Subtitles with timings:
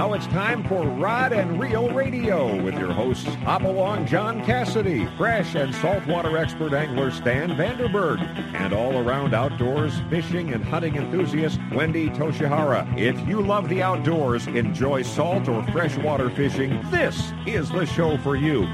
[0.00, 5.54] Now it's time for Rod and Reel Radio with your hosts Hopalong John Cassidy, fresh
[5.54, 8.18] and saltwater expert angler Stan Vanderberg,
[8.54, 12.98] and all around outdoors fishing and hunting enthusiast Wendy Toshihara.
[12.98, 18.36] If you love the outdoors, enjoy salt or freshwater fishing, this is the show for
[18.36, 18.66] you.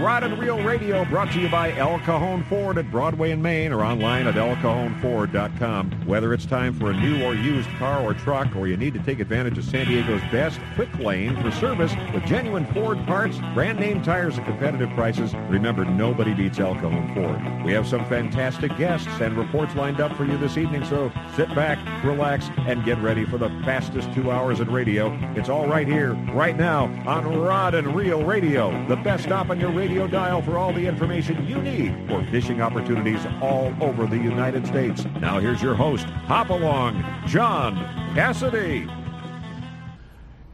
[0.00, 3.72] Rod and Reel Radio brought to you by El Cajon Ford at Broadway and Main
[3.72, 6.06] or online at elcajonford.com.
[6.06, 9.00] Whether it's time for a new or used car or truck or you need to
[9.00, 13.78] take advantage of San Diego's best quick lane for service with genuine Ford parts, brand
[13.78, 17.64] name tires at competitive prices, remember nobody beats El Cajon Ford.
[17.64, 21.54] We have some fantastic guests and reports lined up for you this evening, so sit
[21.54, 25.12] back, relax, and get ready for the fastest two hours in radio.
[25.36, 29.60] It's all right here, right now, on Rod and Reel Radio, the best stop on
[29.60, 34.18] your radio dial for all the information you need for fishing opportunities all over the
[34.18, 35.04] United States.
[35.20, 37.76] Now here's your host, Hop Along, John
[38.14, 38.88] Cassidy.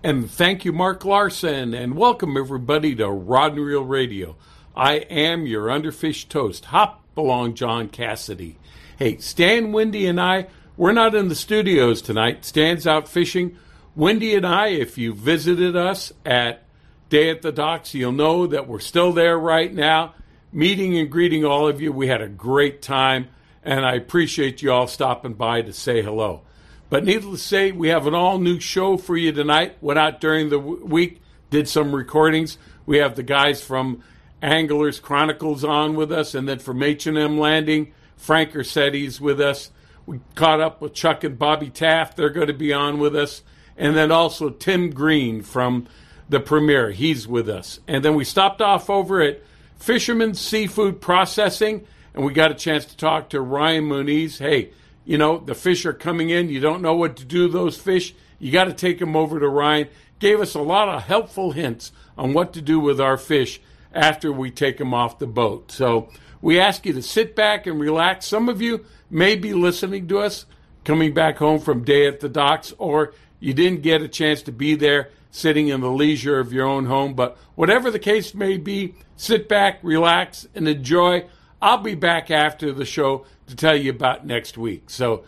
[0.08, 4.36] And thank you, Mark Larson, and welcome everybody to Rod and Reel Radio.
[4.74, 8.58] I am your underfish toast, Hop Along John Cassidy.
[8.98, 10.46] Hey, Stan, Wendy, and I,
[10.78, 12.46] we're not in the studios tonight.
[12.46, 13.58] Stan's out fishing.
[13.94, 16.62] Wendy and I, if you visited us at
[17.10, 20.14] Day at the Docks, you'll know that we're still there right now,
[20.50, 21.92] meeting and greeting all of you.
[21.92, 23.28] We had a great time,
[23.62, 26.44] and I appreciate you all stopping by to say hello.
[26.90, 29.76] But needless to say, we have an all new show for you tonight.
[29.80, 32.56] Went out during the week, did some recordings.
[32.86, 34.02] We have the guys from
[34.40, 39.70] Anglers Chronicles on with us, and then from H&M Landing, Frank Ursitti's with us.
[40.06, 42.16] We caught up with Chuck and Bobby Taft.
[42.16, 43.42] They're going to be on with us.
[43.76, 45.86] And then also Tim Green from
[46.28, 46.90] the premiere.
[46.90, 47.80] He's with us.
[47.86, 49.42] And then we stopped off over at
[49.76, 54.38] Fisherman Seafood Processing, and we got a chance to talk to Ryan Muniz.
[54.38, 54.70] Hey,
[55.08, 56.50] you know, the fish are coming in.
[56.50, 58.14] You don't know what to do those fish.
[58.38, 59.88] You got to take them over to Ryan.
[60.18, 63.58] Gave us a lot of helpful hints on what to do with our fish
[63.94, 65.72] after we take them off the boat.
[65.72, 66.10] So
[66.42, 68.26] we ask you to sit back and relax.
[68.26, 70.44] Some of you may be listening to us
[70.84, 74.52] coming back home from day at the docks, or you didn't get a chance to
[74.52, 77.14] be there sitting in the leisure of your own home.
[77.14, 81.24] But whatever the case may be, sit back, relax, and enjoy.
[81.60, 84.90] I'll be back after the show to tell you about next week.
[84.90, 85.24] So,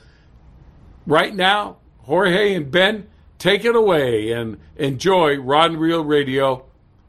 [1.07, 3.09] right now, Jorge and Ben,
[3.39, 6.65] take it away and enjoy Rod and Reel Radio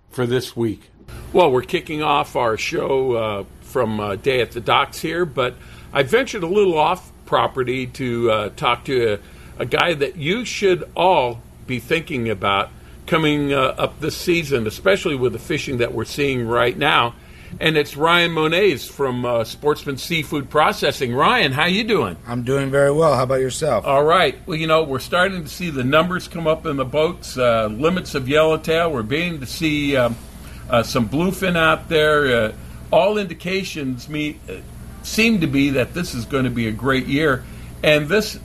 [0.09, 0.89] for this week.
[1.33, 5.55] Well, we're kicking off our show uh, from uh, Day at the Docks here, but
[5.93, 10.43] I ventured a little off property to uh, talk to a, a, guy that you
[10.43, 12.69] should all be thinking about
[13.05, 17.13] coming uh, up this season, especially with the fishing that we're seeing right now
[17.59, 21.13] and it's Ryan Muniz from uh, Sportsman Seafood Processing.
[21.13, 22.17] Ryan, how you doing?
[22.25, 23.15] I'm doing very well.
[23.15, 23.85] How about yourself?
[23.85, 24.35] All right.
[24.47, 27.37] Well, you know, we're starting to see the numbers come up in the boats.
[27.37, 28.91] Uh, limits of yellowtail.
[28.91, 30.15] We're beginning to see um,
[30.69, 32.45] uh, some bluefin out there.
[32.45, 32.53] Uh,
[32.91, 34.55] all indications me, uh,
[35.03, 37.43] seem to be that this is going to be a great year,
[37.83, 38.39] and this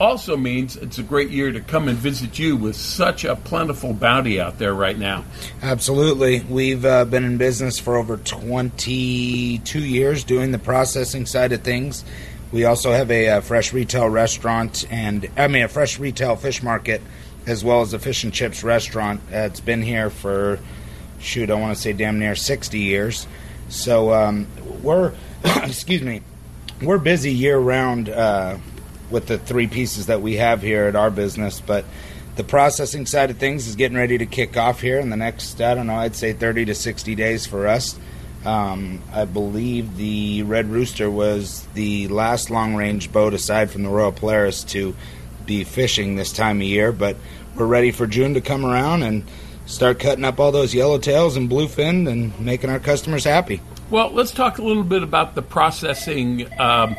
[0.00, 3.92] also means it's a great year to come and visit you with such a plentiful
[3.92, 5.24] bounty out there right now.
[5.62, 6.40] Absolutely.
[6.40, 12.04] We've uh, been in business for over 22 years doing the processing side of things.
[12.52, 16.62] We also have a, a, fresh retail restaurant and, I mean, a fresh retail fish
[16.62, 17.02] market
[17.46, 19.20] as well as a fish and chips restaurant.
[19.32, 20.58] Uh, it's been here for,
[21.18, 23.26] shoot, I want to say damn near 60 years.
[23.68, 24.46] So um,
[24.82, 25.12] we're,
[25.44, 26.22] excuse me,
[26.80, 28.08] we're busy year round.
[28.08, 28.58] Uh,
[29.10, 31.60] with the three pieces that we have here at our business.
[31.60, 31.84] But
[32.36, 35.60] the processing side of things is getting ready to kick off here in the next,
[35.60, 37.98] I don't know, I'd say 30 to 60 days for us.
[38.44, 43.88] Um, I believe the Red Rooster was the last long range boat aside from the
[43.88, 44.94] Royal Polaris to
[45.44, 46.92] be fishing this time of year.
[46.92, 47.16] But
[47.56, 49.24] we're ready for June to come around and
[49.66, 53.60] start cutting up all those yellowtails and bluefin and making our customers happy.
[53.90, 56.96] Well, let's talk a little bit about the processing um,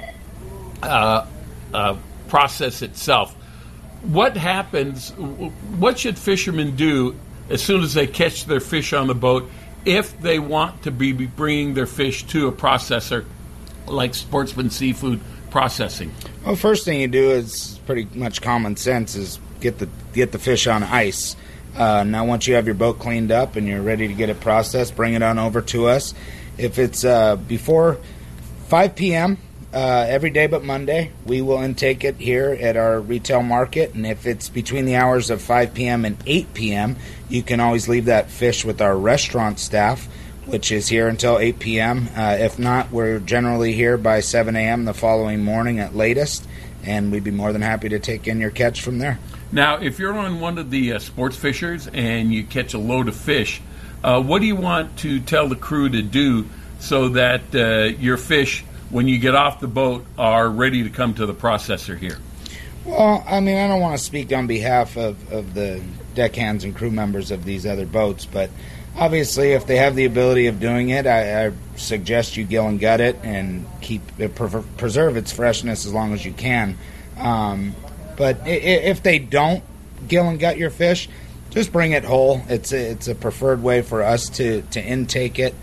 [0.83, 1.25] uh,
[1.73, 1.95] uh,
[2.27, 3.33] process itself.
[4.03, 5.11] What happens?
[5.11, 7.15] What should fishermen do
[7.49, 9.49] as soon as they catch their fish on the boat
[9.85, 13.25] if they want to be bringing their fish to a processor
[13.87, 15.19] like Sportsman Seafood
[15.49, 16.13] Processing?
[16.45, 20.39] Well, first thing you do is pretty much common sense: is get the get the
[20.39, 21.35] fish on ice.
[21.75, 24.39] Uh, now, once you have your boat cleaned up and you're ready to get it
[24.39, 26.13] processed, bring it on over to us.
[26.57, 27.99] If it's uh, before
[28.67, 29.37] 5 p.m.,
[29.73, 31.11] uh, every day but Monday.
[31.25, 35.29] We will intake it here at our retail market, and if it's between the hours
[35.29, 36.05] of 5 p.m.
[36.05, 36.95] and 8 p.m.,
[37.29, 40.05] you can always leave that fish with our restaurant staff,
[40.45, 42.09] which is here until 8 p.m.
[42.15, 44.85] Uh, if not, we're generally here by 7 a.m.
[44.85, 46.47] the following morning at latest,
[46.83, 49.19] and we'd be more than happy to take in your catch from there.
[49.51, 53.07] Now, if you're on one of the uh, sports fishers and you catch a load
[53.07, 53.61] of fish,
[54.03, 56.47] uh, what do you want to tell the crew to do
[56.79, 61.13] so that uh, your fish, when you get off the boat, are ready to come
[61.15, 62.17] to the processor here?
[62.85, 65.81] Well, I mean, I don't want to speak on behalf of, of the
[66.15, 68.49] deckhands and crew members of these other boats, but
[68.97, 72.79] obviously, if they have the ability of doing it, I, I suggest you gill and
[72.79, 76.77] gut it and keep it, preserve its freshness as long as you can.
[77.17, 77.75] Um,
[78.17, 79.63] but if they don't
[80.07, 81.09] gill and gut your fish,
[81.51, 82.41] just bring it whole.
[82.47, 85.55] It's a, it's a preferred way for us to, to intake it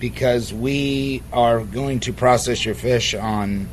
[0.00, 3.68] because we are going to process your fish on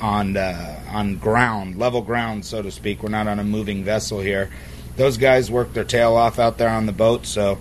[0.00, 3.02] on uh, on ground, level ground, so to speak.
[3.02, 4.50] We're not on a moving vessel here.
[4.96, 7.58] Those guys work their tail off out there on the boat, so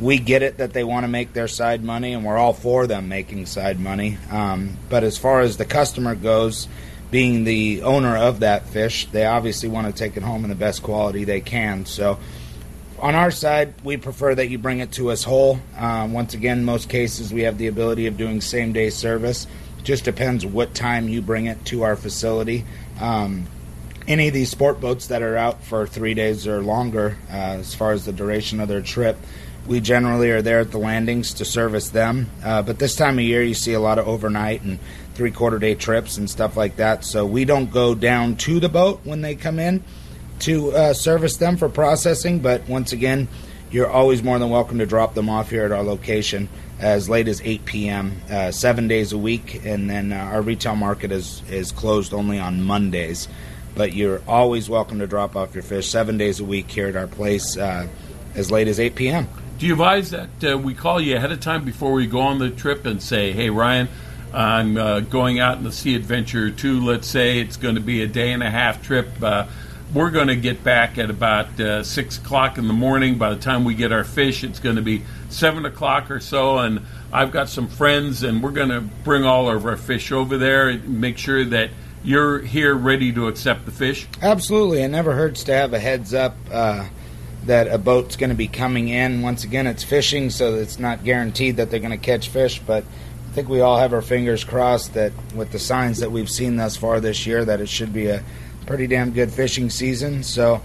[0.00, 2.86] we get it that they want to make their side money, and we're all for
[2.86, 4.18] them making side money.
[4.30, 6.66] Um, but as far as the customer goes,
[7.10, 10.56] being the owner of that fish, they obviously want to take it home in the
[10.56, 11.84] best quality they can.
[11.84, 12.18] So,
[13.02, 15.58] on our side, we prefer that you bring it to us whole.
[15.76, 19.48] Um, once again, most cases we have the ability of doing same day service.
[19.78, 22.64] It just depends what time you bring it to our facility.
[23.00, 23.48] Um,
[24.06, 27.74] any of these sport boats that are out for three days or longer, uh, as
[27.74, 29.16] far as the duration of their trip,
[29.66, 32.30] we generally are there at the landings to service them.
[32.44, 34.78] Uh, but this time of year, you see a lot of overnight and
[35.14, 37.04] three quarter day trips and stuff like that.
[37.04, 39.82] So we don't go down to the boat when they come in
[40.42, 42.40] to uh, service them for processing.
[42.40, 43.28] But once again,
[43.70, 46.48] you're always more than welcome to drop them off here at our location
[46.78, 48.20] as late as 8 p.m.
[48.30, 52.38] Uh, seven days a week, and then uh, our retail market is is closed only
[52.38, 53.28] on Mondays.
[53.74, 56.96] But you're always welcome to drop off your fish seven days a week here at
[56.96, 57.88] our place uh,
[58.34, 59.28] as late as 8 p.m.
[59.58, 62.38] Do you advise that uh, we call you ahead of time before we go on
[62.38, 63.88] the trip and say, "Hey, Ryan"?
[64.34, 66.80] I'm uh, going out in the Sea Adventure 2.
[66.80, 69.08] Let's say it's going to be a day and a half trip.
[69.94, 73.18] We're going to get back at about uh, 6 o'clock in the morning.
[73.18, 76.58] By the time we get our fish, it's going to be 7 o'clock or so.
[76.60, 76.80] And
[77.12, 80.70] I've got some friends, and we're going to bring all of our fish over there
[80.70, 81.68] and make sure that
[82.02, 84.06] you're here ready to accept the fish.
[84.22, 84.82] Absolutely.
[84.82, 86.88] It never hurts to have a heads up uh,
[87.44, 89.20] that a boat's going to be coming in.
[89.20, 92.82] Once again, it's fishing, so it's not guaranteed that they're going to catch fish, but
[93.28, 96.56] I think we all have our fingers crossed that with the signs that we've seen
[96.56, 98.22] thus far this year, that it should be a
[98.66, 100.22] pretty damn good fishing season.
[100.22, 100.60] So,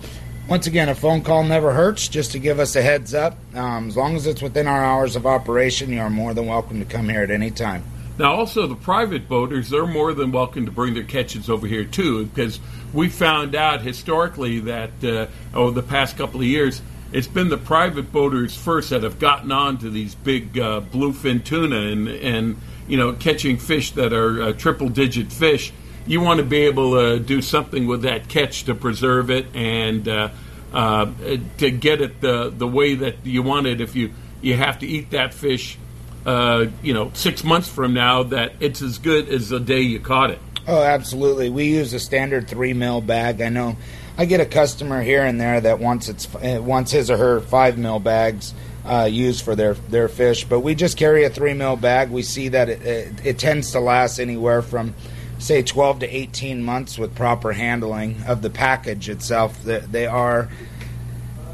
[0.47, 3.37] once again, a phone call never hurts just to give us a heads up.
[3.53, 6.79] Um, as long as it's within our hours of operation, you are more than welcome
[6.79, 7.83] to come here at any time.
[8.17, 11.83] Now, also the private boaters, they're more than welcome to bring their catches over here
[11.83, 12.59] too, because
[12.93, 17.57] we found out historically that uh, over the past couple of years, it's been the
[17.57, 22.57] private boaters first that have gotten on to these big uh, bluefin tuna and and
[22.87, 25.71] you know catching fish that are uh, triple digit fish.
[26.07, 30.07] You want to be able to do something with that catch to preserve it and
[30.07, 30.29] uh,
[30.73, 31.11] uh,
[31.57, 33.81] to get it the the way that you want it.
[33.81, 35.77] If you you have to eat that fish,
[36.25, 39.99] uh, you know, six months from now, that it's as good as the day you
[39.99, 40.39] caught it.
[40.67, 41.49] Oh, absolutely.
[41.49, 43.41] We use a standard three mil bag.
[43.41, 43.77] I know
[44.17, 47.39] I get a customer here and there that wants its uh, wants his or her
[47.39, 48.53] five mil bags
[48.85, 52.09] uh, used for their their fish, but we just carry a three mil bag.
[52.09, 54.93] We see that it, it, it tends to last anywhere from
[55.39, 59.63] say 12 to 18 months with proper handling of the package itself.
[59.63, 60.49] They are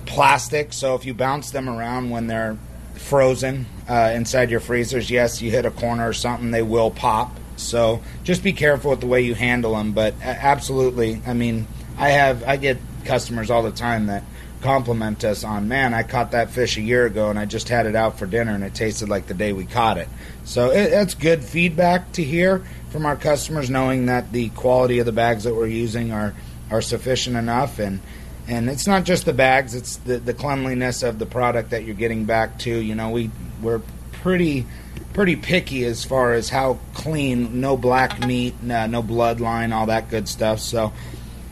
[0.05, 2.57] plastic, so if you bounce them around when they're
[2.95, 7.37] frozen uh, inside your freezers, yes, you hit a corner or something, they will pop.
[7.55, 9.91] So just be careful with the way you handle them.
[9.93, 14.23] But absolutely, I mean, I have I get customers all the time that
[14.63, 17.85] compliment us on, man, I caught that fish a year ago and I just had
[17.85, 20.07] it out for dinner and it tasted like the day we caught it.
[20.45, 25.05] So it, it's good feedback to hear from our customers, knowing that the quality of
[25.05, 26.33] the bags that we're using are
[26.71, 27.99] are sufficient enough and.
[28.45, 31.95] And it's not just the bags; it's the, the cleanliness of the product that you're
[31.95, 32.69] getting back to.
[32.69, 33.79] You know, we we're
[34.11, 34.65] pretty
[35.13, 40.09] pretty picky as far as how clean, no black meat, no, no bloodline, all that
[40.09, 40.59] good stuff.
[40.59, 40.91] So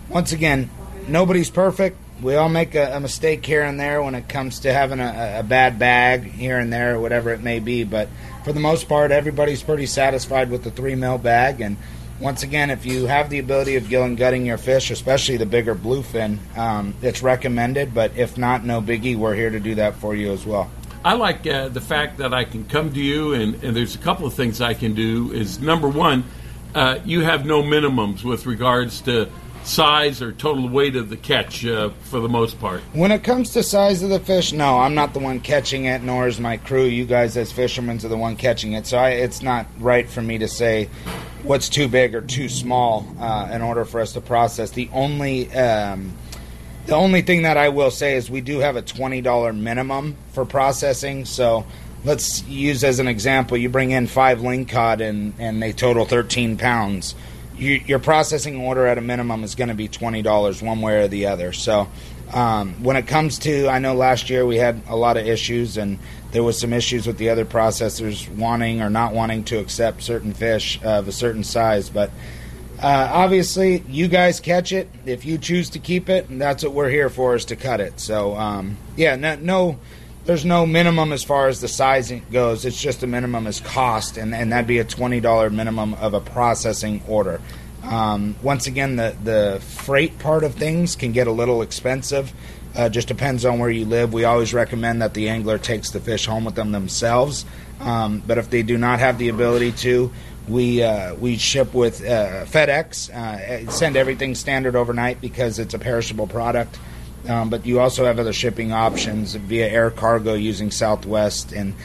[0.10, 0.70] once again,
[1.08, 1.98] nobody's perfect.
[2.21, 5.39] We all make a, a, mistake here and there when it comes to having a,
[5.39, 7.83] a, bad bag here and there, or whatever it may be.
[7.83, 8.09] But
[8.43, 11.61] for the most part, everybody's pretty satisfied with the three mil bag.
[11.61, 11.77] And
[12.19, 15.47] once again, if you have the ability of gill and gutting your fish, especially the
[15.47, 17.95] bigger bluefin, um, it's recommended.
[17.95, 19.15] But if not, no biggie.
[19.15, 20.69] We're here to do that for you as well.
[21.03, 23.97] I like uh, the fact that I can come to you, and, and, there's a
[23.97, 25.31] couple of things I can do.
[25.31, 26.23] Is number one,
[26.75, 29.27] uh, you have no minimums with regards to
[29.63, 32.82] size or total weight of the catch uh, for the most part?
[32.94, 36.01] When it comes to size of the fish, no, I'm not the one catching it,
[36.03, 36.86] nor is my crew.
[36.86, 38.88] You guys, as fishermen, are the one catching it.
[38.88, 40.89] So I, it's not right for me to say
[41.44, 44.72] what's too big or too small uh, in order for us to process.
[44.72, 46.13] The only um,
[46.86, 50.15] the only thing that I will say is we do have a twenty dollar minimum
[50.34, 51.25] for processing.
[51.25, 51.65] So
[52.03, 56.58] let's use as an example: you bring in five lingcod and and they total thirteen
[56.58, 57.15] pounds.
[57.62, 61.03] You, your processing order at a minimum is going to be twenty dollars one way
[61.03, 61.53] or the other.
[61.53, 61.88] So
[62.34, 65.77] um, when it comes to, I know last year we had a lot of issues,
[65.77, 66.00] and
[66.32, 70.34] there was some issues with the other processors wanting or not wanting to accept certain
[70.34, 71.88] fish of a certain size.
[71.91, 72.10] But
[72.82, 74.89] uh, obviously, you guys catch it.
[75.06, 77.80] If you choose to keep it, and that's what we're here for, is to cut
[77.80, 78.00] it.
[78.00, 79.80] So um, yeah, no, no,
[80.25, 82.65] there's no minimum as far as the sizing goes.
[82.65, 86.13] It's just a minimum as cost, and, and that'd be a twenty dollar minimum of
[86.13, 87.41] a processing order.
[87.83, 92.31] Um, once again, the, the freight part of things can get a little expensive.
[92.75, 94.13] Uh, just depends on where you live.
[94.13, 97.43] We always recommend that the angler takes the fish home with them themselves.
[97.79, 100.11] Um, but if they do not have the ability to,
[100.47, 103.09] we uh, we ship with uh, FedEx.
[103.09, 106.77] Uh, send everything standard overnight because it's a perishable product.
[107.27, 111.75] Um, but you also have other shipping options via air cargo using Southwest and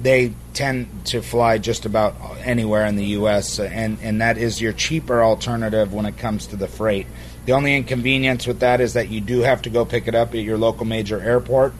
[0.00, 4.72] they tend to fly just about anywhere in the U.S., and, and that is your
[4.72, 7.06] cheaper alternative when it comes to the freight.
[7.46, 10.30] The only inconvenience with that is that you do have to go pick it up
[10.30, 11.74] at your local major airport.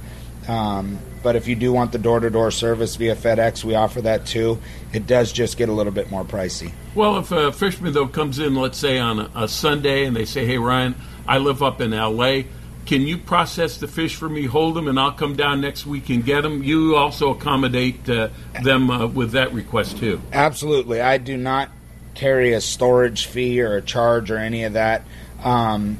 [0.47, 4.03] Um, but if you do want the door to door service via FedEx, we offer
[4.03, 4.61] that too.
[4.93, 6.71] It does just get a little bit more pricey.
[6.95, 10.27] Well, if a fisherman, though, comes in, let's say on a, a Sunday, and they
[10.27, 10.95] say, hey, Ryan,
[11.27, 12.47] I live up in L.A.,
[12.87, 16.11] can you process the fish for me, hold them, and I'll come down next week
[16.11, 16.63] and get them?
[16.63, 18.29] You also accommodate uh,
[18.63, 20.21] them uh, with that request too.
[20.33, 21.01] Absolutely.
[21.01, 21.71] I do not
[22.15, 25.03] carry a storage fee or a charge or any of that.
[25.43, 25.99] Um,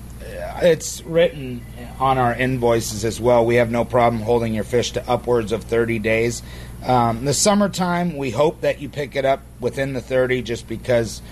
[0.63, 1.65] it's written
[1.99, 3.45] on our invoices as well.
[3.45, 6.43] We have no problem holding your fish to upwards of 30 days.
[6.85, 11.23] Um, the summertime, we hope that you pick it up within the 30 just because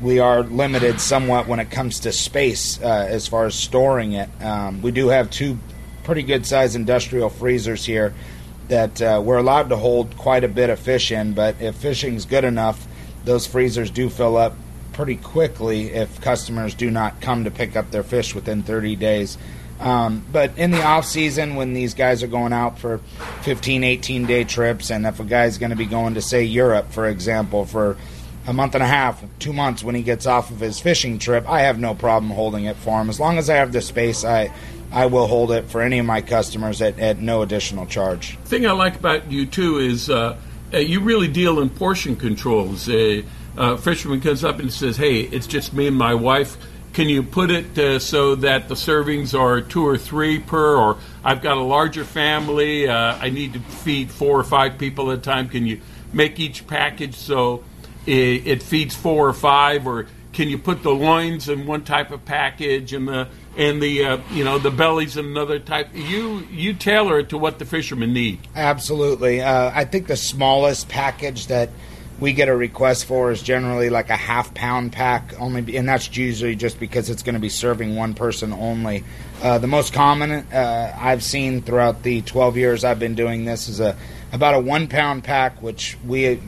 [0.00, 4.28] we are limited somewhat when it comes to space uh, as far as storing it.
[4.42, 5.58] Um, we do have two
[6.04, 8.14] pretty good sized industrial freezers here
[8.68, 12.24] that uh, we're allowed to hold quite a bit of fish in, but if fishing's
[12.24, 12.86] good enough,
[13.24, 14.54] those freezers do fill up
[14.92, 19.38] pretty quickly if customers do not come to pick up their fish within 30 days.
[19.78, 22.98] Um, but in the off season, when these guys are going out for
[23.42, 26.92] 15, 18 day trips, and if a guy's going to be going to say Europe,
[26.92, 27.96] for example, for
[28.46, 31.48] a month and a half, two months when he gets off of his fishing trip,
[31.48, 33.08] I have no problem holding it for him.
[33.08, 34.52] As long as I have the space, I
[34.92, 38.38] I will hold it for any of my customers at, at no additional charge.
[38.44, 40.36] The thing I like about you too is uh,
[40.72, 42.88] uh you really deal in portion controls.
[42.88, 43.24] A
[43.58, 46.56] uh, fisherman comes up and says, "Hey, it's just me and my wife."
[46.92, 50.96] Can you put it uh, so that the servings are two or three per, or
[51.22, 55.18] I've got a larger family, uh, I need to feed four or five people at
[55.18, 55.50] a time?
[55.50, 55.82] Can you
[56.14, 57.64] make each package so
[58.06, 62.10] it, it feeds four or five, or can you put the loins in one type
[62.10, 65.88] of package and the and the uh, you know the bellies in another type?
[65.94, 68.40] You you tailor it to what the fishermen need.
[68.54, 71.70] Absolutely, uh, I think the smallest package that
[72.18, 76.16] we get a request for is generally like a half pound pack only and that's
[76.16, 79.04] usually just because it's going to be serving one person only
[79.42, 83.68] uh, the most common uh, i've seen throughout the 12 years i've been doing this
[83.68, 83.96] is a
[84.32, 86.40] about a one pound pack which we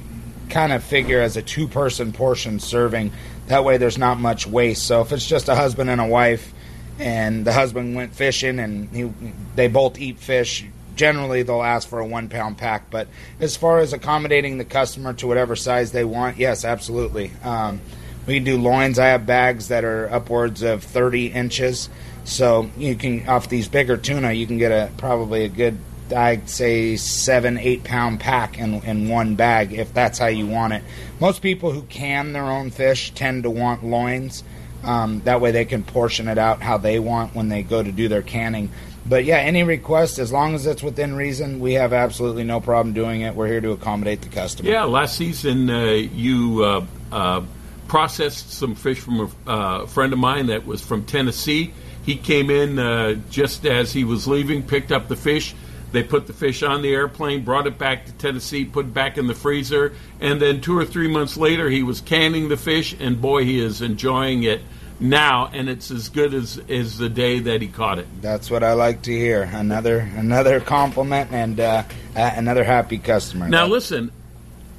[0.51, 3.13] kind of figure as a two person portion serving.
[3.47, 4.87] That way there's not much waste.
[4.87, 6.53] So if it's just a husband and a wife
[6.99, 9.13] and the husband went fishing and he,
[9.55, 12.91] they both eat fish, generally they'll ask for a one pound pack.
[12.91, 13.09] But
[13.41, 17.31] as far as accommodating the customer to whatever size they want, yes, absolutely.
[17.43, 17.81] Um,
[18.27, 18.99] we can do loins.
[18.99, 21.89] I have bags that are upwards of 30 inches.
[22.25, 25.79] So you can, off these bigger tuna, you can get a probably a good
[26.13, 30.73] I'd say seven, eight pound pack in, in one bag if that's how you want
[30.73, 30.83] it.
[31.21, 34.45] Most people who can their own fish tend to want loins.
[34.85, 37.91] Um, that way they can portion it out how they want when they go to
[37.91, 38.71] do their canning.
[39.07, 42.93] But yeah, any request, as long as it's within reason, we have absolutely no problem
[42.95, 43.35] doing it.
[43.35, 44.69] We're here to accommodate the customer.
[44.69, 47.43] Yeah, last season uh, you uh, uh,
[47.89, 51.73] processed some fish from a uh, friend of mine that was from Tennessee.
[52.05, 55.55] He came in uh, just as he was leaving, picked up the fish
[55.93, 59.17] they put the fish on the airplane, brought it back to Tennessee, put it back
[59.17, 62.95] in the freezer, and then two or three months later, he was canning the fish,
[62.99, 64.61] and boy, he is enjoying it
[65.01, 68.07] now, and it's as good as, as the day that he caught it.
[68.21, 69.43] That's what I like to hear.
[69.43, 73.49] Another another compliment and uh, another happy customer.
[73.49, 74.11] Now, listen,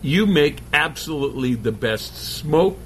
[0.02, 2.82] you make absolutely the best smoked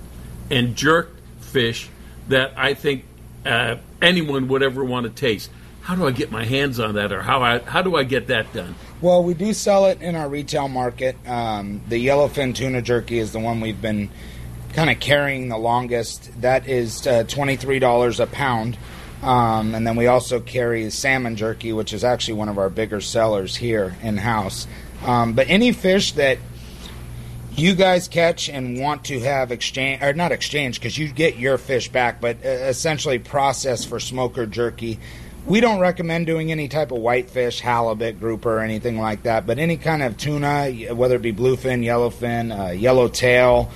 [0.50, 1.90] and jerked fish
[2.28, 3.06] that I think
[3.46, 5.50] uh, anyone would ever want to taste
[5.84, 8.28] how do I get my hands on that, or how I how do I get
[8.28, 8.76] that done?
[9.02, 11.18] Well, we do sell it in our retail market.
[11.28, 14.10] Um, the yellowfin tuna jerky is the one we've been
[14.72, 16.32] kind of carrying the longest.
[16.42, 18.78] That is uh, $23 a pound.
[19.22, 23.02] Um, and then we also carry salmon jerky, which is actually one of our bigger
[23.02, 24.68] sellers here in house.
[25.06, 26.40] Um, but any fish that
[27.56, 31.58] you guys catch and want to have exchange or not exchange because you get your
[31.58, 35.00] fish back, but uh, essentially process for smoker jerky.
[35.46, 39.46] We don't recommend doing any type of whitefish, halibut, grouper, or anything like that.
[39.46, 43.70] But any kind of tuna, whether it be bluefin, yellowfin, uh, yellowtail,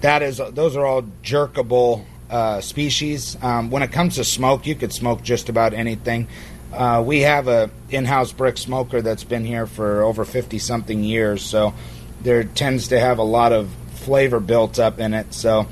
[0.00, 3.36] that is those are all jerkable uh, species.
[3.42, 6.26] Um, when it comes to smoke, you could smoke just about anything.
[6.72, 11.42] Uh, we have a in-house brick smoker that's been here for over 50 something years,
[11.42, 11.72] so
[12.22, 15.32] there tends to have a lot of flavor built up in it.
[15.32, 15.68] So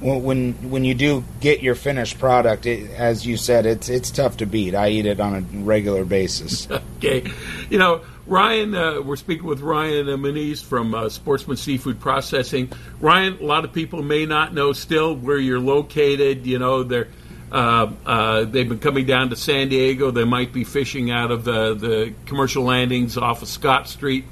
[0.00, 4.38] when when you do get your finished product, it, as you said, it's it's tough
[4.38, 4.74] to beat.
[4.74, 6.68] I eat it on a regular basis.
[6.98, 7.30] okay,
[7.70, 8.02] you know.
[8.26, 12.70] Ryan, uh, we're speaking with Ryan Moniz from uh, Sportsman Seafood Processing.
[13.00, 16.46] Ryan, a lot of people may not know still where you're located.
[16.46, 17.08] You know, they're
[17.50, 20.10] uh, uh, they've been coming down to San Diego.
[20.10, 24.24] They might be fishing out of the, the commercial landings off of Scott Street.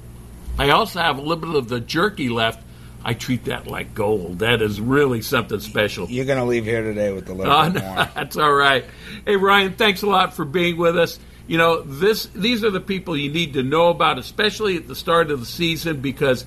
[0.59, 2.65] I also have a little bit of the jerky left.
[3.05, 4.41] I treat that like gold.
[4.41, 6.09] That is really something special.
[6.09, 8.09] You're going to leave here today with a little uh, more.
[8.15, 8.85] That's all right.
[9.25, 11.19] Hey, Ryan, thanks a lot for being with us.
[11.47, 14.97] You know, this these are the people you need to know about, especially at the
[14.97, 16.45] start of the season, because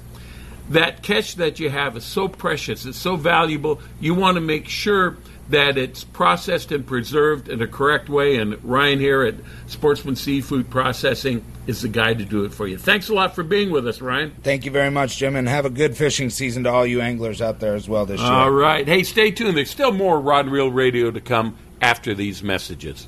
[0.70, 2.86] that catch that you have is so precious.
[2.86, 3.82] It's so valuable.
[4.00, 5.18] You want to make sure–
[5.50, 8.38] that it's processed and preserved in a correct way.
[8.38, 9.36] And Ryan here at
[9.68, 12.78] Sportsman Seafood Processing is the guy to do it for you.
[12.78, 14.32] Thanks a lot for being with us, Ryan.
[14.44, 17.42] Thank you very much, Jim, and have a good fishing season to all you anglers
[17.42, 18.32] out there as well this year.
[18.32, 18.88] All right.
[18.88, 19.58] Hey, stay tuned.
[19.58, 23.08] There's still more Rod and Reel Radio to come after these messages.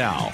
[0.01, 0.33] now.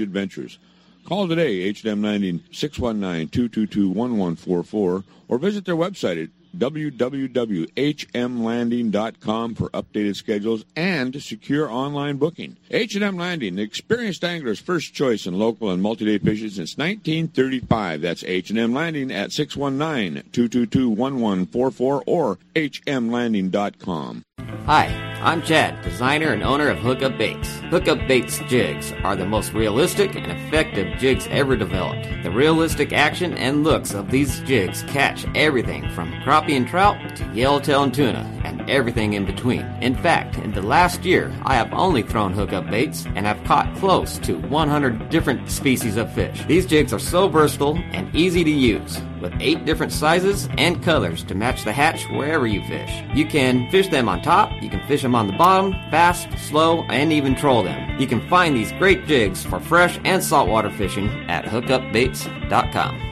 [0.01, 0.57] adventures.
[1.05, 11.21] Call today, H&M 90 619-222-1144, or visit their website at www.hmlanding.com for updated schedules and
[11.21, 12.57] secure online booking.
[12.69, 18.01] H&M Landing, the experienced angler's first choice in local and multi-day fishing since 1935.
[18.01, 24.23] That's H&M Landing at 619-222-1144 or hmlanding.com.
[24.65, 27.59] Hi, I'm Chad, designer and owner of Hookup Baits.
[27.69, 32.07] Hookup Baits jigs are the most realistic and effective jigs ever developed.
[32.23, 37.31] The realistic action and looks of these jigs catch everything from crappie and trout to
[37.35, 39.61] yellowtail and tuna and everything in between.
[39.79, 43.75] In fact, in the last year, I have only thrown hookup baits and have caught
[43.75, 46.43] close to 100 different species of fish.
[46.45, 51.23] These jigs are so versatile and easy to use with eight different sizes and colors
[51.25, 52.91] to match the hatch wherever you fish.
[53.13, 56.83] You can fish them on top, you can fish them on the bottom, fast, slow,
[56.83, 57.99] and even troll them.
[57.99, 63.11] You can find these great jigs for fresh and saltwater fishing at hookupbaits.com.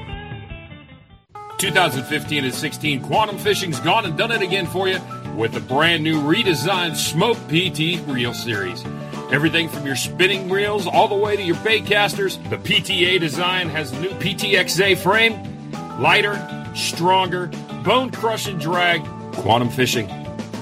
[1.57, 4.97] 2015 and 16 Quantum Fishing's gone and done it again for you
[5.35, 8.83] with the brand new redesigned Smoke PT Reel Series.
[9.31, 13.69] Everything from your spinning reels all the way to your bait casters, the PTA design
[13.69, 15.58] has the new PTXA frame,
[15.99, 16.37] lighter,
[16.75, 17.47] stronger,
[17.83, 20.09] bone crushing drag, quantum fishing.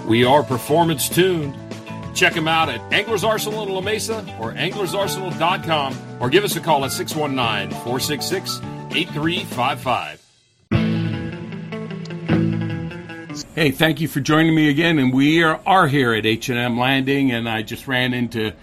[0.08, 1.56] We are performance tuned.
[2.16, 6.60] Check them out at Anglers Arsenal in La Mesa or anglersarsenal.com or give us a
[6.60, 8.60] call at 619 466
[8.96, 10.24] 8355.
[13.54, 16.58] Hey, thank you for joining me again, and we are, are here at H and
[16.58, 18.54] M Landing, and I just ran into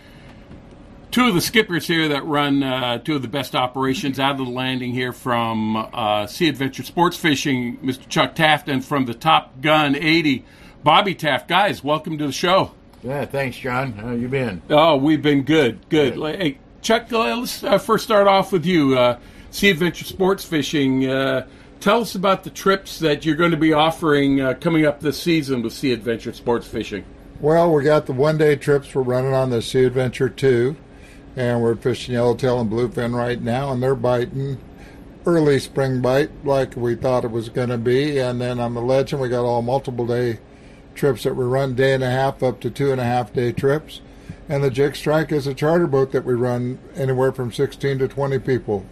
[1.14, 4.38] two of the skippers here that run uh, two of the best operations out of
[4.38, 8.08] the landing here from uh, Sea Adventure Sports Fishing, Mr.
[8.08, 10.44] Chuck Taft, and from the Top Gun 80,
[10.82, 11.46] Bobby Taft.
[11.46, 12.72] Guys, welcome to the show.
[13.04, 13.92] Yeah, thanks, John.
[13.92, 14.60] How you been?
[14.68, 16.14] Oh, we've been good, good.
[16.14, 18.98] Hey, Chuck, uh, let's uh, first start off with you.
[18.98, 19.20] Uh,
[19.52, 21.08] sea Adventure Sports Fishing.
[21.08, 21.46] Uh,
[21.78, 25.22] tell us about the trips that you're going to be offering uh, coming up this
[25.22, 27.04] season with Sea Adventure Sports Fishing.
[27.38, 30.74] Well, we got the one day trips we're running on the Sea Adventure 2,
[31.36, 34.58] and we're fishing yellowtail and bluefin right now, and they're biting
[35.26, 38.18] early spring bite like we thought it was going to be.
[38.18, 40.38] And then on the Legend, we got all multiple day
[40.94, 43.52] trips that we run day and a half up to two and a half day
[43.52, 44.00] trips.
[44.48, 48.08] And the Jig Strike is a charter boat that we run anywhere from 16 to
[48.08, 48.84] 20 people.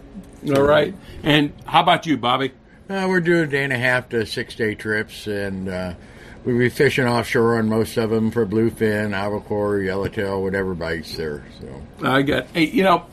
[0.53, 0.95] All right.
[1.21, 2.51] And how about you, Bobby?
[2.89, 5.93] Uh, we're doing day and a half to six day trips, and uh,
[6.45, 11.45] we'll be fishing offshore on most of them for bluefin, albacore, yellowtail, whatever bites there.
[11.59, 13.05] So I got, hey, you know,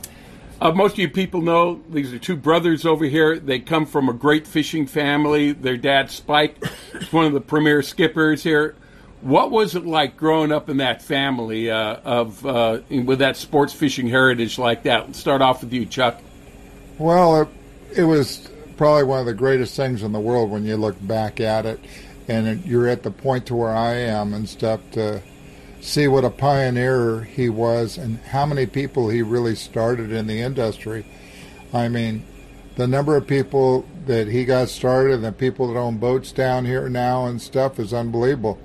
[0.59, 3.39] uh, most of you people know these are two brothers over here.
[3.39, 5.53] They come from a great fishing family.
[5.53, 6.63] Their dad, Spike,
[6.93, 8.75] is one of the premier skippers here.
[9.21, 13.73] What was it like growing up in that family uh, of uh, with that sports
[13.73, 15.07] fishing heritage like that?
[15.07, 16.21] Let's start off with you, Chuck.
[16.97, 17.47] Well, it,
[17.97, 21.39] it was probably one of the greatest things in the world when you look back
[21.39, 21.79] at it,
[22.31, 25.21] and you're at the point to where I am and stuff to
[25.81, 30.39] see what a pioneer he was and how many people he really started in the
[30.39, 31.05] industry.
[31.73, 32.25] I mean,
[32.75, 36.65] the number of people that he got started and the people that own boats down
[36.65, 38.59] here now and stuff is unbelievable.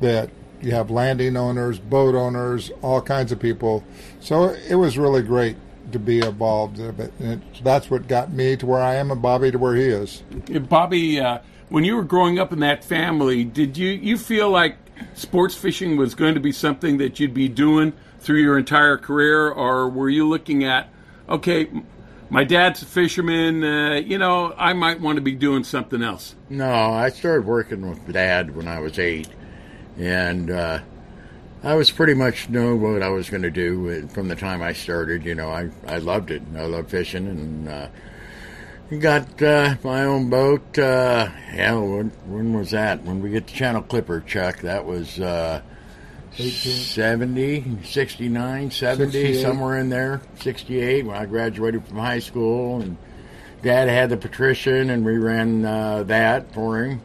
[0.00, 3.84] That you have landing owners, boat owners, all kinds of people.
[4.20, 5.56] So it was really great
[5.92, 7.40] to be involved in it.
[7.62, 10.22] That's what got me to where I am and Bobby to where he is.
[10.68, 11.38] Bobby, uh,
[11.72, 14.76] when you were growing up in that family, did you, you feel like
[15.14, 19.48] sports fishing was going to be something that you'd be doing through your entire career,
[19.48, 20.90] or were you looking at,
[21.30, 21.70] okay,
[22.28, 26.34] my dad's a fisherman, uh, you know, I might want to be doing something else?
[26.50, 29.28] No, I started working with Dad when I was eight,
[29.96, 30.80] and uh,
[31.64, 34.74] I was pretty much know what I was going to do from the time I
[34.74, 35.24] started.
[35.24, 36.42] You know, I, I loved it.
[36.54, 37.88] I loved fishing and uh,
[38.98, 40.78] got uh, my own boat.
[40.78, 43.02] Uh, yeah, when, when, was that?
[43.04, 45.62] When we get the Channel Clipper, Chuck, that was uh,
[46.32, 50.20] 70, 69, 70, somewhere in there.
[50.40, 52.80] 68 when I graduated from high school.
[52.80, 52.96] And
[53.62, 57.00] Dad had the Patrician, and we ran uh, that for him.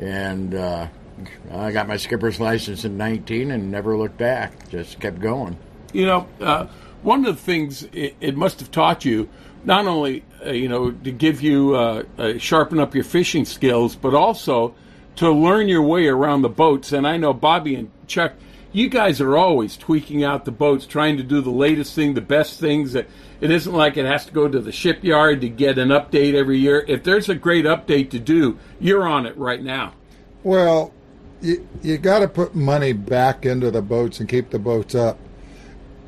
[0.00, 0.88] And uh,
[1.52, 4.68] I got my skipper's license in 19 and never looked back.
[4.68, 5.56] Just kept going.
[5.92, 6.66] You know, uh,
[7.02, 9.28] one of the things it, it must have taught you,
[9.66, 13.94] not only uh, you know to give you uh, uh, sharpen up your fishing skills,
[13.94, 14.74] but also
[15.16, 16.92] to learn your way around the boats.
[16.92, 18.34] And I know Bobby and Chuck,
[18.72, 22.20] you guys are always tweaking out the boats, trying to do the latest thing, the
[22.20, 22.92] best things.
[22.92, 23.08] That
[23.40, 26.58] it isn't like it has to go to the shipyard to get an update every
[26.58, 26.84] year.
[26.86, 29.94] If there's a great update to do, you're on it right now.
[30.42, 30.94] Well,
[31.40, 35.18] you, you got to put money back into the boats and keep the boats up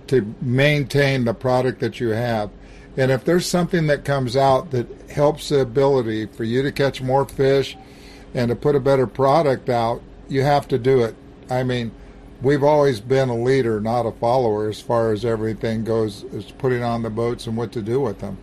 [0.07, 2.51] to maintain the product that you have.
[2.99, 7.01] And if there's something that comes out that helps the ability for you to catch
[7.01, 7.77] more fish
[8.35, 11.15] and to put a better product out, you have to do it.
[11.49, 11.93] I mean,
[12.43, 16.83] we've always been a leader, not a follower, as far as everything goes, as putting
[16.83, 18.37] on the boats and what to do with them.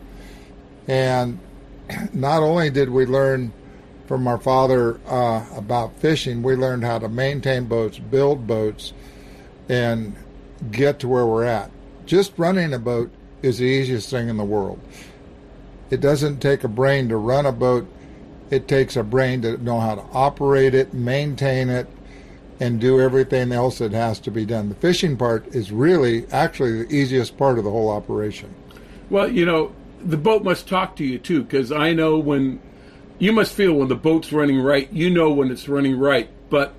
[0.87, 1.37] And
[2.13, 3.51] not only did we learn
[4.07, 8.93] from our father uh, about fishing, we learned how to maintain boats, build boats,
[9.67, 10.15] and
[10.71, 11.71] get to where we're at.
[12.05, 13.11] Just running a boat
[13.45, 14.79] is the easiest thing in the world.
[15.89, 17.87] It doesn't take a brain to run a boat.
[18.49, 21.87] It takes a brain to know how to operate it, maintain it,
[22.59, 24.69] and do everything else that has to be done.
[24.69, 28.53] The fishing part is really actually the easiest part of the whole operation.
[29.09, 32.61] Well, you know, the boat must talk to you too, because I know when
[33.19, 36.29] you must feel when the boat's running right, you know when it's running right.
[36.49, 36.73] But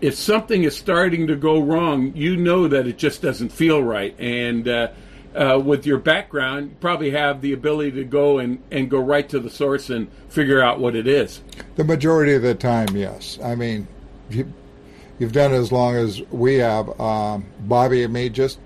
[0.00, 4.18] if something is starting to go wrong, you know that it just doesn't feel right.
[4.18, 4.88] And uh,
[5.34, 9.28] uh, with your background, you probably have the ability to go and, and go right
[9.28, 11.42] to the source and figure out what it is.
[11.76, 13.38] The majority of the time, yes.
[13.42, 13.86] I mean,
[14.28, 14.52] you,
[15.18, 17.00] you've done it as long as we have.
[17.00, 18.58] Um, Bobby and me just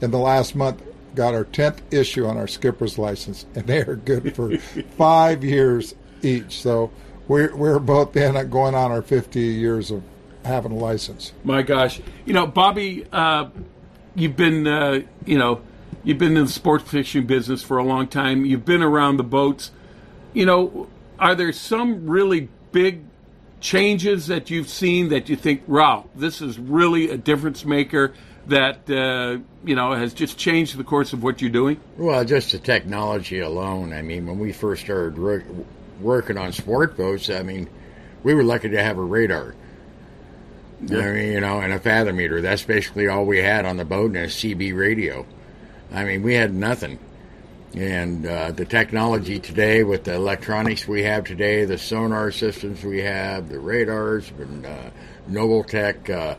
[0.00, 0.82] in the last month
[1.14, 4.56] got our 10th issue on our skipper's license, and they are good for
[4.96, 6.60] five years each.
[6.60, 6.90] So
[7.28, 10.02] we're, we're both in going on our 50 years of
[10.44, 11.32] having a license.
[11.44, 12.00] My gosh.
[12.24, 13.50] You know, Bobby, uh,
[14.14, 15.60] you've been, uh, you know,
[16.04, 18.44] you've been in the sports fishing business for a long time.
[18.44, 19.70] You've been around the boats.
[20.32, 23.02] You know, are there some really big
[23.60, 28.14] changes that you've seen that you think, wow, this is really a difference maker
[28.46, 31.78] that, uh, you know, has just changed the course of what you're doing?
[31.96, 33.92] Well, just the technology alone.
[33.92, 35.44] I mean, when we first started work,
[36.00, 37.68] working on sport boats, I mean,
[38.22, 39.54] we were lucky to have a radar.
[40.82, 41.00] Yeah.
[41.00, 42.40] I mean, you know, and a fathom meter.
[42.40, 45.26] That's basically all we had on the boat and a CB radio.
[45.92, 46.98] I mean, we had nothing.
[47.74, 53.00] And uh, the technology today, with the electronics we have today, the sonar systems we
[53.00, 54.90] have, the radars, and uh,
[55.28, 56.34] Nobeltec uh,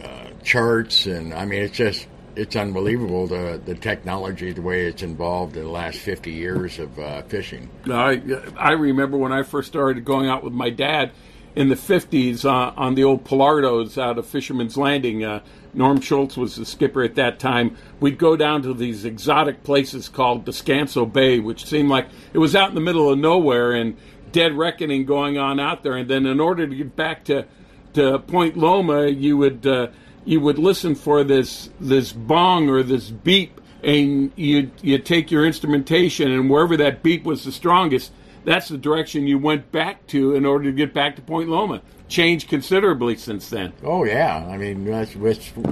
[0.00, 5.02] uh, charts, and I mean, it's just it's unbelievable the the technology, the way it's
[5.02, 7.68] involved in the last fifty years of uh, fishing.
[7.90, 8.22] I
[8.56, 11.10] I remember when I first started going out with my dad
[11.54, 15.24] in the 50s uh, on the old Pilardos out of Fisherman's Landing.
[15.24, 15.40] Uh,
[15.74, 17.76] Norm Schultz was the skipper at that time.
[18.00, 22.56] We'd go down to these exotic places called Descanso Bay, which seemed like it was
[22.56, 23.96] out in the middle of nowhere and
[24.32, 25.96] dead reckoning going on out there.
[25.96, 27.46] And then in order to get back to
[27.94, 29.88] to Point Loma, you would uh,
[30.24, 35.46] you would listen for this this bong or this beep, and you you take your
[35.46, 38.12] instrumentation, and wherever that beep was the strongest,
[38.48, 41.82] that's the direction you went back to in order to get back to Point Loma.
[42.08, 43.74] Changed considerably since then.
[43.82, 44.86] Oh yeah, I mean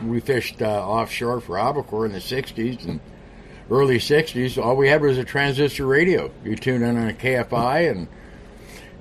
[0.07, 3.01] we fished uh, offshore for albacore in the '60s and
[3.71, 4.63] early '60s.
[4.63, 6.31] All we had was a transistor radio.
[6.45, 8.09] You tune in on a KFI and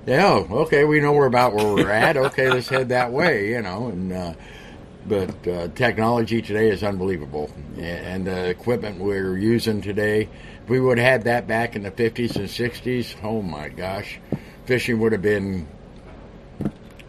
[0.06, 2.16] yeah, okay, we know we're about where we're at.
[2.16, 3.88] Okay, let's head that way, you know.
[3.88, 4.34] And uh,
[5.04, 10.28] but uh, technology today is unbelievable, and the equipment we're using today
[10.66, 14.18] if we would have had that back in the 50s and 60s, oh my gosh,
[14.64, 15.68] fishing would have been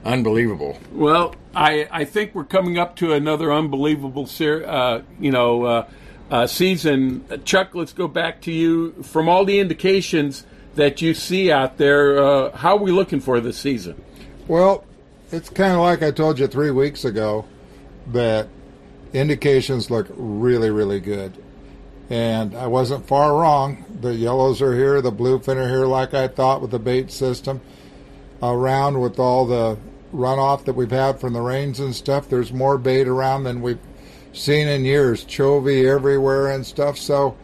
[0.06, 0.78] unbelievable.
[0.92, 5.90] Well, I, I think we're coming up to another unbelievable ser- uh, you know uh,
[6.30, 7.26] uh, season.
[7.46, 8.92] Chuck, let's go back to you.
[9.02, 13.42] From all the indications that you see out there, uh, how are we looking for
[13.42, 14.00] this season?
[14.48, 14.86] Well,
[15.32, 17.46] it's kind of like I told you three weeks ago
[18.12, 18.50] that
[19.14, 21.44] indications look really, really good.
[22.10, 23.84] And I wasn't far wrong.
[24.00, 27.62] The yellows are here, the bluefin are here, like I thought, with the bait system.
[28.42, 29.78] Around with all the
[30.14, 33.80] runoff that we've had from the rains and stuff, there's more bait around than we've
[34.32, 35.26] seen in years.
[35.26, 36.98] Chovy everywhere and stuff.
[36.98, 37.36] So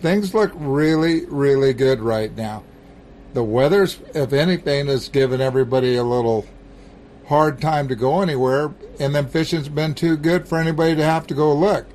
[0.00, 2.62] things look really, really good right now.
[3.34, 6.46] The weather's, if anything, has given everybody a little
[7.26, 11.26] hard time to go anywhere, and then fishing's been too good for anybody to have
[11.26, 11.86] to go look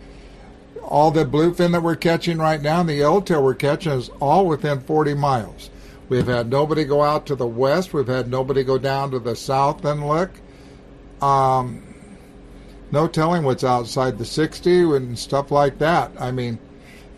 [0.84, 4.46] all the bluefin that we're catching right now and the yellowtail we're catching is all
[4.46, 5.70] within 40 miles.
[6.10, 7.94] We've had nobody go out to the west.
[7.94, 10.32] We've had nobody go down to the south and look.
[11.22, 11.84] Um,
[12.92, 16.12] no telling what's outside the 60 and stuff like that.
[16.20, 16.58] I mean,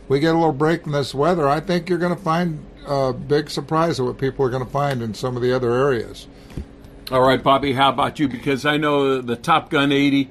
[0.10, 1.48] we get a little break in this weather.
[1.48, 4.70] I think you're going to find a big surprise of what people are going to
[4.70, 6.28] find in some of the other areas.
[7.12, 8.28] All right, Bobby, how about you?
[8.28, 10.30] Because I know the Top Gun 80,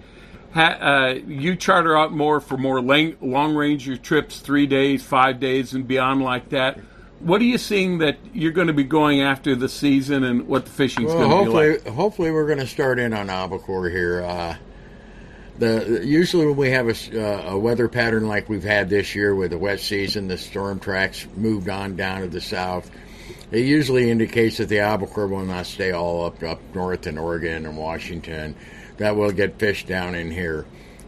[0.53, 5.03] ha, uh, you charter out more for more lang- long range your trips, three days,
[5.03, 6.79] five days, and beyond like that.
[7.21, 10.65] What are you seeing that you're going to be going after the season and what
[10.65, 11.95] the fishing's Well, going to be like?
[11.95, 14.23] hopefully we're going to start in on albacore here.
[14.23, 14.57] Uh,
[15.59, 19.35] the usually when we have a, uh, a weather pattern like we've had this year
[19.35, 22.91] with the wet season, the storm tracks moved on down to the south.
[23.51, 27.67] It usually indicates that the albacore will not stay all up up north in Oregon
[27.67, 28.57] and Washington.
[29.01, 30.67] That will get fish down in here,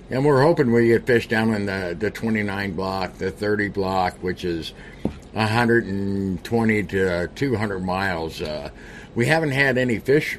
[0.09, 4.15] and we're hoping we get fish down in the the 29 block, the 30 block,
[4.23, 4.73] which is
[5.33, 8.41] 120 to 200 miles.
[8.41, 8.71] Uh,
[9.15, 10.39] we haven't had any fish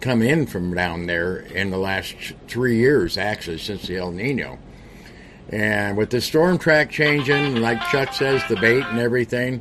[0.00, 2.14] come in from down there in the last
[2.48, 4.58] three years, actually, since the El Nino.
[5.50, 9.60] And with the storm track changing, like Chuck says, the bait and everything,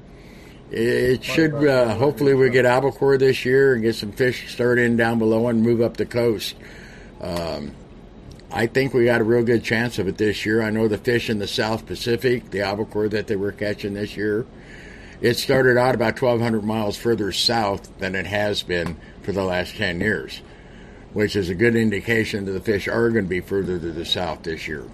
[0.72, 4.96] it should uh, hopefully we get albacore this year and get some fish start in
[4.96, 6.56] down below and move up the coast.
[7.22, 7.72] Um,
[8.52, 10.62] I think we got a real good chance of it this year.
[10.62, 14.16] I know the fish in the South Pacific, the albacore that they were catching this
[14.16, 14.46] year,
[15.22, 19.76] it started out about 1,200 miles further south than it has been for the last
[19.76, 20.42] 10 years,
[21.14, 24.06] which is a good indication that the fish are going to be further to the
[24.06, 24.86] south this year.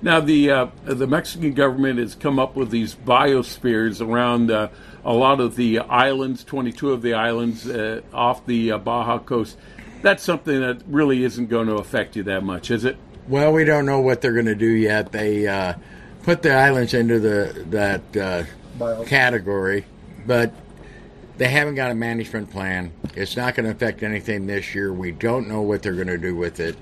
[0.00, 4.68] Now, the uh, the Mexican government has come up with these biospheres around uh,
[5.04, 9.56] a lot of the islands, 22 of the islands uh, off the uh, Baja coast.
[10.02, 12.96] That's something that really isn't going to affect you that much, is it?
[13.28, 15.12] Well, we don't know what they're going to do yet.
[15.12, 15.74] They uh,
[16.24, 19.84] put the islands into the that uh, category,
[20.26, 20.52] but
[21.36, 22.92] they haven't got a management plan.
[23.14, 24.92] It's not going to affect anything this year.
[24.92, 26.76] We don't know what they're going to do with it.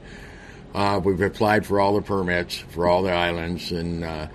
[0.75, 4.29] Uh, we've applied for all the permits for all the islands, and uh,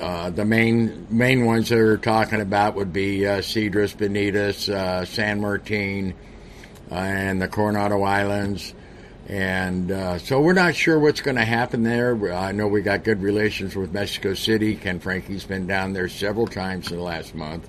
[0.00, 5.40] uh, the main main ones they're talking about would be uh, Cedros, Benitos, uh, San
[5.40, 6.14] Martin,
[6.92, 8.74] and the Coronado Islands.
[9.28, 12.34] And uh, so we're not sure what's going to happen there.
[12.34, 14.74] I know we got good relations with Mexico City.
[14.74, 17.68] Ken Franke's been down there several times in the last month.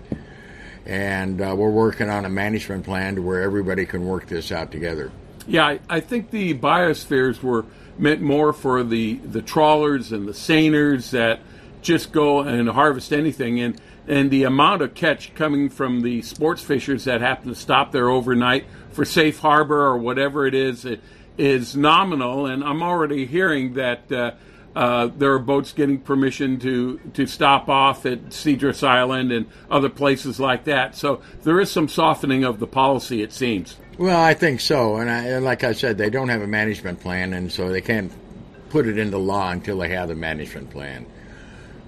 [0.86, 4.72] And uh, we're working on a management plan to where everybody can work this out
[4.72, 5.12] together.
[5.48, 7.66] Yeah, I, I think the biospheres were
[7.98, 11.40] meant more for the, the trawlers and the seiners that
[11.82, 13.60] just go and harvest anything.
[13.60, 17.92] And, and the amount of catch coming from the sports fishers that happen to stop
[17.92, 21.02] there overnight for safe harbor or whatever it is it
[21.38, 22.46] is nominal.
[22.46, 24.32] And I'm already hearing that uh,
[24.76, 29.90] uh, there are boats getting permission to, to stop off at Cedros Island and other
[29.90, 30.96] places like that.
[30.96, 33.78] So there is some softening of the policy, it seems.
[33.98, 37.00] Well, I think so, and, I, and like I said, they don't have a management
[37.00, 38.12] plan, and so they can't
[38.70, 41.06] put it into law until they have the management plan.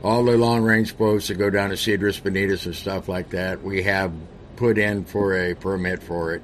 [0.04, 3.82] All the long-range boats that go down to Cedros, Benitos, and stuff like that, we
[3.84, 4.14] have
[4.56, 6.44] put in for a permit for it.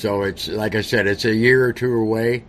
[0.00, 2.44] So it's like I said, it's a year or two away,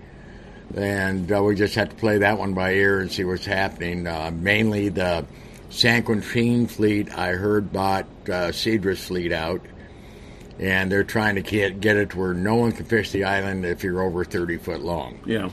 [0.74, 4.08] and uh, we just have to play that one by ear and see what's happening.
[4.08, 5.26] Uh, mainly the
[5.70, 9.62] San Quintin fleet, I heard, bought uh, Cedros fleet out
[10.60, 13.66] and they're trying to get get it to where no one can fish the island
[13.66, 15.20] if you're over 30 foot long.
[15.26, 15.50] Yeah.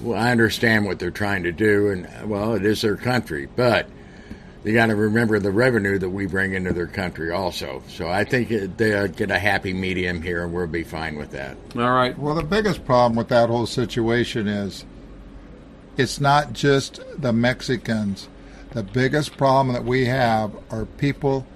[0.00, 3.88] Well, I understand what they're trying to do, and well, it is their country, but
[4.66, 7.84] they got to remember the revenue that we bring into their country also.
[7.86, 11.16] So I think it- they'll uh, get a happy medium here, and we'll be fine
[11.16, 11.56] with that.
[11.76, 12.18] All right.
[12.18, 14.84] Well, the biggest problem with that whole situation is
[15.96, 18.26] it's not just the Mexicans.
[18.72, 21.46] The biggest problem that we have are people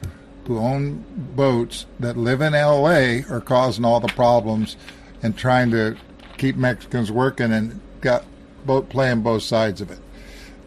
[0.46, 4.77] who own boats that live in LA are causing all the problems
[5.20, 5.96] and trying to
[6.38, 8.25] keep Mexicans working and got
[8.64, 9.99] boat playing both sides of it.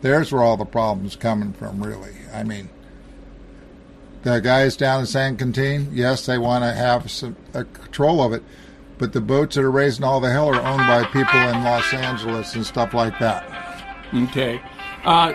[0.02, 2.12] There's where all the problems coming from, really.
[2.34, 2.70] I mean,
[4.24, 8.34] the guys down in San Quintin, yes, they want to have some uh, control of
[8.34, 8.44] it,
[8.98, 11.94] but the boats that are raising all the hell are owned by people in Los
[11.94, 13.46] Angeles and stuff like that.
[14.14, 14.62] Okay.
[15.04, 15.34] Uh,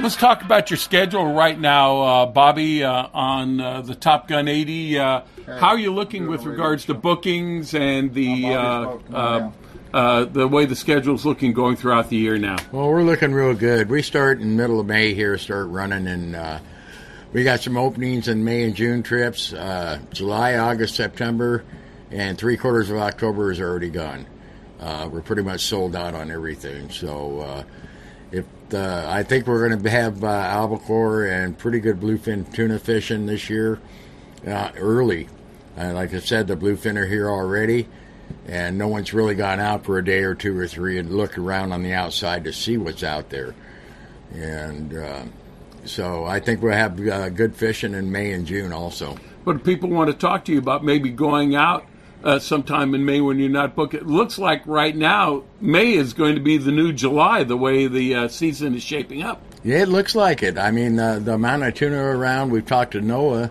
[0.00, 4.48] let's talk about your schedule right now, uh, Bobby, uh, on uh, the Top Gun
[4.48, 4.98] 80.
[4.98, 8.44] Uh, how are you looking with regards to bookings and the
[9.96, 12.56] uh, the way the schedule's looking going throughout the year now?
[12.70, 13.88] Well, we're looking real good.
[13.88, 16.58] We start in middle of May here, start running, and uh,
[17.32, 19.54] we got some openings in May and June trips.
[19.54, 21.64] Uh, July, August, September,
[22.10, 24.26] and three quarters of October is already gone.
[24.78, 26.90] Uh, we're pretty much sold out on everything.
[26.90, 27.64] So, uh,
[28.32, 28.44] if
[28.74, 33.80] I think we're going to have albacore and pretty good bluefin tuna fishing this year
[34.44, 35.28] early.
[35.74, 37.88] Like I said, the bluefin are here already,
[38.46, 41.38] and no one's really gone out for a day or two or three and looked
[41.38, 43.54] around on the outside to see what's out there.
[44.32, 45.24] And uh,
[45.84, 49.16] so I think we'll have uh, good fishing in May and June also.
[49.44, 51.86] But people want to talk to you about maybe going out
[52.24, 53.94] uh, sometime in May when you're not booked.
[53.94, 57.86] It looks like right now May is going to be the new July, the way
[57.86, 59.42] the uh, season is shaping up.
[59.62, 60.58] Yeah, it looks like it.
[60.58, 63.50] I mean, uh, the amount of tuna around, we've talked to NOAA,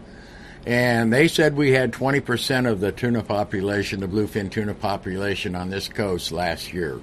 [0.65, 5.69] and they said we had 20% of the tuna population, the bluefin tuna population on
[5.69, 6.99] this coast last year.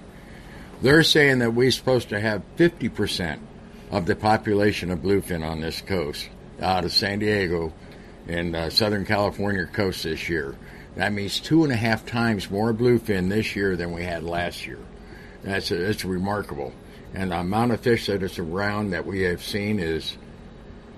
[0.80, 3.38] They're saying that we're supposed to have 50%
[3.92, 6.28] of the population of bluefin on this coast
[6.60, 7.72] out of San Diego
[8.26, 10.56] and uh, Southern California coast this year.
[10.96, 14.66] That means two and a half times more bluefin this year than we had last
[14.66, 14.78] year.
[15.42, 16.72] That's a, remarkable,
[17.14, 20.16] and the amount of fish that is around that we have seen is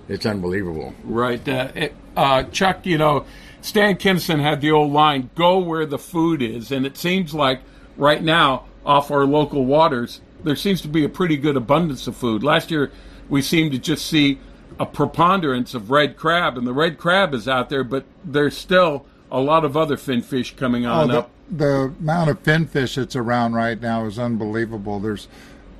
[0.08, 0.94] it's unbelievable.
[1.02, 2.86] Right, uh, it, uh, Chuck.
[2.86, 3.24] You know,
[3.60, 7.60] Sam Kinison had the old line, "Go where the food is," and it seems like
[7.96, 12.16] right now off our local waters, there seems to be a pretty good abundance of
[12.16, 12.42] food.
[12.42, 12.90] Last year,
[13.28, 14.38] we seemed to just see
[14.78, 19.06] a preponderance of red crab, and the red crab is out there, but there's still
[19.30, 21.30] a lot of other fin fish coming on oh, the, up.
[21.50, 25.00] The amount of fin fish that's around right now is unbelievable.
[25.00, 25.28] There's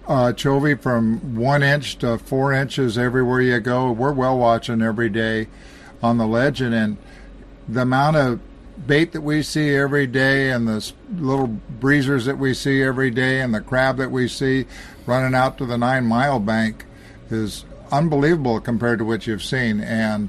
[0.07, 3.91] uh, chovy from one inch to four inches everywhere you go.
[3.91, 5.49] We're well watching every day
[6.05, 6.97] on the legend, and
[7.67, 8.41] the amount of
[8.87, 13.41] bait that we see every day, and the little breezers that we see every day,
[13.41, 14.67] and the crab that we see
[15.07, 16.85] running out to the nine mile bank
[17.31, 20.29] is unbelievable compared to what you've seen and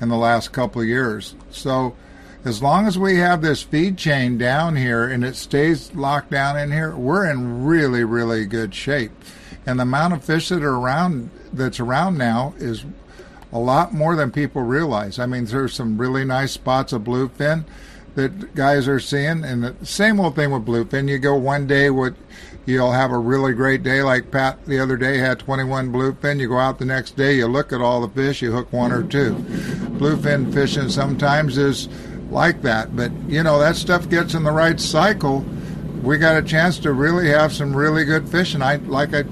[0.00, 1.34] in the last couple of years.
[1.50, 1.96] So
[2.44, 6.58] as long as we have this feed chain down here and it stays locked down
[6.58, 9.12] in here, we're in really, really good shape.
[9.66, 12.84] And the amount of fish that are around that's around now is
[13.54, 15.18] a lot more than people realize.
[15.18, 17.64] I mean, there's some really nice spots of bluefin
[18.16, 21.08] that guys are seeing, and the same old thing with bluefin.
[21.08, 22.16] You go one day with
[22.66, 26.40] you'll have a really great day like Pat the other day had 21 bluefin.
[26.40, 28.92] You go out the next day, you look at all the fish, you hook one
[28.92, 29.34] or two.
[29.98, 31.88] Bluefin fishing sometimes is
[32.30, 32.96] like that.
[32.96, 35.44] But, you know, that stuff gets in the right cycle.
[36.02, 38.62] We got a chance to really have some really good fishing.
[38.62, 39.24] I, like I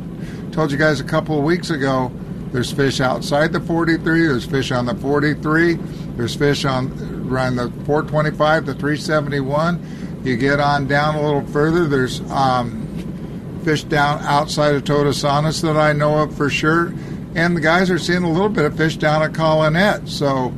[0.52, 2.12] told you guys a couple of weeks ago,
[2.52, 5.74] there's fish outside the 43, there's fish on the 43,
[6.16, 6.92] there's fish on
[7.30, 10.20] around the 425 to 371.
[10.24, 15.60] You get on down a little further, there's um, fish down outside of Todos Santos
[15.62, 16.94] that I know of for sure.
[17.34, 20.06] And the guys are seeing a little bit of fish down at Colonet.
[20.08, 20.52] So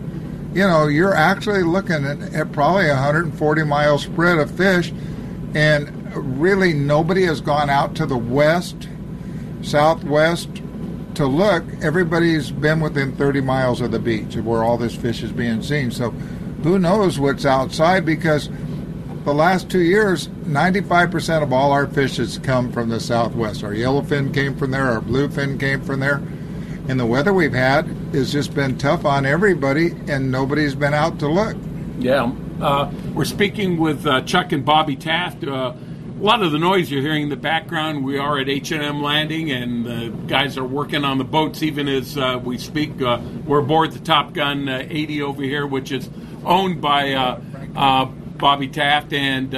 [0.54, 4.92] you know, you're actually looking at, at probably a 140 mile spread of fish,
[5.54, 8.88] and really nobody has gone out to the west,
[9.62, 10.48] southwest
[11.16, 11.64] to look.
[11.82, 15.90] Everybody's been within 30 miles of the beach where all this fish is being seen.
[15.90, 18.48] So who knows what's outside because
[19.24, 23.64] the last two years, 95% of all our fish has come from the southwest.
[23.64, 26.22] Our yellowfin came from there, our bluefin came from there
[26.88, 31.18] and the weather we've had has just been tough on everybody, and nobody's been out
[31.20, 31.56] to look.
[31.98, 35.44] Yeah, uh, we're speaking with uh, Chuck and Bobby Taft.
[35.44, 35.72] Uh,
[36.24, 39.84] lot of the noise you're hearing in the background, we are at H&M Landing, and
[39.84, 43.02] the guys are working on the boats even as uh, we speak.
[43.02, 46.08] Uh, we're aboard the Top Gun uh, 80 over here, which is
[46.46, 47.38] owned by
[48.38, 49.12] Bobby Taft.
[49.12, 49.52] And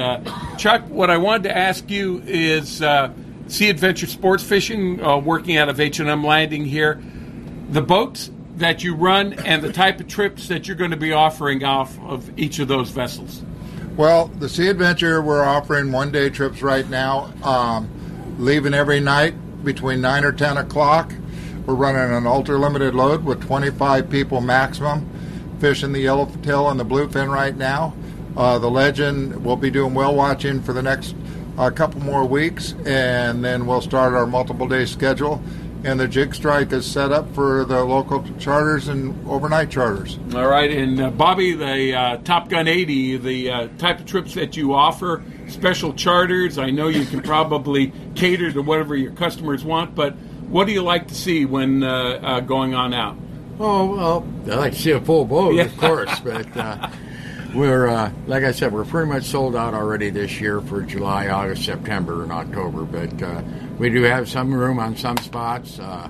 [0.59, 5.79] Chuck, what I wanted to ask you is Sea Adventure Sports Fishing, working out of
[5.79, 7.01] H&M Landing here
[7.69, 11.13] the boats that you run and the type of trips that you're going to be
[11.13, 13.43] offering off of each of those vessels?
[13.97, 17.89] Well, the Sea Adventure, we're offering one day trips right now, um,
[18.39, 21.15] leaving every night between 9 or 10 o'clock.
[21.65, 25.09] We're running an ultra limited load with 25 people maximum,
[25.61, 27.95] fishing the yellowtail and the bluefin right now.
[28.37, 31.15] Uh, the Legend will be doing whale watching for the next
[31.57, 35.43] uh, couple more weeks, and then we'll start our multiple day schedule
[35.87, 40.19] and the jig strike is set up for the local charters and overnight charters.
[40.35, 44.35] All right, and uh, Bobby, the uh, Top Gun 80, the uh, type of trips
[44.35, 46.59] that you offer, special charters.
[46.59, 50.15] I know you can probably cater to whatever your customers want, but
[50.49, 53.17] what do you like to see when uh, uh, going on out?
[53.61, 55.63] Oh well, I like to see a full boat, yeah.
[55.63, 56.91] of course, but uh,
[57.55, 61.65] we're like I said, we're pretty much sold out already this year for July, August,
[61.65, 63.23] September, and October, but
[63.79, 65.79] we do have some room on some spots.
[65.79, 66.09] Uh,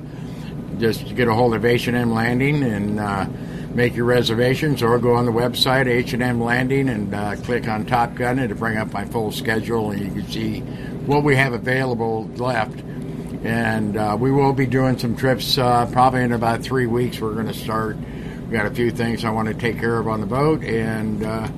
[0.78, 3.26] just get a hold of H&M Landing and uh,
[3.74, 8.14] make your reservations, or go on the website H&M Landing and uh, click on Top
[8.14, 10.60] Gun to bring up my full schedule, and you can see
[11.06, 12.80] what we have available left.
[13.44, 17.20] And uh, we will be doing some trips uh, probably in about three weeks.
[17.20, 17.96] We're going to start.
[17.96, 21.22] We got a few things I want to take care of on the boat, and
[21.22, 21.48] uh,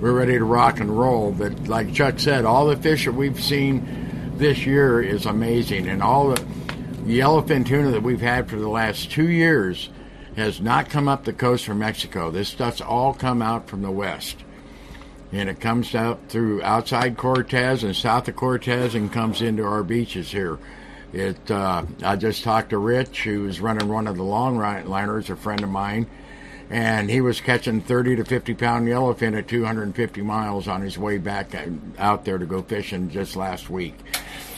[0.00, 1.32] we're ready to rock and roll.
[1.32, 3.99] But like Chuck said, all the fish that we've seen
[4.40, 6.40] this year is amazing, and all the
[7.04, 9.90] yellowfin tuna that we've had for the last two years
[10.34, 12.30] has not come up the coast from Mexico.
[12.30, 14.38] This stuff's all come out from the west.
[15.30, 19.82] And it comes out through outside Cortez and south of Cortez and comes into our
[19.82, 20.58] beaches here.
[21.12, 21.50] It.
[21.50, 25.36] Uh, I just talked to Rich, who was running one of the long liners, a
[25.36, 26.06] friend of mine,
[26.70, 31.18] and he was catching 30 to 50 pound yellowfin at 250 miles on his way
[31.18, 31.54] back
[31.98, 33.96] out there to go fishing just last week.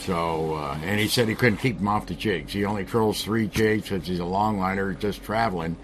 [0.06, 2.52] So, uh, and he said he couldn't keep them off the jigs.
[2.52, 5.76] He only trolls three jigs because he's a longliner just traveling.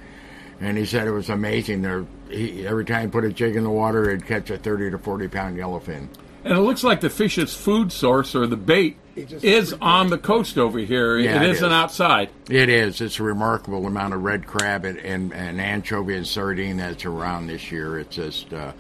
[0.61, 1.83] And he said it was amazing.
[1.83, 4.91] There, he, every time he put a jig in the water, he'd catch a 30
[4.91, 6.09] to 40 pound yellowfin.
[6.45, 10.59] And it looks like the fish's food source or the bait is on the coast
[10.59, 11.19] over here.
[11.19, 11.73] Yeah, it it isn't is.
[11.73, 12.31] outside.
[12.49, 13.01] It is.
[13.01, 17.47] It's a remarkable amount of red crab and, and, and anchovy and sardine that's around
[17.49, 17.99] this year.
[17.99, 18.73] It's just, uh,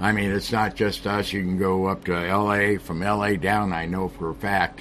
[0.00, 1.32] I mean, it's not just us.
[1.32, 2.76] You can go up to L.A.
[2.76, 3.36] From L.A.
[3.36, 4.80] down, I know for a fact.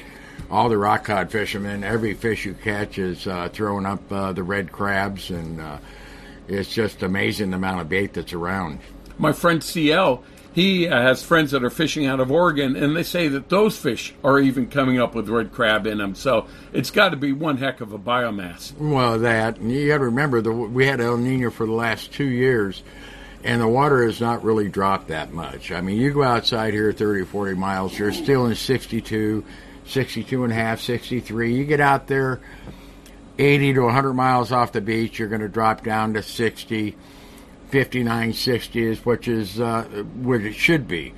[0.49, 4.43] All the rock cod fishermen, every fish you catch is uh, throwing up uh, the
[4.43, 5.77] red crabs, and uh,
[6.47, 8.79] it's just amazing the amount of bait that's around.
[9.17, 13.03] My friend CL, he uh, has friends that are fishing out of Oregon, and they
[13.03, 16.15] say that those fish are even coming up with red crab in them.
[16.15, 18.75] So it's got to be one heck of a biomass.
[18.77, 22.13] Well, that and you got to remember the we had El Nino for the last
[22.13, 22.83] two years,
[23.47, 25.71] and the water has not really dropped that much.
[25.71, 29.45] I mean, you go outside here 30 or 40 miles, you're still in 62,
[29.85, 31.55] 62 and a half, 63.
[31.55, 32.41] You get out there
[33.39, 36.97] 80 to 100 miles off the beach, you're going to drop down to 60,
[37.69, 41.13] 59, 60 is which is uh, it should be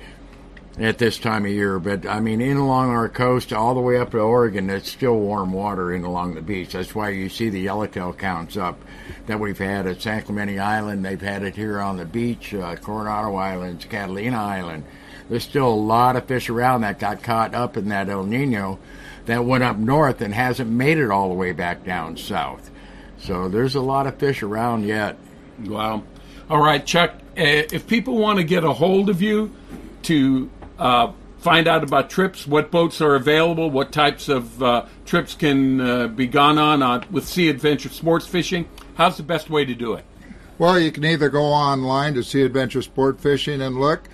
[0.80, 1.78] at this time of year.
[1.78, 5.18] But I mean, in along our coast, all the way up to Oregon, it's still
[5.18, 6.72] warm water in along the beach.
[6.72, 8.80] That's why you see the yellowtail counts up
[9.26, 11.04] that we've had at San Clemente Island.
[11.04, 14.84] They've had it here on the beach, uh, Coronado Islands, Catalina Island.
[15.28, 18.80] There's still a lot of fish around that got caught up in that El Nino
[19.26, 22.70] that went up north and hasn't made it all the way back down south.
[23.18, 25.18] So there's a lot of fish around yet.
[25.66, 26.02] Wow.
[26.48, 29.52] All right, Chuck, uh, if people want to get a hold of you
[30.04, 30.50] to
[30.80, 35.80] uh, find out about trips, what boats are available, what types of uh, trips can
[35.80, 39.74] uh, be gone on uh, with Sea Adventure Sports Fishing, how's the best way to
[39.74, 40.04] do it?
[40.58, 44.08] Well, you can either go online to Sea Adventure Sport Fishing and look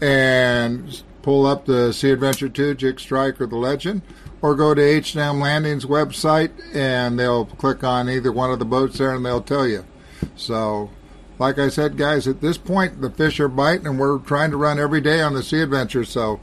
[0.00, 4.02] and pull up the Sea Adventure 2 Jig Strike or the Legend,
[4.40, 8.98] or go to H&M Landing's website and they'll click on either one of the boats
[8.98, 9.84] there and they'll tell you.
[10.34, 10.90] So,
[11.38, 14.56] like I said, guys, at this point the fish are biting and we're trying to
[14.56, 16.04] run every day on the Sea Adventure.
[16.04, 16.40] So,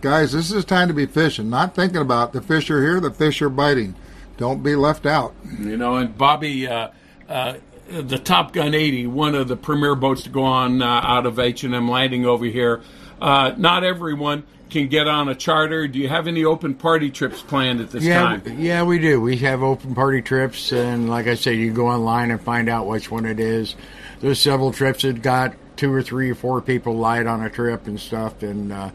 [0.00, 3.10] guys, this is time to be fishing, not thinking about the fish are here, the
[3.10, 3.94] fish are biting.
[4.36, 5.34] Don't be left out.
[5.58, 6.88] You know, and Bobby, uh,
[7.28, 7.54] uh,
[7.90, 11.38] the Top Gun 80, one of the premier boats to go on uh, out of
[11.38, 12.80] H&M Landing over here.
[13.20, 15.86] Uh, not everyone can get on a charter.
[15.88, 18.42] Do you have any open party trips planned at this yeah, time?
[18.58, 19.20] Yeah, we do.
[19.20, 22.86] We have open party trips, and like I said, you go online and find out
[22.86, 23.74] which one it is.
[24.20, 27.86] There's several trips that got two or three or four people light on a trip
[27.86, 28.90] and stuff, and uh,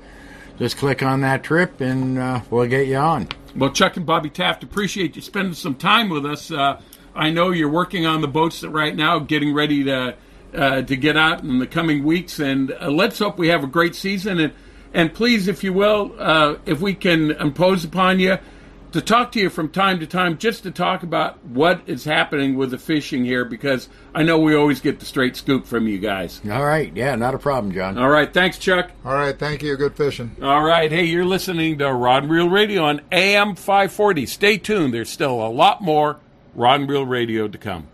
[0.59, 3.27] just click on that trip, and uh, we'll get you on.
[3.55, 6.51] Well, Chuck and Bobby Taft, appreciate you spending some time with us.
[6.51, 6.79] Uh,
[7.15, 10.15] I know you're working on the boats right now, getting ready to
[10.53, 13.67] uh, to get out in the coming weeks, and uh, let's hope we have a
[13.67, 14.39] great season.
[14.39, 14.53] And
[14.93, 18.37] and please, if you will, uh, if we can impose upon you
[18.95, 22.55] to talk to you from time to time, just to talk about what is happening
[22.55, 25.99] with the fishing here, because I know we always get the straight scoop from you
[25.99, 26.39] guys.
[26.49, 27.97] All right, yeah, not a problem, John.
[27.97, 28.91] All right, thanks, Chuck.
[29.03, 29.75] All right, thank you.
[29.75, 30.37] Good fishing.
[30.41, 34.25] All right, hey, you're listening to Rod and Reel Radio on AM 540.
[34.27, 34.93] Stay tuned.
[34.93, 36.21] There's still a lot more
[36.53, 37.87] Rod and Reel Radio to come.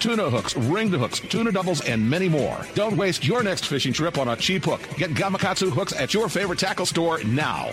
[0.01, 2.65] tuna hooks, ringed hooks, tuna doubles, and many more.
[2.73, 4.81] Don't waste your next fishing trip on a cheap hook.
[4.97, 7.71] Get Gamakatsu hooks at your favorite tackle store now.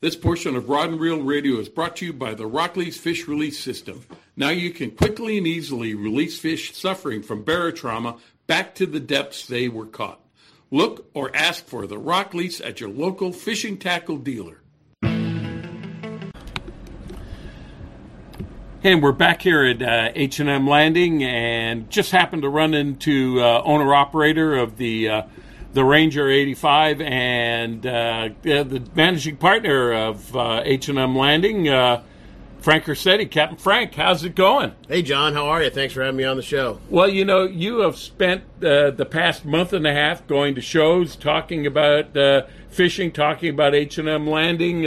[0.00, 3.26] This portion of Rod and Reel Radio is brought to you by the RokLeez Fish
[3.26, 4.04] Release System.
[4.36, 9.46] Now you can quickly and easily release fish suffering from barotrauma back to the depths
[9.46, 10.20] they were caught.
[10.70, 14.57] Look or ask for the RokLeez at your local fishing tackle dealer.
[18.84, 23.60] And we're back here at uh, H&M Landing, and just happened to run into uh,
[23.64, 25.22] owner operator of the uh,
[25.72, 32.04] the Ranger 85 and uh, the managing partner of uh, H&M Landing, uh,
[32.60, 33.28] Frank Ursitti.
[33.28, 34.76] Captain Frank, how's it going?
[34.86, 35.70] Hey, John, how are you?
[35.70, 36.78] Thanks for having me on the show.
[36.88, 40.60] Well, you know, you have spent uh, the past month and a half going to
[40.60, 44.86] shows, talking about uh, fishing, talking about H&M Landing.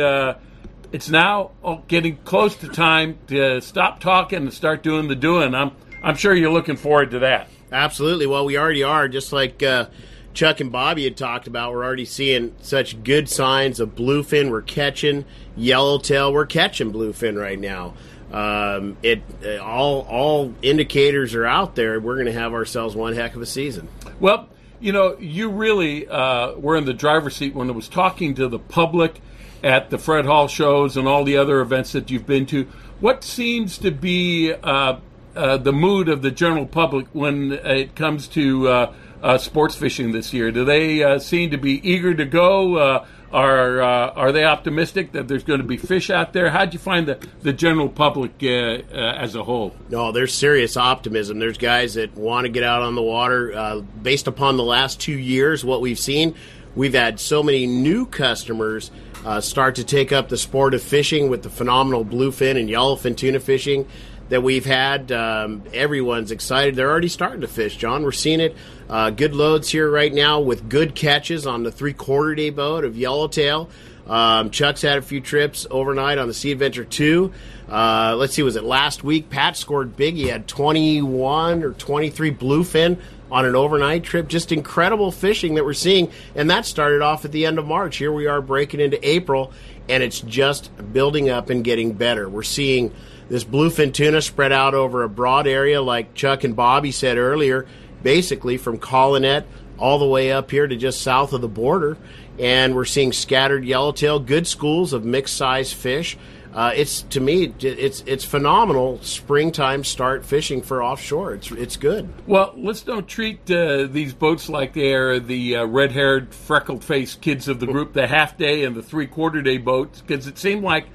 [0.91, 1.51] It's now
[1.87, 5.55] getting close to time to stop talking and start doing the doing.
[5.55, 5.71] I'm
[6.03, 7.47] I'm sure you're looking forward to that.
[7.71, 8.25] Absolutely.
[8.25, 9.07] Well, we already are.
[9.07, 9.85] Just like uh,
[10.33, 14.49] Chuck and Bobby had talked about, we're already seeing such good signs of bluefin.
[14.49, 15.23] We're catching
[15.55, 16.33] yellowtail.
[16.33, 17.93] We're catching bluefin right now.
[18.33, 22.01] Um, it uh, all all indicators are out there.
[22.01, 23.87] We're going to have ourselves one heck of a season.
[24.19, 24.49] Well,
[24.81, 28.49] you know, you really uh, were in the driver's seat when it was talking to
[28.49, 29.21] the public
[29.63, 32.63] at the Fred Hall shows and all the other events that you've been to.
[32.99, 34.97] What seems to be uh,
[35.35, 40.11] uh, the mood of the general public when it comes to uh, uh sports fishing
[40.11, 40.51] this year?
[40.51, 42.77] Do they uh, seem to be eager to go?
[42.77, 46.49] Uh, are are they optimistic that there's going to be fish out there?
[46.49, 49.73] How'd you find the, the general public as a whole?
[49.89, 51.39] No, there's serious optimism.
[51.39, 53.85] There's guys that want to get out on the water.
[54.01, 56.35] based upon the last two years, what we've seen,
[56.75, 58.91] we've had so many new customers
[59.25, 63.15] uh, start to take up the sport of fishing with the phenomenal bluefin and yellowfin
[63.15, 63.87] tuna fishing
[64.29, 65.11] that we've had.
[65.11, 66.75] Um, everyone's excited.
[66.75, 68.03] They're already starting to fish, John.
[68.03, 68.55] We're seeing it.
[68.89, 72.83] Uh, good loads here right now with good catches on the three quarter day boat
[72.83, 73.69] of Yellowtail.
[74.07, 77.31] Um, Chuck's had a few trips overnight on the Sea Adventure 2.
[77.69, 79.29] Uh, let's see, was it last week?
[79.29, 80.15] Pat scored big.
[80.15, 82.99] He had 21 or 23 bluefin
[83.31, 84.27] on an overnight trip.
[84.27, 86.11] Just incredible fishing that we're seeing.
[86.35, 87.97] And that started off at the end of March.
[87.97, 89.53] Here we are breaking into April,
[89.87, 92.29] and it's just building up and getting better.
[92.29, 92.93] We're seeing
[93.29, 97.65] this bluefin tuna spread out over a broad area, like Chuck and Bobby said earlier,
[98.03, 99.45] basically from Colonet
[99.77, 101.97] all the way up here to just south of the border.
[102.37, 106.17] And we're seeing scattered yellowtail, good schools of mixed size fish.
[106.53, 108.99] Uh, it's to me, it's it's phenomenal.
[109.01, 111.33] Springtime start fishing for offshore.
[111.33, 112.09] It's it's good.
[112.27, 117.47] Well, let's don't treat uh, these boats like they are the uh, red-haired, freckled-faced kids
[117.47, 120.87] of the group, the half-day and the three-quarter-day boats, because it seemed like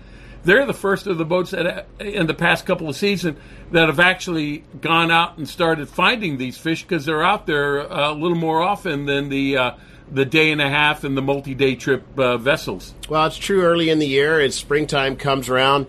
[0.44, 3.38] they're the first of the boats that uh, in the past couple of seasons
[3.72, 8.12] that have actually gone out and started finding these fish because they're out there uh,
[8.12, 9.70] a little more often than the uh,
[10.10, 12.94] the day and a half and the multi-day trip uh, vessels.
[13.08, 15.86] Well, it's true early in the year as springtime comes around.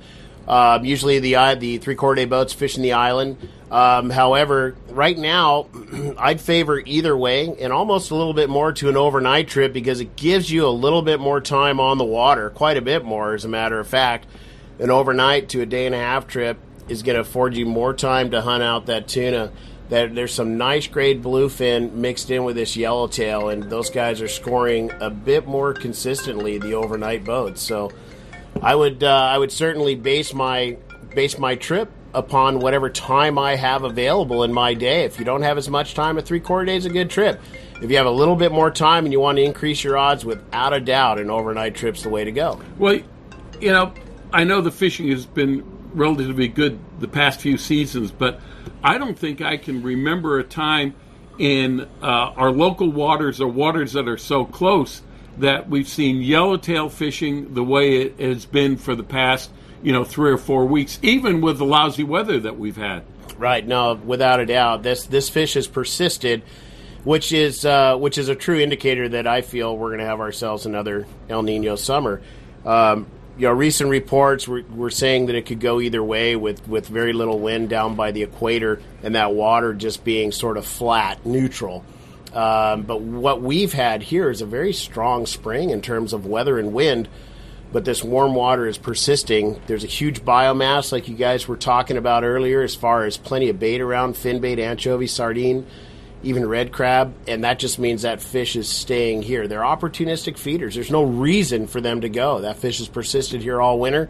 [0.47, 3.37] Um, usually the the three quarter day boats fishing the island.
[3.69, 5.67] Um, however, right now,
[6.17, 9.99] I'd favor either way, and almost a little bit more to an overnight trip because
[9.99, 13.33] it gives you a little bit more time on the water, quite a bit more,
[13.33, 14.25] as a matter of fact.
[14.79, 16.57] An overnight to a day and a half trip
[16.87, 19.51] is going to afford you more time to hunt out that tuna
[19.89, 24.27] that there's some nice grade bluefin mixed in with this yellowtail, and those guys are
[24.27, 27.61] scoring a bit more consistently the overnight boats.
[27.61, 27.91] So
[28.61, 30.77] I would uh, I would certainly base my
[31.13, 35.03] base my trip upon whatever time I have available in my day.
[35.03, 37.39] If you don't have as much time, a three quarter day is a good trip.
[37.81, 40.25] If you have a little bit more time and you want to increase your odds,
[40.25, 42.59] without a doubt, an overnight trip's the way to go.
[42.77, 42.99] Well,
[43.61, 43.93] you know,
[44.33, 45.63] I know the fishing has been
[45.93, 48.41] relatively good the past few seasons, but
[48.87, 50.95] I don't think I can remember a time
[51.37, 55.01] in uh, our local waters or waters that are so close
[55.39, 59.51] that we've seen yellowtail fishing the way it has been for the past,
[59.83, 63.03] you know, three or four weeks, even with the lousy weather that we've had.
[63.37, 63.67] Right.
[63.67, 66.43] No, without a doubt, this this fish has persisted,
[67.03, 70.21] which is uh, which is a true indicator that I feel we're going to have
[70.21, 72.21] ourselves another El Nino summer.
[72.65, 73.07] Um,
[73.37, 76.87] you know, recent reports were, were saying that it could go either way with, with
[76.87, 81.25] very little wind down by the equator and that water just being sort of flat,
[81.25, 81.85] neutral.
[82.33, 86.57] Um, but what we've had here is a very strong spring in terms of weather
[86.57, 87.07] and wind,
[87.71, 89.61] but this warm water is persisting.
[89.67, 93.49] There's a huge biomass, like you guys were talking about earlier, as far as plenty
[93.49, 95.65] of bait around fin bait, anchovy, sardine
[96.23, 99.47] even red crab, and that just means that fish is staying here.
[99.47, 100.75] They're opportunistic feeders.
[100.75, 102.41] There's no reason for them to go.
[102.41, 104.09] That fish has persisted here all winter.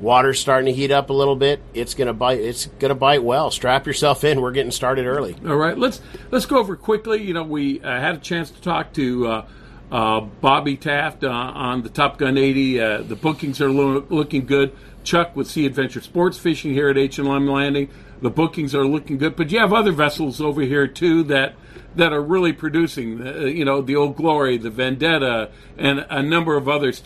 [0.00, 1.60] Water's starting to heat up a little bit.
[1.74, 2.40] It's gonna bite.
[2.40, 3.50] It's gonna bite well.
[3.52, 4.40] Strap yourself in.
[4.40, 5.36] We're getting started early.
[5.46, 6.00] All right, let's
[6.32, 7.22] let's go over quickly.
[7.22, 9.46] You know, we uh, had a chance to talk to uh,
[9.92, 12.80] uh, Bobby Taft uh, on the Top Gun 80.
[12.80, 14.74] Uh, the bookings are lo- looking good.
[15.04, 17.88] Chuck with Sea Adventure Sports Fishing here at H&M Landing
[18.22, 19.36] the bookings are looking good.
[19.36, 21.54] But you have other vessels over here too that
[21.96, 23.26] that are really producing.
[23.26, 27.02] Uh, you know, the Old Glory, the Vendetta, and a number of others.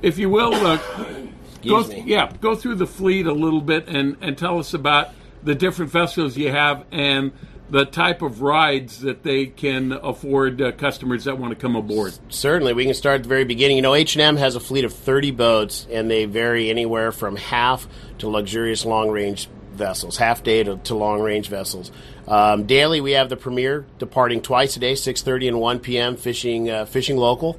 [0.00, 0.78] If you will, uh,
[1.66, 5.08] go th- yeah, go through the fleet a little bit and and tell us about
[5.42, 7.32] the different vessels you have and
[7.70, 12.12] the type of rides that they can afford uh, customers that want to come aboard.
[12.28, 13.76] Certainly, we can start at the very beginning.
[13.76, 17.12] You know, H and M has a fleet of 30 boats, and they vary anywhere
[17.12, 17.88] from half
[18.18, 21.90] to luxurious long range vessels, half day to, to long range vessels.
[22.28, 26.16] Um, daily, we have the Premier departing twice a day, 6:30 and 1 p.m.
[26.16, 27.58] fishing uh, fishing local.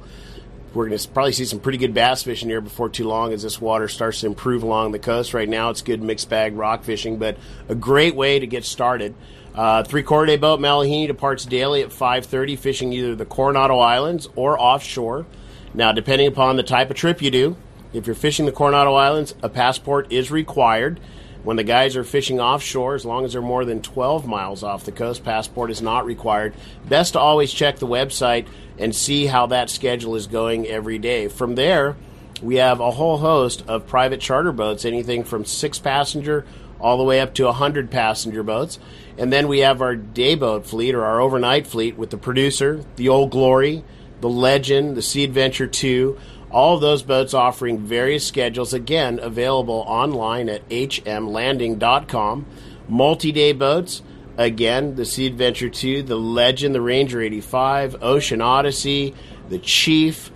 [0.72, 3.44] We're going to probably see some pretty good bass fishing here before too long as
[3.44, 5.32] this water starts to improve along the coast.
[5.32, 7.36] Right now, it's good mixed bag rock fishing, but
[7.68, 9.14] a great way to get started.
[9.54, 14.28] Uh, three quarter day boat Malihini departs daily at 5:30, fishing either the Coronado Islands
[14.34, 15.26] or offshore.
[15.74, 17.56] Now, depending upon the type of trip you do,
[17.92, 20.98] if you're fishing the Coronado Islands, a passport is required.
[21.44, 24.84] When the guys are fishing offshore, as long as they're more than 12 miles off
[24.84, 26.54] the coast, passport is not required.
[26.88, 28.46] Best to always check the website
[28.78, 31.28] and see how that schedule is going every day.
[31.28, 31.96] From there,
[32.42, 36.46] we have a whole host of private charter boats, anything from six passenger
[36.80, 38.78] all the way up to 100 passenger boats.
[39.18, 42.82] And then we have our day boat fleet or our overnight fleet with the producer,
[42.96, 43.84] the Old Glory,
[44.20, 46.18] the Legend, the Sea Adventure 2,
[46.54, 52.46] all of those boats offering various schedules, again, available online at hmlanding.com.
[52.88, 54.02] Multi day boats,
[54.36, 59.14] again, the Sea Adventure 2, the Legend, the Ranger 85, Ocean Odyssey,
[59.48, 60.30] the Chief.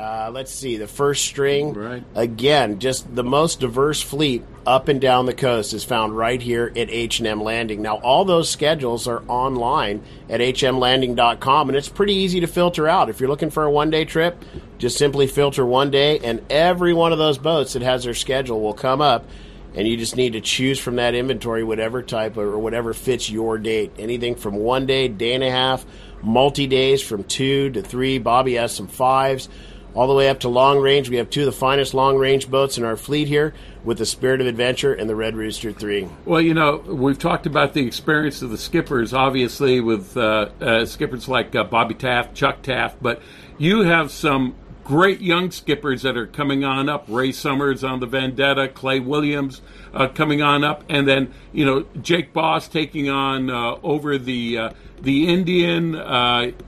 [0.00, 1.74] Uh, let's see, the first string.
[1.74, 2.02] Right.
[2.14, 6.72] Again, just the most diverse fleet up and down the coast is found right here
[6.74, 7.82] at H&M Landing.
[7.82, 13.10] Now, all those schedules are online at hmlanding.com, and it's pretty easy to filter out.
[13.10, 14.42] If you're looking for a one-day trip,
[14.78, 18.62] just simply filter one day, and every one of those boats that has their schedule
[18.62, 19.28] will come up,
[19.74, 23.58] and you just need to choose from that inventory whatever type or whatever fits your
[23.58, 23.92] date.
[23.98, 25.84] Anything from one day, day and a half,
[26.22, 28.18] multi-days from two to three.
[28.18, 29.50] Bobby has some fives
[29.94, 31.08] all the way up to long range.
[31.10, 34.06] We have two of the finest long range boats in our fleet here with the
[34.06, 36.08] Spirit of Adventure and the Red Rooster 3.
[36.24, 40.86] Well, you know, we've talked about the experience of the skippers, obviously, with uh, uh,
[40.86, 43.20] skippers like uh, Bobby Taft, Chuck Taft, but
[43.58, 47.04] you have some great young skippers that are coming on up.
[47.06, 49.62] Ray Summers on the Vendetta, Clay Williams
[49.94, 54.58] uh, coming on up, and then, you know, Jake Boss taking on uh, over the,
[54.58, 54.70] uh,
[55.00, 55.92] the Indian.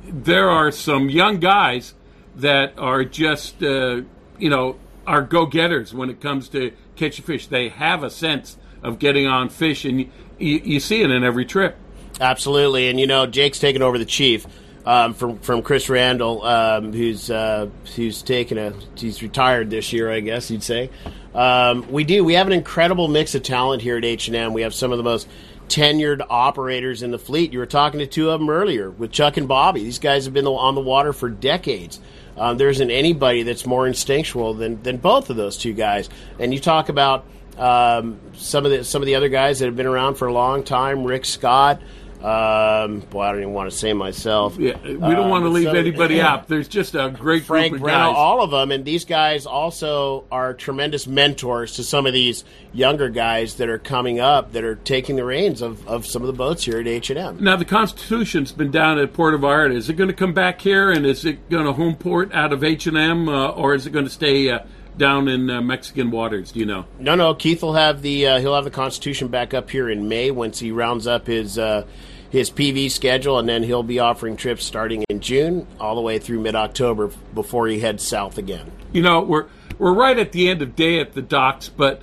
[0.04, 1.94] there are some young guys
[2.42, 4.02] that are just uh,
[4.38, 4.76] you know
[5.06, 7.46] are go getters when it comes to catching fish.
[7.46, 11.44] They have a sense of getting on fish, and you, you see it in every
[11.44, 11.76] trip.
[12.20, 14.46] Absolutely, and you know Jake's taken over the chief.
[14.84, 20.10] Um, from from Chris Randall, um, who's uh, who's taken a he's retired this year,
[20.10, 20.90] I guess you'd say.
[21.36, 22.24] Um, we do.
[22.24, 24.52] We have an incredible mix of talent here at H and M.
[24.52, 25.28] We have some of the most
[25.68, 27.52] tenured operators in the fleet.
[27.52, 29.84] You were talking to two of them earlier with Chuck and Bobby.
[29.84, 32.00] These guys have been on the water for decades.
[32.36, 36.08] Um, there isn't anybody that's more instinctual than, than both of those two guys.
[36.38, 37.26] And you talk about
[37.58, 40.32] um, some of the some of the other guys that have been around for a
[40.32, 41.04] long time.
[41.04, 41.80] Rick Scott,
[42.24, 44.56] Um, boy, I don't even want to say myself.
[44.58, 46.48] Yeah, we don't want to Um, leave so- anybody out.
[46.48, 48.14] There's just a great Frank group of Brenna, guys.
[48.16, 53.08] all of them, and these guys also are tremendous mentors to some of these younger
[53.08, 56.32] guys that are coming up that are taking the reins of, of some of the
[56.32, 57.38] boats here at H and M.
[57.40, 59.74] Now the Constitution's been down at Puerto Vallarta.
[59.74, 62.52] Is it going to come back here, and is it going to home port out
[62.52, 64.60] of H and M, uh, or is it going to stay uh,
[64.96, 66.52] down in uh, Mexican waters?
[66.52, 66.84] Do you know?
[66.98, 67.34] No, no.
[67.34, 70.58] Keith will have the uh, he'll have the Constitution back up here in May once
[70.58, 71.84] he rounds up his uh,
[72.32, 76.18] his PV schedule, and then he'll be offering trips starting in June all the way
[76.18, 78.72] through mid October before he heads south again.
[78.92, 82.00] You know, we're we're right at the end of Day at the Docks, but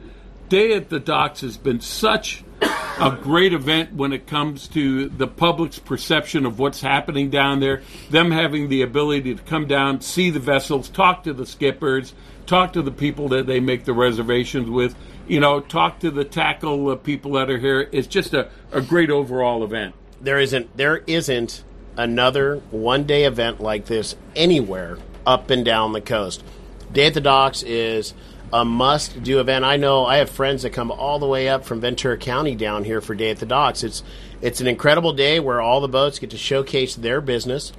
[0.47, 5.25] Day at the Docks has been such a great event when it comes to the
[5.27, 7.81] public's perception of what's happening down there.
[8.11, 12.13] Them having the ability to come down, see the vessels, talk to the skippers,
[12.45, 14.95] talk to the people that they make the reservations with.
[15.27, 17.89] You know, talk to the tackle uh, people that are here.
[17.91, 19.95] It's just a, a great overall event.
[20.21, 21.63] There isn't there isn't
[21.97, 26.43] another one day event like this anywhere up and down the coast.
[26.91, 28.13] Day at the Docks is
[28.51, 29.63] a must do event.
[29.63, 32.83] I know I have friends that come all the way up from Ventura County down
[32.83, 33.83] here for Day at the Docks.
[33.83, 34.03] It's
[34.41, 37.73] it's an incredible day where all the boats get to showcase their business.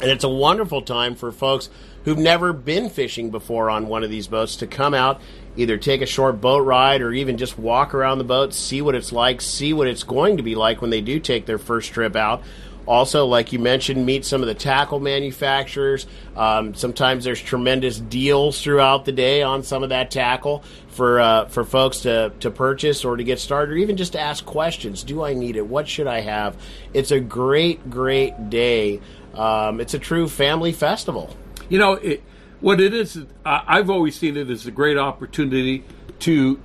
[0.00, 1.70] And it's a wonderful time for folks
[2.06, 5.20] who've never been fishing before on one of these boats to come out,
[5.56, 8.94] either take a short boat ride or even just walk around the boat, see what
[8.94, 11.92] it's like, see what it's going to be like when they do take their first
[11.92, 12.42] trip out.
[12.86, 16.06] Also, like you mentioned, meet some of the tackle manufacturers.
[16.36, 21.46] Um, sometimes there's tremendous deals throughout the day on some of that tackle for uh,
[21.46, 25.02] for folks to, to purchase or to get started, or even just to ask questions.
[25.02, 25.66] Do I need it?
[25.66, 26.56] What should I have?
[26.94, 29.00] It's a great, great day.
[29.34, 31.36] Um, it's a true family festival.
[31.68, 32.22] You know, it,
[32.60, 35.84] what it is, I've always seen it as a great opportunity
[36.20, 36.60] to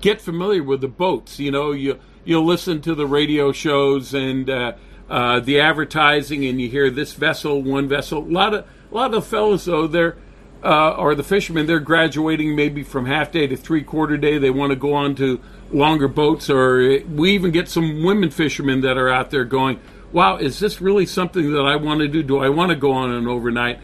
[0.00, 1.38] get familiar with the boats.
[1.38, 4.72] You know, you you'll listen to the radio shows and uh,
[5.08, 8.18] uh, the advertising, and you hear this vessel, one vessel.
[8.18, 10.16] A lot of a lot of fellows though, they're
[10.64, 14.38] uh, or the fishermen, they're graduating maybe from half day to three quarter day.
[14.38, 15.40] They want to go on to
[15.70, 19.78] longer boats, or we even get some women fishermen that are out there going,
[20.12, 22.22] "Wow, is this really something that I want to do?
[22.22, 23.80] Do I want to go on an overnight?"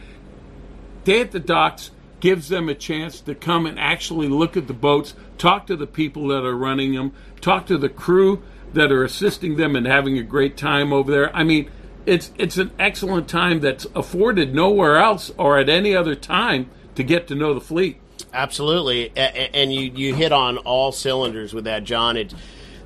[1.05, 1.90] Day at the docks
[2.20, 5.86] gives them a chance to come and actually look at the boats, talk to the
[5.86, 8.42] people that are running them, talk to the crew
[8.72, 11.34] that are assisting them and having a great time over there.
[11.34, 11.70] I mean,
[12.07, 17.03] it's it's an excellent time that's afforded nowhere else or at any other time to
[17.03, 18.00] get to know the fleet.
[18.32, 22.16] Absolutely, and you you hit on all cylinders with that, John.
[22.16, 22.34] It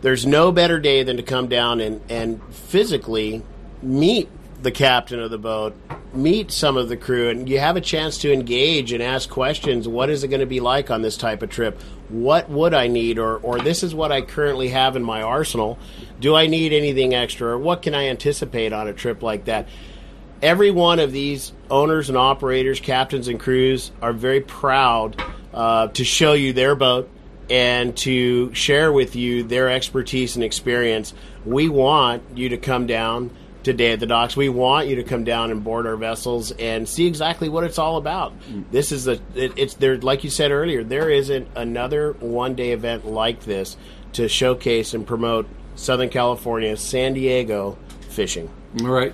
[0.02, 3.42] there's no better day than to come down and and physically
[3.82, 4.28] meet
[4.62, 5.74] the captain of the boat,
[6.12, 9.86] meet some of the crew, and you have a chance to engage and ask questions.
[9.86, 11.80] What is it going to be like on this type of trip?
[12.08, 15.78] What would I need, or or this is what I currently have in my arsenal.
[16.20, 19.68] Do I need anything extra, or what can I anticipate on a trip like that?
[20.42, 25.20] every one of these owners and operators, captains and crews are very proud
[25.54, 27.08] uh, to show you their boat
[27.48, 31.14] and to share with you their expertise and experience.
[31.44, 33.30] We want you to come down
[33.66, 34.36] today at the docks.
[34.36, 37.78] We want you to come down and board our vessels and see exactly what it's
[37.78, 38.32] all about.
[38.70, 40.84] This is the it, it's there like you said earlier.
[40.84, 43.76] There isn't another one day event like this
[44.12, 47.76] to showcase and promote Southern California, San Diego
[48.08, 48.48] fishing.
[48.82, 49.12] All right.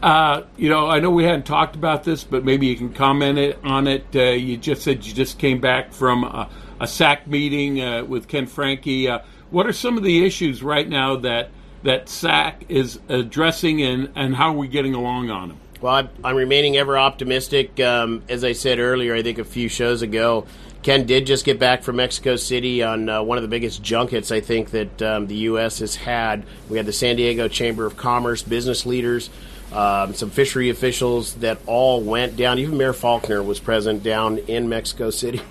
[0.00, 3.36] Uh, you know, I know we hadn't talked about this, but maybe you can comment
[3.36, 4.06] it, on it.
[4.14, 6.48] Uh, you just said you just came back from a,
[6.80, 9.08] a SAC meeting uh, with Ken Franke.
[9.08, 9.18] Uh,
[9.50, 11.50] what are some of the issues right now that
[11.82, 15.58] that SAC is addressing, and, and how are we getting along on them?
[15.80, 17.78] Well, I'm, I'm remaining ever optimistic.
[17.78, 20.46] Um, as I said earlier, I think a few shows ago,
[20.82, 24.32] Ken did just get back from Mexico City on uh, one of the biggest junkets
[24.32, 25.78] I think that um, the U.S.
[25.78, 26.44] has had.
[26.68, 29.30] We had the San Diego Chamber of Commerce business leaders,
[29.72, 32.58] um, some fishery officials that all went down.
[32.58, 35.42] Even Mayor Faulconer was present down in Mexico City.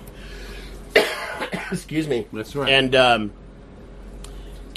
[1.70, 2.26] Excuse me.
[2.32, 2.70] That's right.
[2.70, 3.32] And um,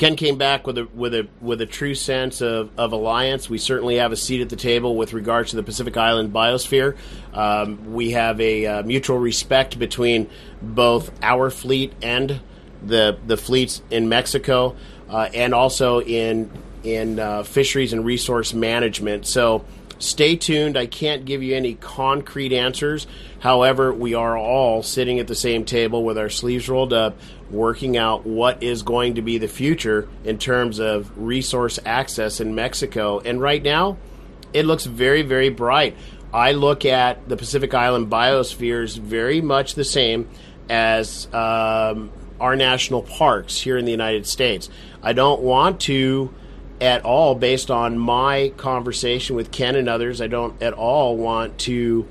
[0.01, 3.47] Ken came back with a with a with a true sense of, of alliance.
[3.47, 6.97] We certainly have a seat at the table with regards to the Pacific Island biosphere.
[7.35, 10.27] Um, we have a uh, mutual respect between
[10.59, 12.41] both our fleet and
[12.83, 14.75] the the fleets in Mexico,
[15.07, 16.49] uh, and also in
[16.83, 19.27] in uh, fisheries and resource management.
[19.27, 19.65] So
[19.99, 20.77] stay tuned.
[20.77, 23.05] I can't give you any concrete answers.
[23.39, 27.17] However, we are all sitting at the same table with our sleeves rolled up,
[27.51, 32.55] working out what is going to be the future in terms of resource access in
[32.55, 33.19] Mexico.
[33.19, 33.97] And right now,
[34.53, 35.95] it looks very, very bright.
[36.33, 40.29] I look at the Pacific Island biospheres very much the same
[40.69, 44.69] as um, our national parks here in the United States.
[45.03, 46.33] I don't want to
[46.81, 51.59] at all, based on my conversation with Ken and others, I don't at all want
[51.59, 52.07] to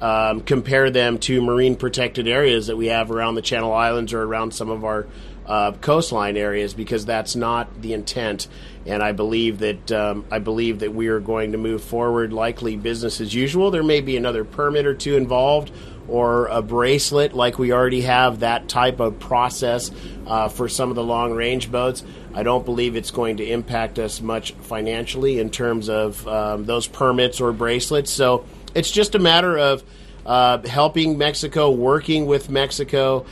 [0.00, 4.22] um, compare them to marine protected areas that we have around the Channel Islands or
[4.22, 5.06] around some of our
[5.46, 8.46] uh, coastline areas because that's not the intent.
[8.86, 12.76] And I believe that um, I believe that we are going to move forward likely
[12.76, 13.70] business as usual.
[13.70, 15.72] There may be another permit or two involved
[16.08, 19.90] or a bracelet like we already have that type of process
[20.26, 22.04] uh, for some of the long range boats.
[22.34, 26.86] I don't believe it's going to impact us much financially in terms of um, those
[26.86, 28.10] permits or bracelets.
[28.10, 28.44] So
[28.74, 29.82] it's just a matter of
[30.26, 33.24] uh, helping Mexico, working with Mexico,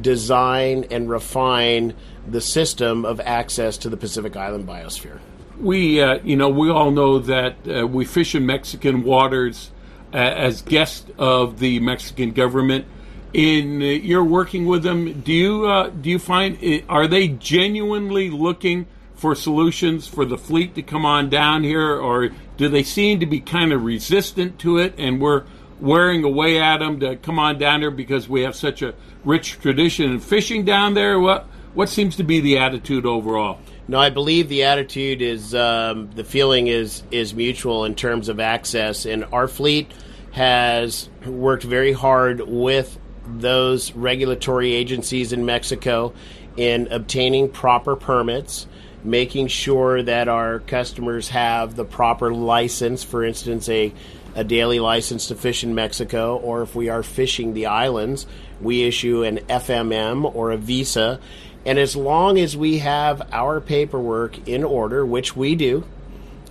[0.00, 1.94] design and refine
[2.26, 5.18] the system of access to the Pacific Island biosphere.
[5.58, 9.70] We, uh, you know, we all know that uh, we fish in Mexican waters
[10.12, 12.86] uh, as guests of the Mexican government.
[13.32, 18.28] In uh, you're working with them, do you uh, do you find are they genuinely
[18.28, 18.86] looking
[19.20, 23.26] for solutions for the fleet to come on down here, or do they seem to
[23.26, 25.44] be kind of resistant to it, and we're
[25.78, 29.60] wearing away at them to come on down here because we have such a rich
[29.60, 31.20] tradition in fishing down there?
[31.20, 33.58] What what seems to be the attitude overall?
[33.86, 38.40] No, I believe the attitude is um, the feeling is is mutual in terms of
[38.40, 39.92] access, and our fleet
[40.32, 46.14] has worked very hard with those regulatory agencies in Mexico
[46.56, 48.66] in obtaining proper permits,
[49.04, 53.92] making sure that our customers have the proper license, for instance, a,
[54.34, 58.26] a daily license to fish in Mexico, or if we are fishing the islands,
[58.60, 61.20] we issue an FMM or a visa.
[61.64, 65.84] And as long as we have our paperwork in order, which we do,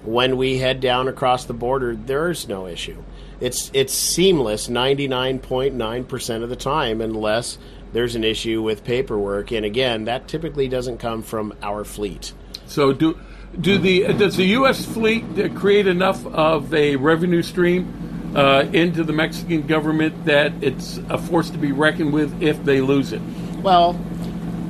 [0.03, 3.03] when we head down across the border, there's no issue
[3.41, 7.57] it's it's seamless 99.9% of the time unless
[7.93, 12.33] there's an issue with paperwork and again that typically doesn't come from our fleet
[12.65, 13.19] so do
[13.59, 15.23] do the does the US fleet
[15.55, 21.49] create enough of a revenue stream uh, into the Mexican government that it's a force
[21.49, 23.21] to be reckoned with if they lose it
[23.63, 23.99] well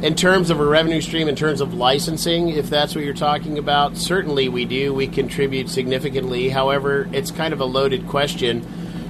[0.01, 3.57] in terms of a revenue stream, in terms of licensing, if that's what you're talking
[3.57, 4.93] about, certainly we do.
[4.93, 6.49] We contribute significantly.
[6.49, 8.65] However, it's kind of a loaded question.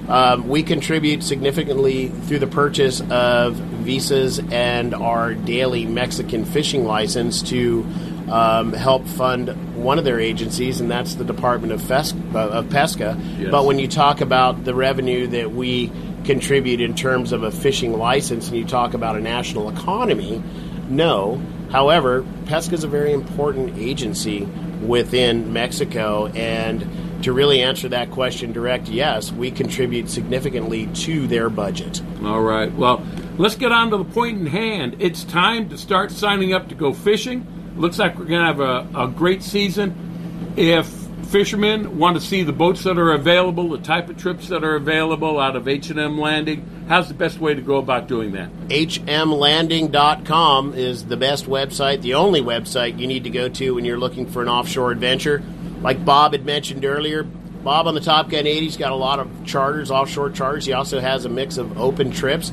[0.08, 7.42] Um, we contribute significantly through the purchase of visas and our daily Mexican fishing license
[7.50, 7.86] to
[8.28, 13.16] um, help fund one of their agencies, and that's the Department of, Fes- of Pesca.
[13.38, 13.50] Yes.
[13.50, 15.90] But when you talk about the revenue that we
[16.24, 20.42] contribute in terms of a fishing license and you talk about a national economy,
[20.88, 21.40] no.
[21.70, 24.44] However, PESCA is a very important agency
[24.82, 26.82] within Mexico, and
[27.22, 32.02] to really answer that question direct, yes, we contribute significantly to their budget.
[32.22, 32.72] All right.
[32.72, 33.04] Well,
[33.38, 34.96] let's get on to the point in hand.
[34.98, 37.46] It's time to start signing up to go fishing.
[37.76, 40.52] Looks like we're going to have a, a great season.
[40.56, 41.00] If
[41.30, 44.74] fishermen want to see the boats that are available, the type of trips that are
[44.74, 48.50] available out of H&M Landing, how's the best way to go about doing that?
[48.68, 53.98] hmlanding.com is the best website, the only website you need to go to when you're
[53.98, 55.40] looking for an offshore adventure.
[55.80, 59.28] Like Bob had mentioned earlier, Bob on the Top Gun 80's got a lot of
[59.44, 60.66] charters, offshore charters.
[60.66, 62.52] He also has a mix of open trips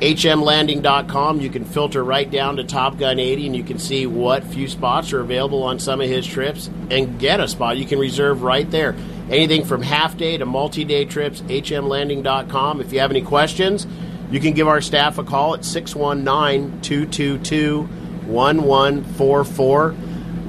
[0.00, 1.40] hmlanding.com.
[1.40, 4.66] You can filter right down to Top Gun 80 and you can see what few
[4.66, 7.76] spots are available on some of his trips and get a spot.
[7.76, 8.96] You can reserve right there.
[9.30, 12.80] Anything from half day to multi day trips, hmlanding.com.
[12.80, 13.86] If you have any questions,
[14.30, 17.82] you can give our staff a call at 619 222
[18.26, 19.94] 1144.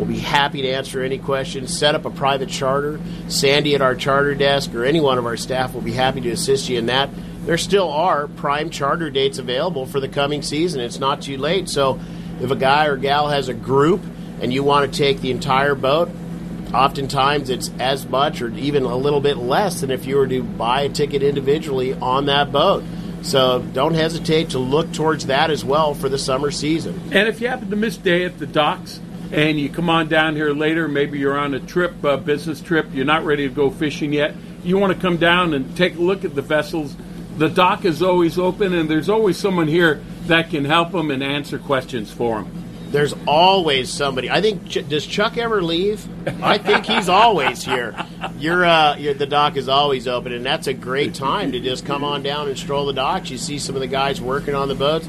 [0.01, 1.77] We'll be happy to answer any questions.
[1.77, 2.99] Set up a private charter.
[3.27, 6.31] Sandy at our charter desk or any one of our staff will be happy to
[6.31, 7.11] assist you in that
[7.45, 10.81] there still are prime charter dates available for the coming season.
[10.81, 11.69] It's not too late.
[11.69, 11.99] So
[12.39, 14.01] if a guy or gal has a group
[14.41, 16.09] and you want to take the entire boat,
[16.73, 20.41] oftentimes it's as much or even a little bit less than if you were to
[20.41, 22.83] buy a ticket individually on that boat.
[23.21, 26.99] So don't hesitate to look towards that as well for the summer season.
[27.11, 28.99] And if you happen to miss day at the docks
[29.31, 32.87] and you come on down here later, maybe you're on a trip, a business trip,
[32.93, 36.01] you're not ready to go fishing yet, you want to come down and take a
[36.01, 36.95] look at the vessels
[37.37, 41.23] the dock is always open, and there's always someone here that can help them and
[41.23, 42.51] answer questions for them.
[42.91, 44.29] There's always somebody.
[44.29, 46.05] I think does Chuck ever leave?
[46.43, 47.95] I think he's always here.
[48.37, 52.03] You're, uh, the dock is always open, and that's a great time to just come
[52.03, 53.29] on down and stroll the docks.
[53.29, 55.07] You see some of the guys working on the boats.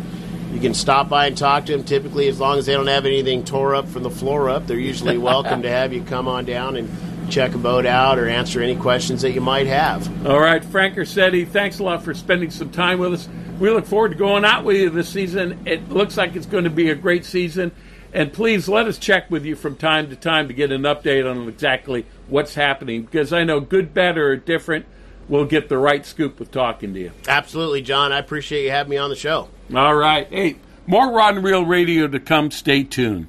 [0.52, 1.82] You can stop by and talk to them.
[1.82, 4.78] Typically, as long as they don't have anything tore up from the floor up, they're
[4.78, 6.88] usually welcome to have you come on down and
[7.30, 10.26] check a boat out or answer any questions that you might have.
[10.26, 13.28] All right, Frank Ursitti, thanks a lot for spending some time with us.
[13.58, 15.62] We look forward to going out with you this season.
[15.66, 17.72] It looks like it's going to be a great season.
[18.12, 21.28] And please let us check with you from time to time to get an update
[21.28, 24.84] on exactly what's happening because I know good, better, or different.
[25.28, 27.12] We'll get the right scoop with talking to you.
[27.26, 28.12] Absolutely, John.
[28.12, 29.48] I appreciate you having me on the show.
[29.74, 30.26] All right.
[30.28, 30.56] Hey,
[30.86, 32.50] more Rod and Reel Radio to come.
[32.50, 33.28] Stay tuned.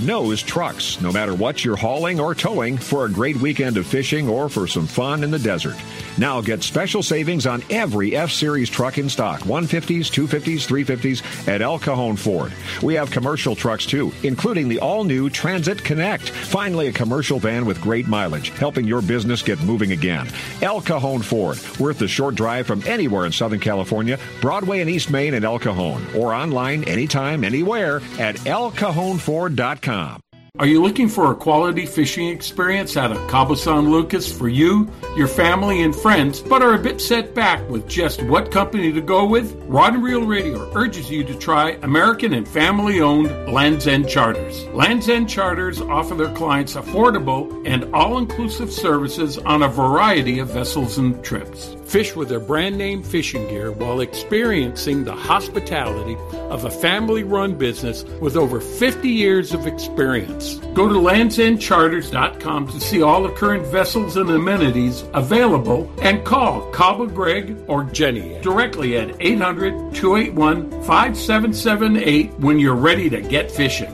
[0.01, 4.27] knows trucks, no matter what you're hauling or towing, for a great weekend of fishing
[4.27, 5.75] or for some fun in the desert.
[6.21, 11.63] Now get special savings on every F Series truck in stock 150s, 250s, 350s at
[11.63, 12.53] El Cajon Ford.
[12.83, 16.29] We have commercial trucks too, including the all new Transit Connect.
[16.29, 20.27] Finally, a commercial van with great mileage, helping your business get moving again.
[20.61, 25.09] El Cajon Ford, worth the short drive from anywhere in Southern California, Broadway and East
[25.09, 30.21] Main in El Cajon, or online anytime, anywhere at elcajonford.com.
[30.59, 34.91] Are you looking for a quality fishing experience out of Cabo San Lucas for you,
[35.15, 38.99] your family, and friends, but are a bit set back with just what company to
[38.99, 39.55] go with?
[39.67, 44.65] Rod and Reel Radio urges you to try American and family owned Land's End Charters.
[44.73, 50.49] Land's End Charters offer their clients affordable and all inclusive services on a variety of
[50.49, 51.77] vessels and trips.
[51.91, 57.53] Fish with their brand name fishing gear while experiencing the hospitality of a family run
[57.57, 60.55] business with over 50 years of experience.
[60.73, 67.07] Go to landsendcharters.com to see all the current vessels and amenities available and call Cabo
[67.07, 73.93] Greg or Jenny directly at 800 281 5778 when you're ready to get fishing.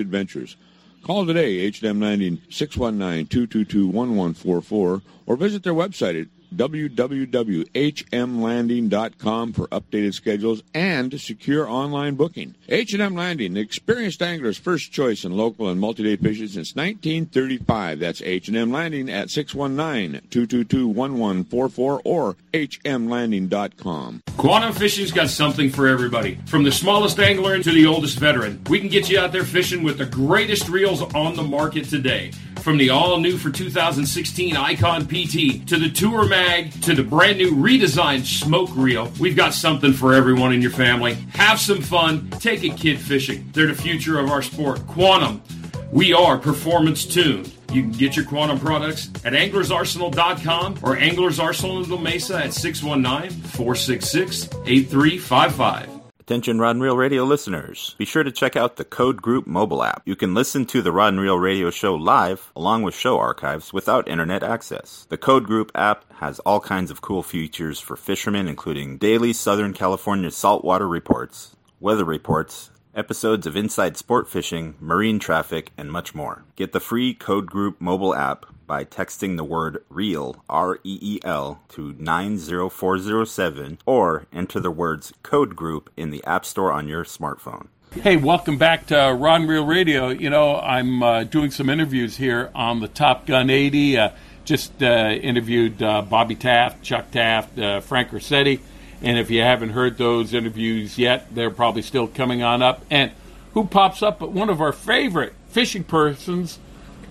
[0.01, 0.57] adventures.
[1.03, 11.19] Call today, H&M 90 619-222-1144, or visit their website at www.hmlanding.com for updated schedules and
[11.19, 12.55] secure online booking.
[12.69, 17.99] H&M Landing, the experienced angler's first choice in local and multi-day fishing since 1935.
[17.99, 24.21] That's H&M Landing at 619-222-1144 or hmlanding.com.
[24.37, 26.35] Quantum Fishing's got something for everybody.
[26.45, 29.83] From the smallest angler to the oldest veteran, we can get you out there fishing
[29.83, 32.31] with the greatest reels on the market today.
[32.61, 37.37] From the all new for 2016 Icon PT to the Tour Mag to the brand
[37.37, 41.13] new redesigned Smoke Reel, we've got something for everyone in your family.
[41.35, 43.47] Have some fun, take a kid fishing.
[43.53, 44.87] They're the future of our sport.
[44.87, 45.43] Quantum,
[45.91, 47.53] we are performance tuned.
[47.71, 53.29] You can get your Quantum products at anglersarsenal.com or Anglers in La Mesa at 619
[53.29, 56.00] 466 8355.
[56.31, 57.93] Attention Rod and Reel Radio listeners.
[57.97, 60.01] Be sure to check out the Code Group mobile app.
[60.05, 63.73] You can listen to the Rod and Reel Radio show live along with show archives
[63.73, 65.05] without internet access.
[65.09, 69.73] The Code Group app has all kinds of cool features for fishermen including daily Southern
[69.73, 76.45] California saltwater reports, weather reports, episodes of Inside Sport Fishing, marine traffic, and much more.
[76.55, 81.19] Get the free Code Group mobile app by texting the word REEL, R E E
[81.25, 87.03] L, to 90407 or enter the words Code Group in the App Store on your
[87.03, 87.67] smartphone.
[87.91, 90.07] Hey, welcome back to Rod and Reel Radio.
[90.07, 93.97] You know, I'm uh, doing some interviews here on the Top Gun 80.
[93.97, 94.09] Uh,
[94.45, 94.85] just uh,
[95.21, 98.61] interviewed uh, Bobby Taft, Chuck Taft, uh, Frank Ursitti.
[99.01, 102.85] And if you haven't heard those interviews yet, they're probably still coming on up.
[102.89, 103.11] And
[103.53, 106.57] who pops up but one of our favorite fishing persons,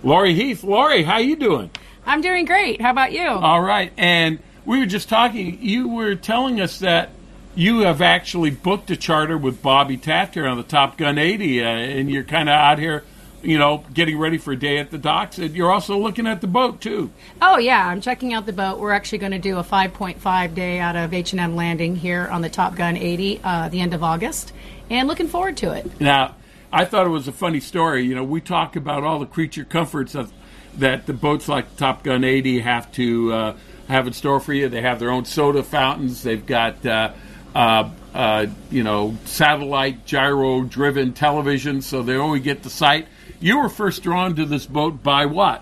[0.03, 0.63] Lori Heath.
[0.63, 1.69] Lori, how you doing?
[2.05, 2.81] I'm doing great.
[2.81, 3.27] How about you?
[3.27, 3.91] All right.
[3.97, 5.59] And we were just talking.
[5.61, 7.11] You were telling us that
[7.55, 11.61] you have actually booked a charter with Bobby Taft here on the Top Gun 80,
[11.61, 13.03] uh, and you're kind of out here,
[13.43, 15.37] you know, getting ready for a day at the docks.
[15.37, 17.11] And you're also looking at the boat too.
[17.41, 18.79] Oh yeah, I'm checking out the boat.
[18.79, 22.49] We're actually going to do a 5.5 day out of H&M Landing here on the
[22.49, 24.53] Top Gun 80 uh, the end of August,
[24.89, 25.99] and looking forward to it.
[25.99, 26.35] Now,
[26.73, 28.05] I thought it was a funny story.
[28.05, 30.31] You know, we talk about all the creature comforts of,
[30.77, 33.57] that the boats like Top Gun 80 have to uh,
[33.87, 34.69] have in store for you.
[34.69, 36.23] They have their own soda fountains.
[36.23, 37.11] They've got uh,
[37.53, 43.07] uh, uh, you know, satellite gyro driven television, so they only get the sight.
[43.39, 45.61] You were first drawn to this boat by what?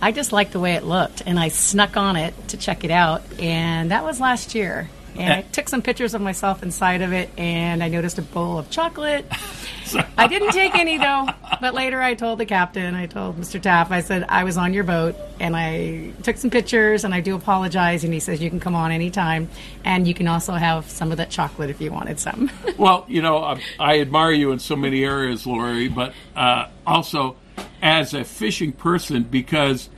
[0.00, 2.90] I just liked the way it looked, and I snuck on it to check it
[2.90, 4.90] out, and that was last year.
[5.16, 8.58] And I took some pictures of myself inside of it, and I noticed a bowl
[8.58, 9.26] of chocolate.
[10.16, 11.28] I didn't take any though,
[11.60, 13.60] but later I told the captain, I told Mr.
[13.60, 17.20] Taff, I said I was on your boat, and I took some pictures, and I
[17.20, 18.02] do apologize.
[18.04, 19.48] And he says you can come on anytime,
[19.84, 22.50] and you can also have some of that chocolate if you wanted some.
[22.78, 27.36] well, you know, I, I admire you in so many areas, Lori, but uh, also
[27.80, 29.90] as a fishing person because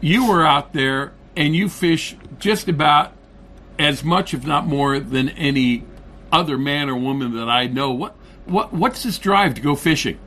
[0.00, 3.12] you were out there and you fish just about
[3.82, 5.84] as much, if not more, than any
[6.30, 7.92] other man or woman that I know.
[7.92, 10.18] What what what's this drive to go fishing?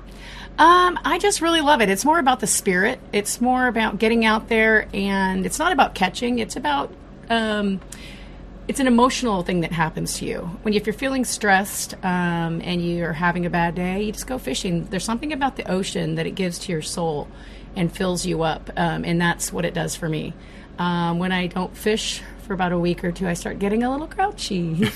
[0.57, 1.90] Um, I just really love it.
[1.90, 2.99] It's more about the spirit.
[3.11, 6.40] It's more about getting out there, and it's not about catching.
[6.40, 6.94] It's about
[7.30, 7.82] um,
[8.68, 12.84] it's an emotional thing that happens to you when if you're feeling stressed um, and
[12.84, 14.03] you're having a bad day.
[14.03, 14.86] You just go fishing.
[14.86, 17.27] There's something about the ocean that it gives to your soul
[17.76, 20.34] and fills you up, um, and that's what it does for me.
[20.80, 23.91] Um, when I don't fish for about a week or two, I start getting a
[23.91, 24.89] little grouchy.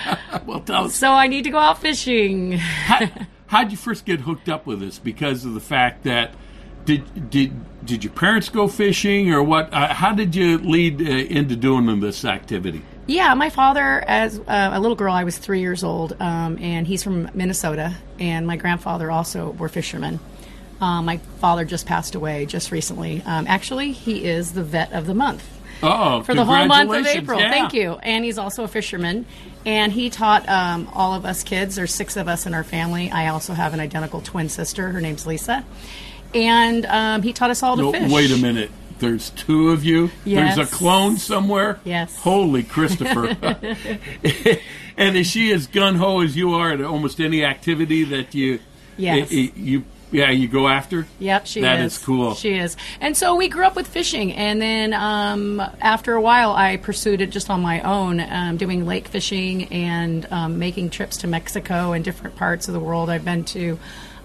[0.46, 2.52] well, so I need to go out fishing.
[2.52, 3.10] How,
[3.46, 4.98] how'd you first get hooked up with this?
[4.98, 6.34] Because of the fact that
[6.84, 7.52] did did
[7.84, 9.72] did your parents go fishing or what?
[9.72, 12.82] Uh, how did you lead uh, into doing this activity?
[13.06, 16.86] Yeah, my father, as uh, a little girl, I was three years old, um, and
[16.86, 20.20] he's from Minnesota, and my grandfather also were fishermen.
[20.80, 23.22] Um, my father just passed away just recently.
[23.26, 25.46] Um, actually, he is the vet of the month
[25.82, 27.06] Oh, for the whole month of.
[27.06, 27.38] April.
[27.40, 27.50] Yeah.
[27.50, 27.92] Thank you.
[28.02, 29.26] And he's also a fisherman.
[29.66, 31.76] And he taught um, all of us kids.
[31.76, 33.10] There's six of us in our family.
[33.10, 34.90] I also have an identical twin sister.
[34.90, 35.64] Her name's Lisa.
[36.34, 38.10] And um, he taught us all to No, fish.
[38.12, 38.70] wait a minute.
[38.98, 40.10] There's two of you.
[40.24, 40.56] Yes.
[40.56, 41.80] There's a clone somewhere.
[41.84, 42.16] Yes.
[42.18, 43.36] Holy Christopher!
[44.96, 48.60] and is she as gun ho as you are at almost any activity that you?
[48.96, 49.30] Yes.
[49.32, 49.84] i- i- you
[50.14, 51.06] yeah you go after.
[51.18, 51.64] Yep, she is.
[51.64, 51.96] That is.
[51.96, 52.34] is cool.
[52.34, 52.76] She is.
[53.00, 57.20] And so we grew up with fishing, and then um, after a while, I pursued
[57.20, 61.92] it just on my own, um, doing lake fishing and um, making trips to Mexico
[61.92, 63.10] and different parts of the world.
[63.10, 63.78] I've been to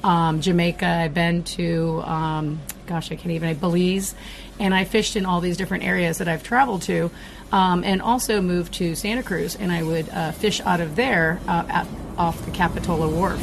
[0.03, 0.86] um, Jamaica.
[0.86, 4.16] I've been to, um, gosh, I can't even, Belize,
[4.60, 7.11] and I fished in all these different areas that I've traveled to.
[7.52, 11.40] Um, and also moved to Santa Cruz, and I would uh, fish out of there
[11.48, 13.41] uh, at, off the Capitola Wharf.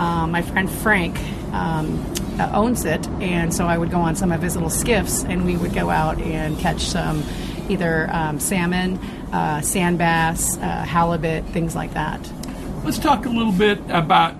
[0.00, 1.18] Um, my friend Frank
[1.52, 2.02] um,
[2.38, 5.44] uh, owns it, and so I would go on some of his little skiffs, and
[5.44, 7.22] we would go out and catch some
[7.68, 8.96] either um, salmon,
[9.30, 12.18] uh, sand bass, uh, halibut, things like that.
[12.82, 14.36] Let's talk a little bit about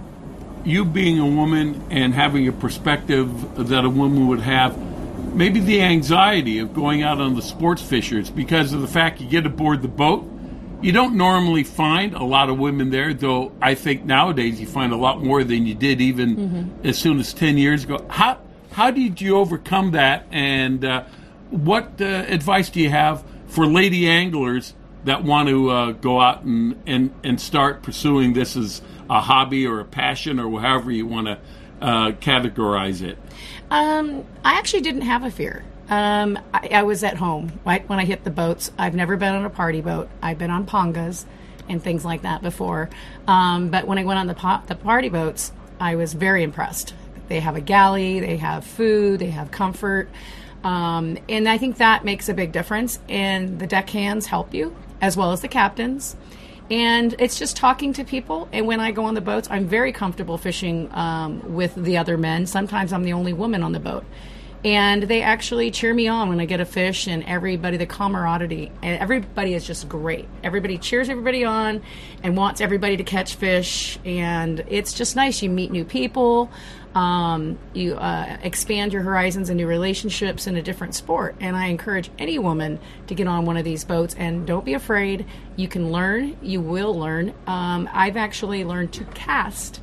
[0.65, 4.79] you being a woman and having a perspective that a woman would have.
[5.35, 9.29] Maybe the anxiety of going out on the sports fishers because of the fact you
[9.29, 10.27] get aboard the boat.
[10.83, 14.93] You don't normally find a lot of women there, though I think nowadays you find
[14.93, 16.87] a lot more than you did even Mm-hmm.
[16.87, 18.05] as soon as 10 years ago.
[18.09, 18.39] How,
[18.73, 20.27] how did you overcome that?
[20.31, 21.05] And uh,
[21.51, 24.75] what uh, advice do you have for lady anglers
[25.05, 28.81] that want to uh, go out and, and, and start pursuing this as
[29.11, 31.39] a hobby or a passion or however you want to
[31.83, 33.19] uh, categorize it?
[33.71, 35.65] Um, I actually didn't have a fear.
[35.91, 38.71] Um, I, I was at home right when I hit the boats.
[38.79, 40.09] I've never been on a party boat.
[40.23, 41.25] I've been on pongas
[41.69, 42.89] and things like that before.
[43.27, 46.95] Um, but when I went on the po- the party boats, I was very impressed.
[47.29, 50.09] They have a galley, they have food, they have comfort,
[50.65, 52.99] um, and I think that makes a big difference.
[53.09, 56.17] And the deckhands help you as well as the captains.
[56.71, 58.49] And it's just talking to people.
[58.53, 62.17] And when I go on the boats, I'm very comfortable fishing um, with the other
[62.17, 62.47] men.
[62.47, 64.05] Sometimes I'm the only woman on the boat.
[64.63, 68.71] And they actually cheer me on when I get a fish, and everybody, the camaraderie,
[68.83, 70.29] and everybody is just great.
[70.43, 71.81] Everybody cheers everybody on
[72.23, 73.99] and wants everybody to catch fish.
[74.05, 75.43] And it's just nice.
[75.43, 76.51] You meet new people,
[76.95, 81.37] um, you uh, expand your horizons and new relationships in a different sport.
[81.41, 84.75] And I encourage any woman to get on one of these boats and don't be
[84.75, 85.25] afraid.
[85.57, 87.33] You can learn, you will learn.
[87.47, 89.81] Um, I've actually learned to cast.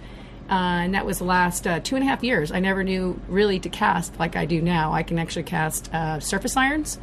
[0.49, 0.53] Uh,
[0.84, 2.52] and that was the last uh, two and a half years.
[2.52, 4.94] I never knew really to cast like I do now.
[4.94, 6.99] I can actually cast uh, surface irons,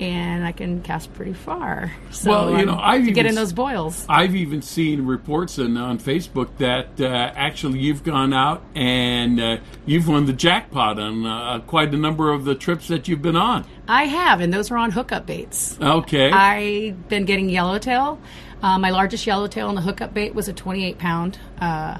[0.00, 1.92] and I can cast pretty far.
[2.10, 4.04] So, well, you know, um, I've to even get in those boils.
[4.08, 9.58] I've even seen reports on, on Facebook that uh, actually you've gone out and uh,
[9.86, 13.36] you've won the jackpot on uh, quite a number of the trips that you've been
[13.36, 13.66] on.
[13.86, 15.78] I have, and those were on hookup baits.
[15.80, 16.30] Okay.
[16.32, 18.18] I've been getting yellowtail.
[18.62, 21.98] Uh, my largest yellowtail on the hookup bait was a 28 pound uh,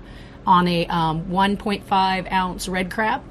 [0.49, 3.23] on a um, 1.5 ounce red crab.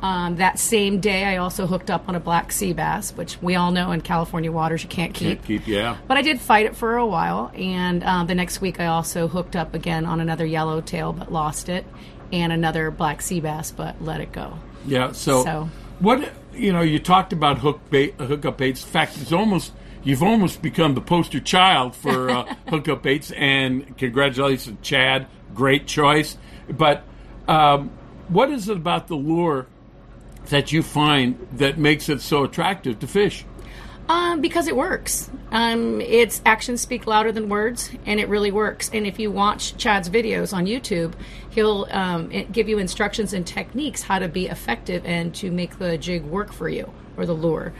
[0.00, 3.54] Um, that same day, I also hooked up on a black sea bass, which we
[3.56, 5.38] all know in California waters you can't keep.
[5.38, 5.96] Can't keep, yeah.
[6.08, 9.28] But I did fight it for a while, and uh, the next week I also
[9.28, 11.84] hooked up again on another yellowtail, but lost it,
[12.32, 14.58] and another black sea bass, but let it go.
[14.86, 15.12] Yeah.
[15.12, 15.68] So, So-
[16.00, 18.82] what you know, you talked about hook bait, hookup baits.
[18.82, 19.72] In fact, it's almost
[20.02, 23.30] you've almost become the poster child for uh, hookup baits.
[23.32, 25.26] And congratulations, Chad.
[25.54, 26.36] Great choice.
[26.68, 27.04] But
[27.48, 27.90] um,
[28.28, 29.66] what is it about the lure
[30.46, 33.44] that you find that makes it so attractive to fish?
[34.08, 35.30] Um, because it works.
[35.52, 38.90] Um, its actions speak louder than words, and it really works.
[38.92, 41.14] And if you watch Chad's videos on YouTube,
[41.50, 45.96] he'll um, give you instructions and techniques how to be effective and to make the
[45.98, 47.72] jig work for you or the lure.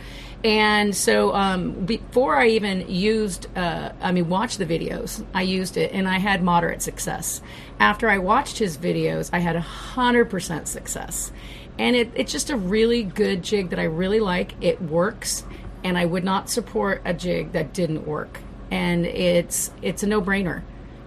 [0.44, 5.76] And so um, before I even used, uh, I mean, watched the videos, I used
[5.76, 7.40] it and I had moderate success.
[7.78, 11.30] After I watched his videos, I had 100% success.
[11.78, 14.54] And it, it's just a really good jig that I really like.
[14.60, 15.44] It works
[15.84, 18.40] and I would not support a jig that didn't work.
[18.70, 20.62] And it's it's a no brainer.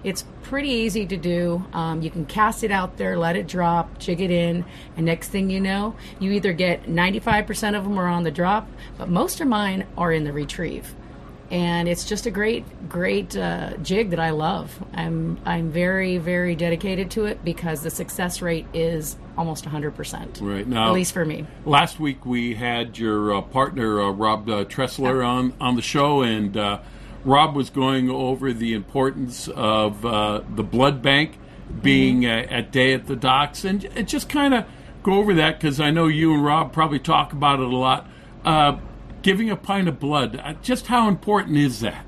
[0.06, 1.66] It's pretty easy to do.
[1.74, 4.64] Um, you can cast it out there, let it drop, jig it in,
[4.96, 8.70] and next thing you know, you either get 95% of them are on the drop,
[9.00, 10.94] but most of mine are in the retrieve.
[11.50, 14.84] And it's just a great, great uh, jig that I love.
[14.94, 20.42] I'm I'm very, very dedicated to it because the success rate is almost 100%.
[20.42, 21.46] Right now, at least for me.
[21.66, 26.22] Last week we had your uh, partner uh, Rob uh, Tressler on on the show,
[26.22, 26.80] and uh,
[27.26, 31.38] Rob was going over the importance of uh, the blood bank
[31.82, 34.66] being uh, at day at the docks, and j- just kind of
[35.04, 38.08] go over that because I know you and Rob probably talk about it a lot.
[38.44, 38.78] Uh,
[39.24, 42.06] giving a pint of blood, uh, just how important is that?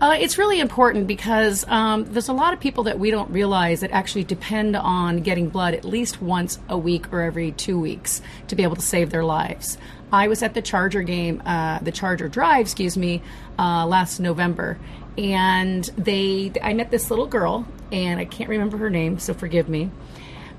[0.00, 3.80] Uh, it's really important because um, there's a lot of people that we don't realize
[3.80, 8.22] that actually depend on getting blood at least once a week or every two weeks
[8.48, 9.76] to be able to save their lives.
[10.10, 13.20] I was at the Charger game, uh, the Charger Drive, excuse me,
[13.58, 14.78] uh, last November,
[15.18, 19.68] and they I met this little girl, and I can't remember her name, so forgive
[19.68, 19.90] me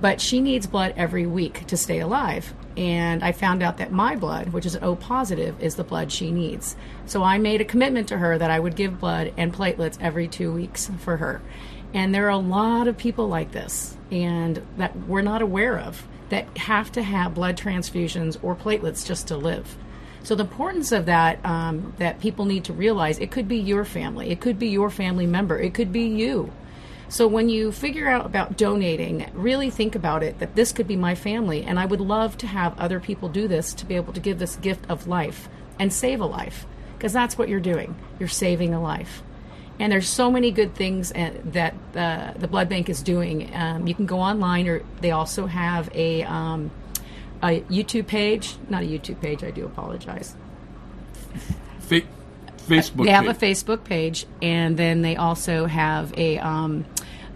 [0.01, 2.53] but she needs blood every week to stay alive.
[2.77, 6.31] And I found out that my blood, which is O positive, is the blood she
[6.31, 6.75] needs.
[7.05, 10.27] So I made a commitment to her that I would give blood and platelets every
[10.27, 11.41] two weeks for her.
[11.93, 16.07] And there are a lot of people like this, and that we're not aware of,
[16.29, 19.75] that have to have blood transfusions or platelets just to live.
[20.23, 23.83] So the importance of that um, that people need to realize it could be your
[23.83, 26.51] family, it could be your family member, it could be you.
[27.11, 30.95] So when you figure out about donating, really think about it that this could be
[30.95, 34.13] my family, and I would love to have other people do this to be able
[34.13, 37.95] to give this gift of life and save a life, because that's what you're doing.
[38.17, 39.23] You're saving a life.
[39.77, 43.53] And there's so many good things uh, that uh, the blood bank is doing.
[43.53, 46.71] Um, you can go online, or they also have a um,
[47.43, 48.55] a YouTube page.
[48.69, 49.43] Not a YouTube page.
[49.43, 50.33] I do apologize.
[51.79, 52.03] Fa-
[52.67, 53.03] Facebook.
[53.03, 53.33] They have a.
[53.33, 56.85] Facebook page, and then they also have a um,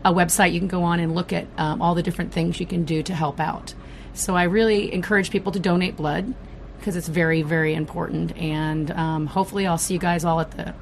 [0.05, 2.65] a website you can go on and look at um, all the different things you
[2.65, 3.73] can do to help out.
[4.13, 6.33] So I really encourage people to donate blood
[6.79, 8.37] because it's very very important.
[8.37, 10.73] And um, hopefully, I'll see you guys all at the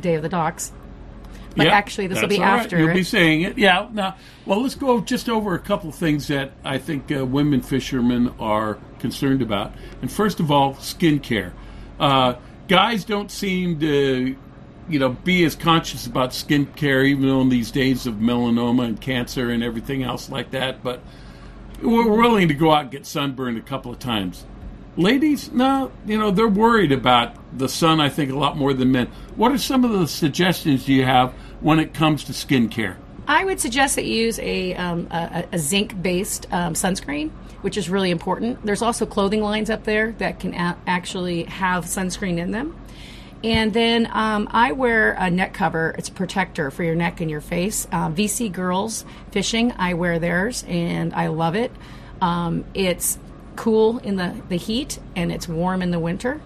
[0.00, 0.72] Day of the Docs.
[1.56, 2.60] But Yep, actually, this will be all right.
[2.60, 2.78] after.
[2.78, 3.88] You'll be saying it, yeah.
[3.90, 8.34] Now, well, let's go just over a couple things that I think uh, women fishermen
[8.38, 9.72] are concerned about.
[10.02, 11.52] And first of all, skincare.
[11.98, 12.34] Uh,
[12.68, 14.36] guys don't seem to,
[14.88, 19.00] you know, be as conscious about skincare, even though in these days of melanoma and
[19.00, 20.82] cancer and everything else like that.
[20.82, 21.00] But
[21.82, 24.44] we're willing to go out and get sunburned a couple of times.
[24.96, 28.92] Ladies, no, you know, they're worried about the sun, I think, a lot more than
[28.92, 29.08] men.
[29.34, 32.96] What are some of the suggestions you have when it comes to skincare?
[33.28, 37.30] I would suggest that you use a, um, a, a zinc based um, sunscreen,
[37.60, 38.64] which is really important.
[38.64, 42.74] There's also clothing lines up there that can a- actually have sunscreen in them.
[43.44, 45.94] And then um, I wear a neck cover.
[45.98, 47.86] It's a protector for your neck and your face.
[47.92, 51.70] Uh, VC Girls Fishing, I wear theirs and I love it.
[52.20, 53.18] Um, it's
[53.54, 56.40] cool in the, the heat and it's warm in the winter.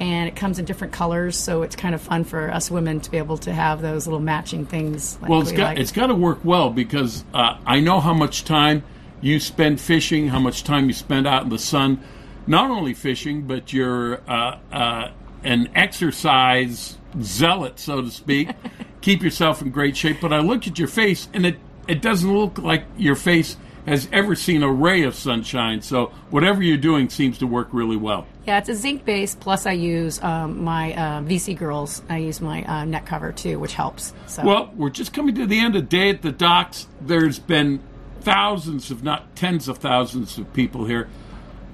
[0.00, 3.10] And it comes in different colors, so it's kind of fun for us women to
[3.10, 5.16] be able to have those little matching things.
[5.22, 5.78] Like well, it's we got like.
[5.78, 8.82] it's got to work well because uh, I know how much time
[9.20, 12.02] you spend fishing, how much time you spend out in the sun.
[12.44, 15.10] Not only fishing, but you're uh, uh,
[15.44, 18.50] an exercise zealot, so to speak.
[19.00, 20.18] Keep yourself in great shape.
[20.20, 23.56] But I look at your face, and it it doesn't look like your face
[23.86, 25.82] has ever seen a ray of sunshine.
[25.82, 28.26] So whatever you're doing seems to work really well.
[28.46, 29.34] Yeah, it's a zinc base.
[29.34, 32.02] Plus, I use um, my uh, VC Girls.
[32.08, 34.14] I use my uh, neck cover too, which helps.
[34.26, 34.42] So.
[34.42, 36.86] Well, we're just coming to the end of day at the docks.
[37.00, 37.80] There's been
[38.20, 41.08] thousands, if not tens of thousands, of people here.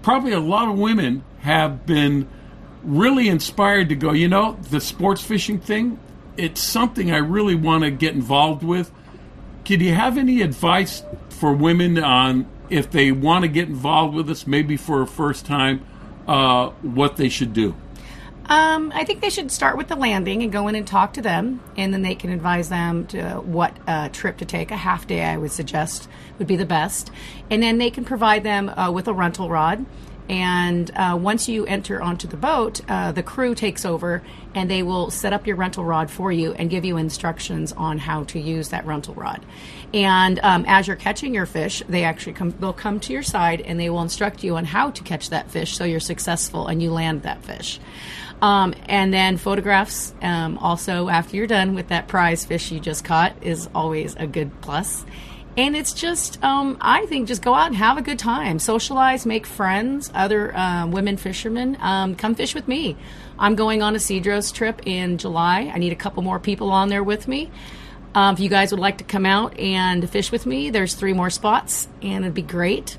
[0.02, 2.28] probably a lot of women have been
[2.82, 5.98] really inspired to go, you know, the sports fishing thing,
[6.36, 8.90] it's something I really want to get involved with.
[9.64, 14.30] Could you have any advice for women on if they want to get involved with
[14.30, 15.84] us, maybe for a first time,
[16.26, 17.74] uh, what they should do?
[18.46, 21.22] Um, I think they should start with the landing and go in and talk to
[21.22, 24.72] them, and then they can advise them to what uh, trip to take.
[24.72, 26.08] A half day, I would suggest,
[26.38, 27.12] would be the best,
[27.48, 29.86] and then they can provide them uh, with a rental rod.
[30.30, 34.22] And uh, once you enter onto the boat, uh, the crew takes over
[34.54, 37.98] and they will set up your rental rod for you and give you instructions on
[37.98, 39.44] how to use that rental rod.
[39.92, 43.60] And um, as you're catching your fish, they actually come, they'll come to your side
[43.62, 46.80] and they will instruct you on how to catch that fish so you're successful and
[46.80, 47.80] you land that fish.
[48.40, 53.04] Um, and then photographs, um, also after you're done with that prize fish you just
[53.04, 55.04] caught, is always a good plus.
[55.60, 59.26] And it's just, um, I think, just go out and have a good time, socialize,
[59.26, 61.76] make friends, other uh, women fishermen.
[61.80, 62.96] Um, come fish with me.
[63.38, 65.70] I'm going on a Cedros trip in July.
[65.74, 67.50] I need a couple more people on there with me.
[68.14, 71.12] Um, if you guys would like to come out and fish with me, there's three
[71.12, 72.96] more spots, and it'd be great.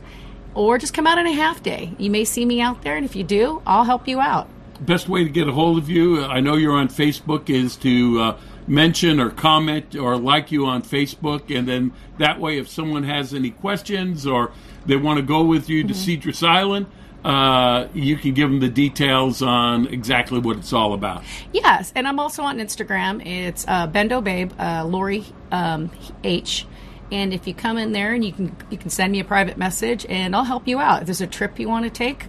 [0.54, 1.92] Or just come out on a half day.
[1.98, 4.48] You may see me out there, and if you do, I'll help you out.
[4.80, 8.20] Best way to get a hold of you, I know you're on Facebook, is to
[8.22, 13.04] uh, mention or comment or like you on Facebook, and then that way, if someone
[13.04, 14.52] has any questions or
[14.86, 16.30] they want to go with you to Mm-hmm.
[16.30, 16.88] Cedros Island,
[17.24, 21.24] uh, you can give them the details on exactly what it's all about.
[21.54, 23.26] Yes, and I'm also on Instagram.
[23.26, 25.92] It's uh, Bendo Babe, uh, Lori um,
[26.24, 26.66] H.
[27.12, 29.58] And if you come in there and you can you can send me a private
[29.58, 31.02] message and I'll help you out.
[31.02, 32.28] If there's a trip you want to take,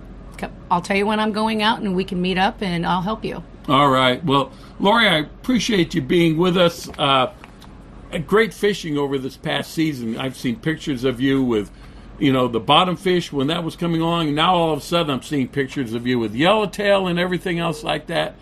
[0.71, 3.25] I'll tell you when I'm going out and we can meet up and I'll help
[3.25, 3.45] you.
[3.69, 4.23] All right.
[4.25, 4.51] Well,
[4.81, 6.89] Lori, I appreciate you being with us.
[6.99, 7.33] Uh,
[8.27, 10.17] great fishing over this past season.
[10.19, 11.71] I've seen pictures of you with,
[12.19, 14.35] you know, the bottom fish when that was coming along.
[14.35, 17.83] Now all of a sudden I'm seeing pictures of you with yellowtail and everything else
[17.85, 18.35] like that.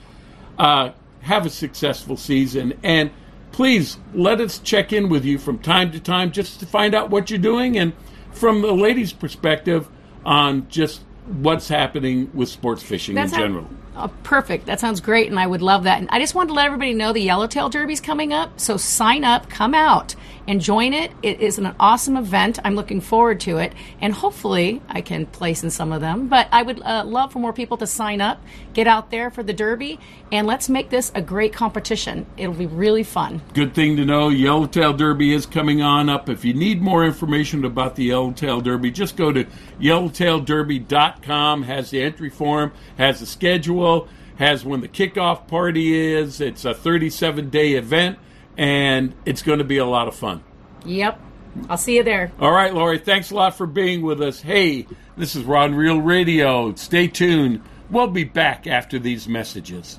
[0.58, 0.90] Uh,
[1.20, 2.72] have a successful season.
[2.82, 3.10] And
[3.52, 7.10] please let us check in with you from time to time just to find out
[7.10, 7.92] what you're doing and
[8.32, 9.88] from the ladies' perspective
[10.24, 13.66] on just what's happening with sports fishing That's in how- general.
[14.02, 14.66] Oh, perfect.
[14.66, 15.98] That sounds great, and I would love that.
[15.98, 18.58] And I just wanted to let everybody know the Yellowtail Derby's coming up.
[18.58, 20.14] So sign up, come out,
[20.48, 21.12] and join it.
[21.22, 22.58] It is an awesome event.
[22.64, 26.28] I'm looking forward to it, and hopefully I can place in some of them.
[26.28, 29.42] But I would uh, love for more people to sign up, get out there for
[29.42, 30.00] the Derby,
[30.32, 32.26] and let's make this a great competition.
[32.36, 33.42] It'll be really fun.
[33.54, 34.28] Good thing to know.
[34.28, 36.28] Yellowtail Derby is coming on up.
[36.28, 39.44] If you need more information about the Yellowtail Derby, just go to
[39.80, 41.62] yellowtailderby.com.
[41.62, 43.89] Has the entry form, has the schedule,
[44.36, 46.40] has when the kickoff party is.
[46.40, 48.18] It's a 37 day event,
[48.56, 50.42] and it's going to be a lot of fun.
[50.84, 51.20] Yep.
[51.68, 52.32] I'll see you there.
[52.38, 54.40] All right, Lori, thanks a lot for being with us.
[54.40, 54.86] Hey,
[55.16, 56.74] this is Rod and Reel Radio.
[56.74, 57.62] Stay tuned.
[57.90, 59.98] We'll be back after these messages.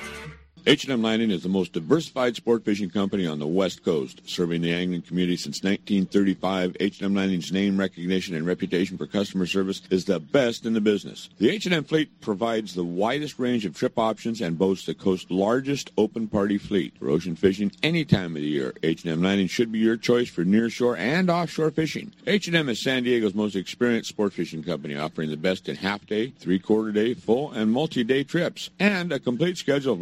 [0.67, 4.71] H&M Landing is the most diversified sport fishing company on the West Coast, serving the
[4.71, 6.77] angling community since 1935.
[6.79, 11.29] H&M Landing's name recognition and reputation for customer service is the best in the business.
[11.39, 15.89] The H&M fleet provides the widest range of trip options and boasts the coast's largest
[15.97, 16.95] open party fleet.
[16.99, 20.45] For ocean fishing any time of the year, H&M Landing should be your choice for
[20.45, 22.13] nearshore and offshore fishing.
[22.27, 26.91] H&M is San Diego's most experienced sport fishing company, offering the best in half-day, three-quarter
[26.91, 30.01] day, full, and multi-day trips, and a complete schedule of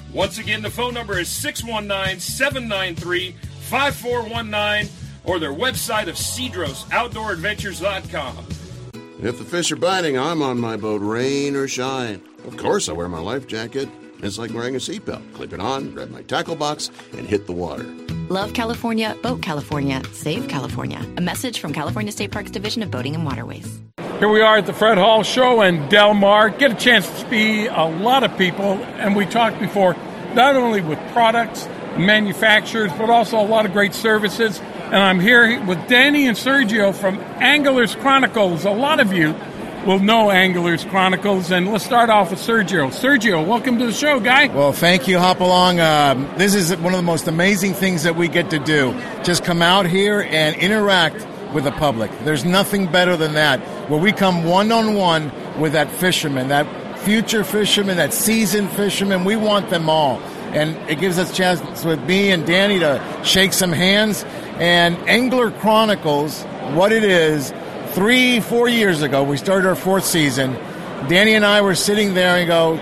[0.13, 4.91] Once again, the phone number is 619 793 5419
[5.23, 8.45] or their website of cedrosoutdooradventures.com.
[9.23, 12.23] If the fish are biting, I'm on my boat, rain or shine.
[12.45, 13.87] Of course, I wear my life jacket.
[14.23, 15.33] It's like wearing a seatbelt.
[15.33, 17.85] Clip it on, grab my tackle box, and hit the water.
[18.31, 21.05] Love California, Boat California, Save California.
[21.17, 23.81] A message from California State Parks Division of Boating and Waterways.
[24.19, 26.49] Here we are at the Fred Hall Show in Del Mar.
[26.49, 29.97] Get a chance to see a lot of people, and we talked before,
[30.33, 31.67] not only with products
[31.97, 34.61] manufacturers, but also a lot of great services.
[34.61, 38.63] And I'm here with Danny and Sergio from Anglers Chronicles.
[38.63, 39.35] A lot of you
[39.85, 42.89] will know Anglers Chronicles, and let's start off with Sergio.
[42.89, 44.47] Sergio, welcome to the show, guy.
[44.47, 45.79] Well, thank you, Hopalong.
[45.79, 48.93] Um, this is one of the most amazing things that we get to do.
[49.23, 52.11] Just come out here and interact with the public.
[52.23, 53.59] There's nothing better than that,
[53.89, 59.25] where we come one on one with that fisherman, that future fisherman, that seasoned fisherman.
[59.25, 60.19] We want them all.
[60.51, 64.23] And it gives us a chance with me and Danny to shake some hands.
[64.59, 66.43] And Angler Chronicles,
[66.73, 67.51] what it is,
[67.93, 70.53] three, four years ago, we started our fourth season.
[71.07, 72.73] Danny and I were sitting there and go,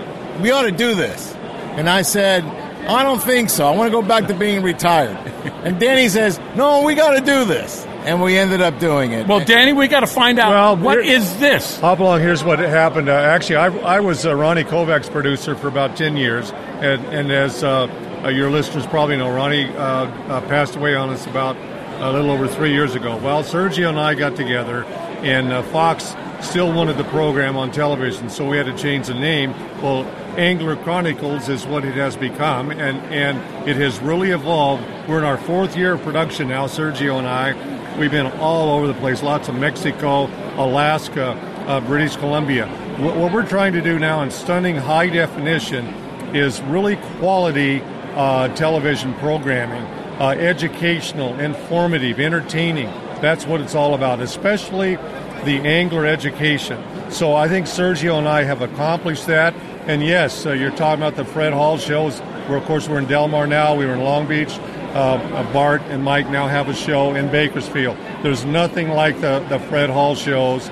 [0.42, 1.34] we ought to do this.
[1.34, 3.66] And I said, I don't think so.
[3.66, 5.16] I want to go back to being retired.
[5.60, 7.84] And Danny says, no, we got to do this.
[8.06, 9.26] And we ended up doing it.
[9.26, 11.78] Well, Danny, we got to find out Well, what here- is this?
[11.80, 12.20] Hop along.
[12.20, 13.10] Here's what happened.
[13.10, 13.66] Uh, actually, I,
[13.96, 16.50] I was uh, Ronnie Kovach's producer for about 10 years.
[16.50, 17.82] And, and as uh,
[18.24, 21.56] uh, your listeners probably know, Ronnie uh, uh, passed away on us about
[22.00, 23.16] a little over three years ago.
[23.18, 24.84] Well, Sergio and I got together,
[25.22, 29.14] and uh, Fox still wanted the program on television, so we had to change the
[29.14, 29.52] name.
[29.82, 30.04] Well,
[30.38, 34.82] Angler Chronicles is what it has become, and, and it has really evolved.
[35.06, 37.98] We're in our fourth year of production now, Sergio and I.
[37.98, 41.32] We've been all over the place, lots of Mexico, Alaska,
[41.66, 42.66] uh, British Columbia.
[42.98, 45.86] What, what we're trying to do now in stunning high definition
[46.34, 47.82] is really quality
[48.14, 49.84] uh, television programming,
[50.20, 52.86] uh, educational, informative, entertaining.
[53.20, 54.96] That's what it's all about, especially
[55.44, 56.82] the angler education.
[57.10, 59.54] So I think Sergio and I have accomplished that.
[59.86, 62.20] And yes, uh, you're talking about the Fred Hall shows.
[62.46, 63.74] Where of course we're in Del Mar now.
[63.74, 64.52] We were in Long Beach.
[64.92, 67.96] Uh, Bart and Mike now have a show in Bakersfield.
[68.22, 70.68] There's nothing like the, the Fred Hall shows.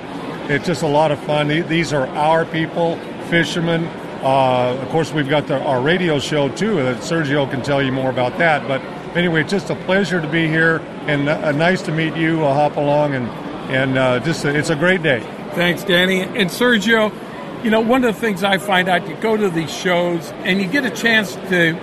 [0.48, 1.48] It's just a lot of fun.
[1.48, 2.96] These are our people,
[3.30, 3.84] fishermen.
[4.22, 6.76] Uh, of course, we've got the, our radio show too.
[6.82, 8.66] That Sergio can tell you more about that.
[8.66, 8.82] But
[9.14, 12.44] anyway, it's just a pleasure to be here and uh, nice to meet you.
[12.44, 13.28] I'll hop along and
[13.70, 15.20] and uh, just it's a great day.
[15.54, 16.22] Thanks, Danny.
[16.22, 17.12] And Sergio,
[17.62, 20.60] you know, one of the things I find out, you go to these shows and
[20.60, 21.74] you get a chance to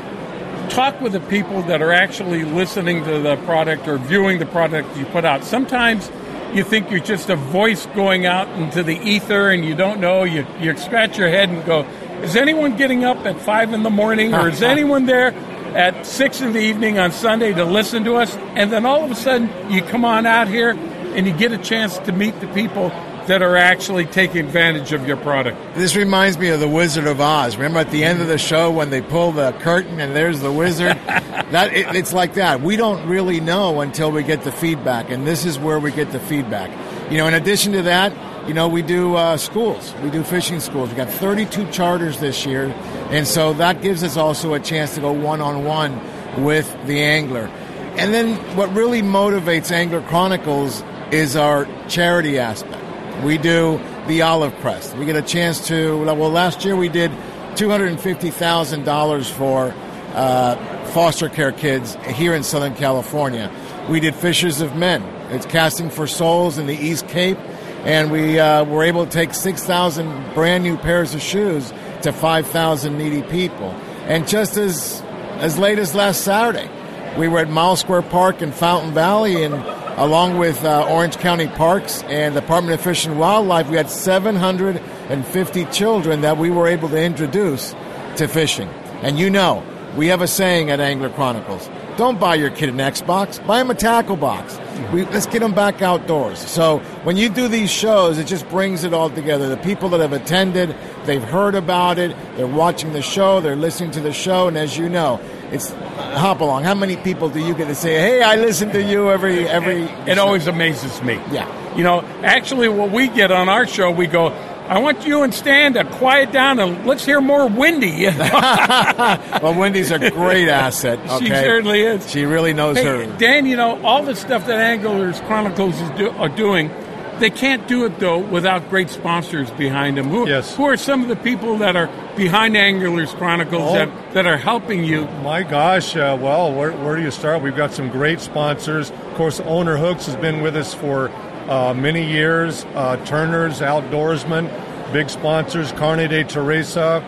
[0.69, 4.95] talk with the people that are actually listening to the product or viewing the product
[4.97, 5.43] you put out.
[5.43, 6.09] Sometimes
[6.53, 10.23] you think you're just a voice going out into the ether and you don't know.
[10.23, 11.81] You, you scratch your head and go,
[12.21, 15.33] is anyone getting up at 5 in the morning or is anyone there
[15.75, 18.35] at 6 in the evening on Sunday to listen to us?
[18.55, 21.57] And then all of a sudden you come on out here and you get a
[21.57, 22.89] chance to meet the people
[23.27, 25.57] that are actually taking advantage of your product.
[25.75, 27.57] This reminds me of the Wizard of Oz.
[27.57, 30.51] Remember at the end of the show when they pull the curtain and there's the
[30.51, 30.91] wizard?
[31.07, 32.61] that it, it's like that.
[32.61, 36.11] We don't really know until we get the feedback, and this is where we get
[36.11, 36.69] the feedback.
[37.11, 38.13] You know, in addition to that,
[38.47, 39.93] you know, we do uh, schools.
[40.03, 40.89] We do fishing schools.
[40.89, 42.67] We got 32 charters this year,
[43.09, 45.99] and so that gives us also a chance to go one on one
[46.43, 47.49] with the angler.
[47.97, 52.83] And then what really motivates Angler Chronicles is our charity aspect.
[53.23, 54.95] We do the Olive Crest.
[54.97, 57.11] We get a chance to, well, last year we did
[57.55, 59.73] $250,000 for
[60.13, 60.55] uh,
[60.87, 63.49] foster care kids here in Southern California.
[63.89, 65.01] We did Fishers of Men.
[65.31, 67.37] It's Casting for Souls in the East Cape.
[67.85, 71.71] And we uh, were able to take 6,000 brand new pairs of shoes
[72.01, 73.69] to 5,000 needy people.
[74.07, 75.01] And just as,
[75.37, 76.69] as late as last Saturday,
[77.17, 79.53] we were at Mile Square Park in Fountain Valley, and
[79.97, 83.89] along with uh, Orange County Parks and the Department of Fish and Wildlife, we had
[83.89, 87.73] 750 children that we were able to introduce
[88.17, 88.67] to fishing.
[89.01, 89.63] And you know,
[89.95, 93.69] we have a saying at Angler Chronicles don't buy your kid an Xbox, buy him
[93.69, 94.59] a tackle box.
[94.91, 96.39] We, let's get them back outdoors.
[96.39, 99.47] So when you do these shows, it just brings it all together.
[99.49, 103.91] The people that have attended, they've heard about it, they're watching the show, they're listening
[103.91, 105.19] to the show, and as you know,
[105.51, 106.63] it's hop along.
[106.63, 109.83] How many people do you get to say, "Hey, I listen to you every every"?
[110.09, 111.15] It always amazes me.
[111.31, 111.47] Yeah.
[111.75, 114.29] You know, actually, what we get on our show, we go,
[114.67, 118.05] I want you and Stan to quiet down and let's hear more Wendy.
[118.07, 120.99] well, Wendy's a great asset.
[121.19, 122.09] She certainly is.
[122.09, 123.17] She really knows Hey, her.
[123.17, 126.71] Dan, you know, all the stuff that Anglers Chronicles is do, are doing,
[127.19, 130.09] they can't do it though without great sponsors behind them.
[130.09, 130.55] Who, Yes.
[130.55, 133.73] who are some of the people that are behind Anglers Chronicles Oh.
[133.73, 135.05] that, that are helping you?
[135.23, 137.41] My gosh, uh, well, where, where do you start?
[137.41, 138.89] We've got some great sponsors.
[138.89, 141.09] Of course, Owner Hooks has been with us for
[141.47, 142.65] uh, many years.
[142.73, 144.49] Uh, Turner's Outdoorsman,
[144.91, 145.71] big sponsors.
[145.73, 147.03] Carne de Teresa,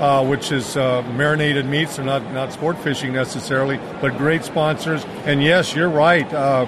[0.00, 1.96] uh, which is uh, marinated meats.
[1.96, 5.04] They're not, not sport fishing necessarily, but great sponsors.
[5.24, 6.30] And yes, you're right.
[6.32, 6.66] Uh,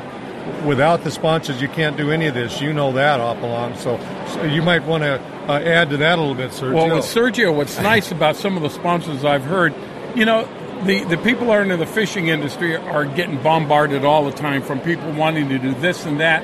[0.66, 2.60] without the sponsors, you can't do any of this.
[2.60, 3.76] You know that, Opalong.
[3.76, 3.98] So,
[4.32, 6.74] so you might want to uh, add to that a little bit, Sergio.
[6.74, 9.74] Well, with Sergio, what's nice about some of the sponsors I've heard,
[10.14, 10.48] you know,
[10.84, 14.62] the, the people that are in the fishing industry are getting bombarded all the time
[14.62, 16.42] from people wanting to do this and that.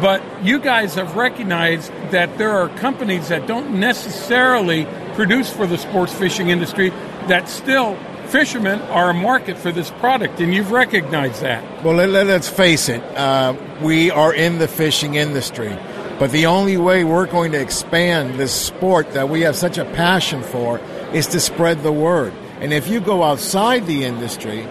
[0.00, 5.78] But you guys have recognized that there are companies that don't necessarily produce for the
[5.78, 6.90] sports fishing industry
[7.28, 7.96] that still
[8.26, 11.84] fishermen are a market for this product, and you've recognized that.
[11.84, 13.02] Well, let, us face it.
[13.02, 15.76] Uh, we are in the fishing industry.
[16.18, 19.84] But the only way we're going to expand this sport that we have such a
[19.84, 20.78] passion for
[21.12, 22.32] is to spread the word.
[22.60, 24.64] And if you go outside the industry,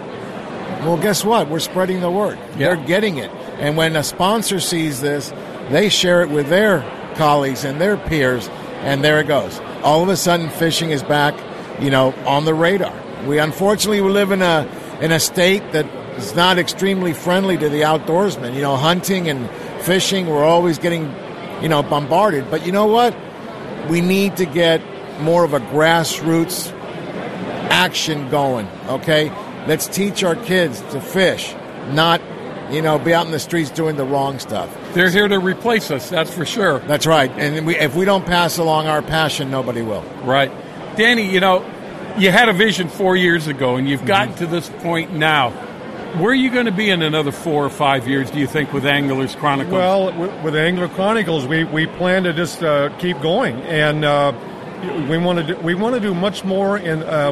[0.85, 1.49] well, guess what?
[1.49, 2.39] We're spreading the word.
[2.53, 3.29] They're getting it.
[3.61, 5.31] And when a sponsor sees this,
[5.69, 6.81] they share it with their
[7.15, 8.49] colleagues and their peers,
[8.81, 9.59] and there it goes.
[9.83, 11.35] All of a sudden, fishing is back,
[11.79, 12.93] you know, on the radar.
[13.25, 14.67] We unfortunately we live in a
[14.99, 15.85] in a state that
[16.17, 18.55] is not extremely friendly to the outdoorsman.
[18.55, 19.49] You know, hunting and
[19.83, 21.13] fishing, we're always getting,
[21.61, 22.49] you know, bombarded.
[22.49, 23.15] But you know what?
[23.89, 24.81] We need to get
[25.19, 26.71] more of a grassroots
[27.69, 28.67] action going.
[28.87, 29.29] Okay,
[29.67, 31.53] let's teach our kids to fish,
[31.89, 32.21] not,
[32.71, 34.69] you know, be out in the streets doing the wrong stuff.
[34.93, 36.79] They're here to replace us, that's for sure.
[36.79, 37.31] That's right.
[37.31, 40.03] And we, if we don't pass along our passion, nobody will.
[40.23, 40.51] Right.
[40.95, 41.65] Danny, you know,
[42.17, 45.51] you had a vision four years ago, and you've gotten to this point now.
[46.19, 48.73] Where are you going to be in another four or five years, do you think,
[48.73, 49.73] with Anglers Chronicles?
[49.73, 54.33] Well, with, with Angler Chronicles, we, we plan to just uh, keep going, and uh,
[55.09, 57.31] we want to do, we want to do much more in uh,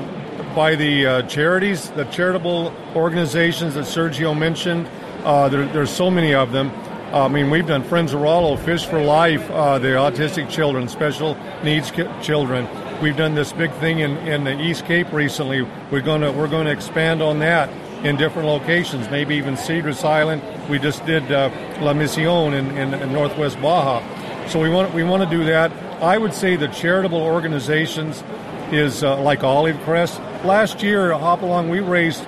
[0.55, 4.89] by the uh, charities, the charitable organizations that Sergio mentioned.
[5.23, 6.71] Uh, there, there's so many of them.
[7.13, 11.35] I mean, we've done Friends of Rollo, Fish for Life, uh, the autistic children, special
[11.63, 12.67] needs ki- children.
[13.01, 15.63] We've done this big thing in, in the East Cape recently.
[15.89, 17.69] We're going to we're to expand on that
[18.05, 20.41] in different locations, maybe even Cedros Island.
[20.69, 21.49] We just did uh,
[21.81, 24.03] La Misión in, in, in Northwest Baja.
[24.47, 25.71] So we want we want to do that.
[26.01, 28.23] I would say the charitable organizations
[28.71, 30.19] is uh, like Olive Crest.
[30.43, 32.25] Last year, Hopalong, we raised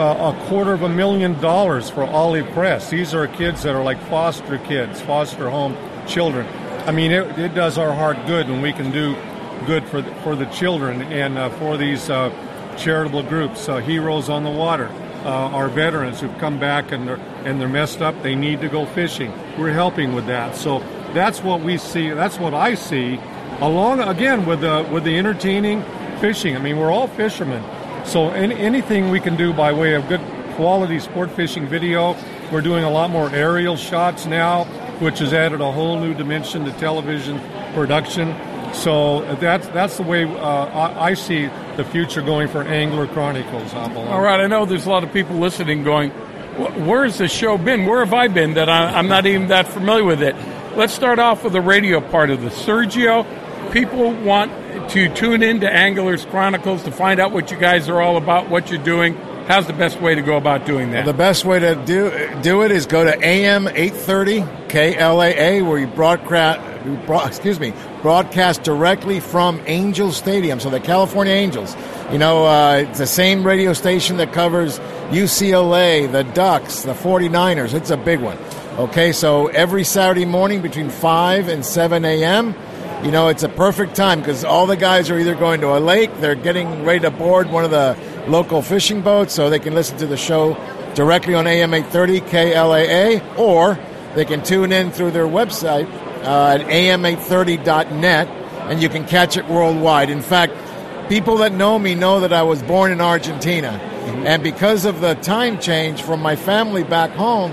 [0.00, 2.90] uh, a quarter of a million dollars for Olive Crest.
[2.90, 6.46] These are kids that are like foster kids, foster home children.
[6.86, 9.14] I mean, it, it does our heart good when we can do
[9.66, 12.30] good for the, for the children and uh, for these uh,
[12.78, 14.88] charitable groups, uh, Heroes on the Water.
[15.22, 18.70] Uh, our veterans who've come back and they're and they're messed up, they need to
[18.70, 19.30] go fishing.
[19.58, 20.56] We're helping with that.
[20.56, 20.78] So
[21.12, 22.08] that's what we see.
[22.08, 23.20] That's what I see.
[23.60, 25.82] Along again with the with the entertaining
[26.20, 26.56] fishing.
[26.56, 27.62] I mean, we're all fishermen.
[28.10, 30.20] So any, anything we can do by way of good
[30.56, 32.16] quality sport fishing video.
[32.50, 34.64] We're doing a lot more aerial shots now,
[34.98, 37.40] which has added a whole new dimension to television
[37.72, 38.34] production.
[38.74, 43.72] So that's that's the way uh, I, see the future going for Angler Chronicles.
[43.74, 47.86] All right, I know there's a lot of people listening going, where's the show been?
[47.86, 50.34] Where have I been that I, I'm not even that familiar with it?
[50.76, 53.24] Let's start off with the radio part of the Sergio.
[53.72, 54.50] People want
[54.90, 58.50] to tune in to Anglers Chronicles to find out what you guys are all about,
[58.50, 59.14] what you're doing.
[59.46, 61.06] How's the best way to go about doing that?
[61.06, 62.10] The best way to do
[62.42, 66.60] do it is go to AM 830 KLAA, where you broadcast.
[67.26, 67.72] Excuse me,
[68.02, 71.76] broadcast directly from Angel Stadium, so the California Angels.
[72.10, 74.78] You know, uh, it's the same radio station that covers
[75.10, 77.74] UCLA, the Ducks, the 49ers.
[77.74, 78.38] It's a big one.
[78.78, 82.54] Okay, so every Saturday morning between 5 and 7 a.m.,
[83.02, 85.80] you know, it's a perfect time because all the guys are either going to a
[85.80, 87.96] lake, they're getting ready to board one of the
[88.28, 90.54] local fishing boats, so they can listen to the show
[90.94, 93.78] directly on AM 830 KLAA, or
[94.14, 95.90] they can tune in through their website
[96.24, 100.10] uh, at am830.net, and you can catch it worldwide.
[100.10, 100.52] In fact,
[101.08, 103.70] people that know me know that I was born in Argentina,
[104.26, 107.52] and because of the time change from my family back home,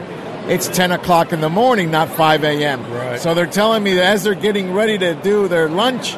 [0.50, 2.92] it's 10 o'clock in the morning, not 5 a.m.
[2.92, 3.20] Right.
[3.20, 6.16] So they're telling me that as they're getting ready to do their lunch,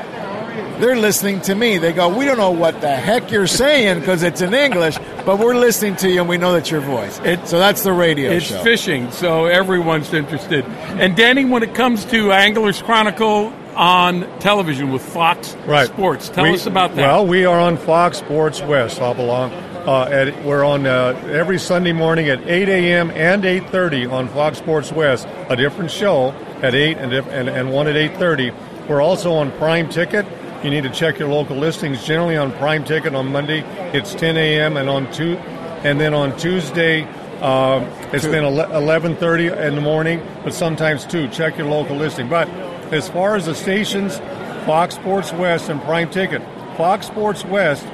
[0.80, 1.77] they're listening to me.
[1.77, 5.38] They go, We don't know what the heck you're saying because it's in English, but
[5.39, 7.15] we're listening to you and we know that's your voice.
[7.43, 8.64] so that's the radio It's show.
[8.64, 10.64] fishing, so everyone's interested.
[10.65, 15.88] And Danny, when it comes to Anglers Chronicle on television with Fox Right.
[15.88, 17.01] Sports, tell We- us about that.
[17.01, 19.51] Well, we are on Fox Sports West, Hopalong.
[19.90, 23.10] Uh, at, we're on uh, every Sunday morning at 8 a.m.
[23.10, 26.30] and 8:30 on Fox Sports West, a different show
[26.61, 28.53] at 8 and, and, and one at 8:30.
[28.88, 30.28] We're also on Prime Ticket.
[30.64, 32.06] You need to check your local listings.
[32.06, 33.61] Generally on Prime Ticket on Monday,
[33.91, 34.78] it's 10 a.m.
[34.78, 35.38] and on two,
[35.84, 37.07] and then on Tuesday,
[37.41, 37.84] uh,
[38.14, 41.28] it's been 11:30 in the morning, but sometimes two.
[41.30, 42.30] Check your local listing.
[42.30, 42.48] But
[42.94, 44.20] as far as the stations,
[44.68, 46.44] Fox Sports West and Prime Ticket.
[46.78, 47.88] Fox Sports West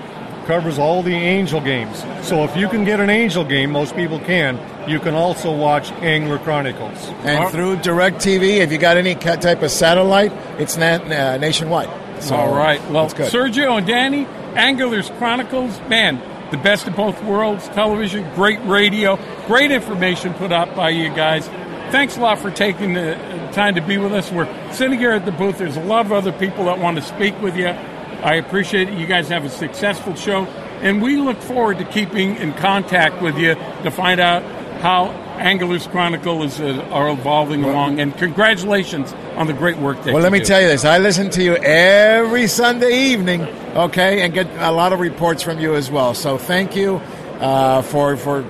[0.45, 1.99] covers all the Angel games.
[2.27, 4.59] So if you can get an Angel game, most people can.
[4.89, 6.97] You can also watch Angler Chronicles.
[7.23, 11.89] And through DirecTV, if you got any type of satellite, it's na- uh, nationwide.
[12.23, 12.81] So All right.
[12.89, 13.31] Well, that's good.
[13.31, 17.67] Sergio and Danny, Anglers Chronicles, man, the best of both worlds.
[17.69, 19.17] Television, great radio,
[19.47, 21.47] great information put out by you guys.
[21.91, 23.15] Thanks a lot for taking the
[23.53, 24.31] time to be with us.
[24.31, 25.57] We're sitting here at the booth.
[25.57, 27.75] There's a lot of other people that want to speak with you.
[28.23, 28.97] I appreciate it.
[28.97, 30.45] You guys have a successful show,
[30.81, 34.43] and we look forward to keeping in contact with you to find out
[34.81, 37.99] how Anglers Chronicle is uh, are evolving along.
[37.99, 40.45] And congratulations on the great work that Well, let me do.
[40.45, 40.85] tell you this.
[40.85, 43.41] I listen to you every Sunday evening,
[43.75, 46.13] okay, and get a lot of reports from you as well.
[46.13, 46.97] So thank you
[47.39, 48.45] uh, for for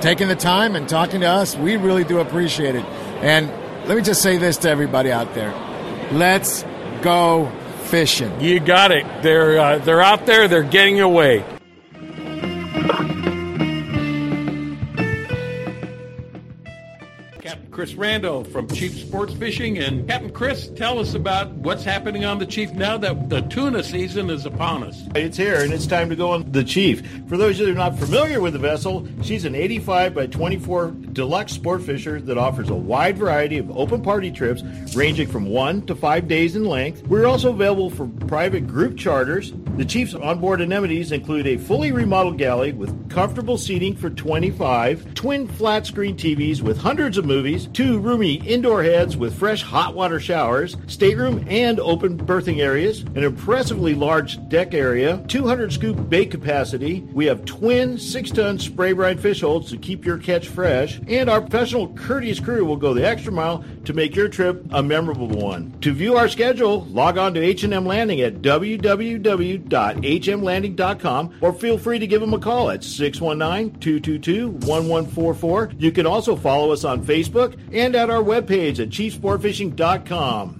[0.00, 1.56] taking the time and talking to us.
[1.56, 2.84] We really do appreciate it.
[3.22, 3.50] And
[3.86, 5.52] let me just say this to everybody out there:
[6.12, 6.64] Let's
[7.02, 7.52] go
[7.90, 8.40] fishing.
[8.40, 9.04] You got it.
[9.22, 10.46] They're uh, they're out there.
[10.46, 11.44] They're getting away.
[17.40, 22.24] Captain Chris Randall from Chief Sports Fishing, and Captain Chris, tell us about what's happening
[22.24, 25.02] on the Chief now that the tuna season is upon us.
[25.16, 27.04] It's here, and it's time to go on the Chief.
[27.28, 30.26] For those of you that are not familiar with the vessel, she's an 85 by
[30.26, 34.62] 24 deluxe sport fisher that offers a wide variety of open party trips
[34.94, 37.06] ranging from one to five days in length.
[37.06, 39.52] We're also available for private group charters.
[39.76, 45.48] The Chief's onboard amenities include a fully remodeled galley with comfortable seating for 25, twin
[45.48, 50.20] flat screen TVs with hundreds of movies, two roomy indoor heads with fresh hot water
[50.20, 57.00] showers, stateroom and open berthing areas, an impressively large deck area, 200 scoop bait capacity.
[57.12, 61.28] We have twin six ton spray brine fish holds to keep your catch fresh, and
[61.28, 65.28] our professional courteous crew will go the extra mile to make your trip a memorable
[65.28, 65.74] one.
[65.80, 72.06] To view our schedule, log on to H&M Landing at www.hmlanding.com or feel free to
[72.06, 75.80] give them a call at 619-222-1144.
[75.80, 80.59] You can also follow us on Facebook and at our webpage at chiefsportfishing.com.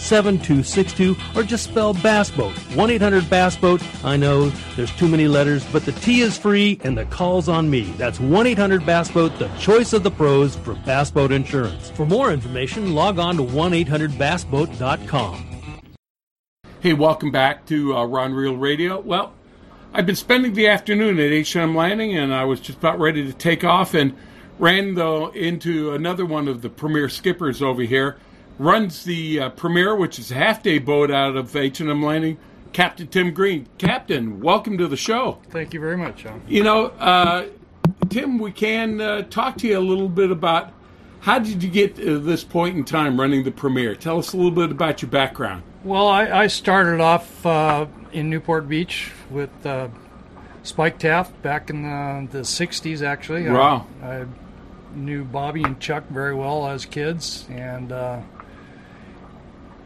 [0.00, 2.52] 7262 or just spell Bass Boat.
[2.74, 3.82] 1 800 Bass Boat.
[4.04, 7.70] I know there's too many letters, but the T is free and the call's on
[7.70, 7.82] me.
[7.98, 11.90] That's 1 800 Bass Boat, the choice of the pros for Bass Boat Insurance.
[11.90, 15.46] For more information, log on to 1 800 BassBoat.com.
[16.80, 19.00] Hey, welcome back to uh, Rod Reel Radio.
[19.00, 19.34] Well,
[19.92, 23.32] I've been spending the afternoon at H&M Landing, and I was just about ready to
[23.32, 24.16] take off, and
[24.60, 28.16] ran though into another one of the premier skippers over here.
[28.64, 32.36] Runs the uh, Premier, which is a half-day boat out of H&M Landing.
[32.74, 33.66] Captain Tim Green.
[33.78, 35.38] Captain, welcome to the show.
[35.48, 36.42] Thank you very much, John.
[36.46, 37.46] You know, uh,
[38.10, 40.74] Tim, we can uh, talk to you a little bit about
[41.20, 43.94] how did you get to this point in time running the Premier?
[43.94, 45.62] Tell us a little bit about your background.
[45.82, 49.88] Well, I, I started off uh, in Newport Beach with uh,
[50.64, 53.48] Spike Taft back in the, the 60s, actually.
[53.48, 53.86] I- Wow.
[54.02, 54.26] I,
[54.94, 58.20] knew Bobby and Chuck very well as kids and uh,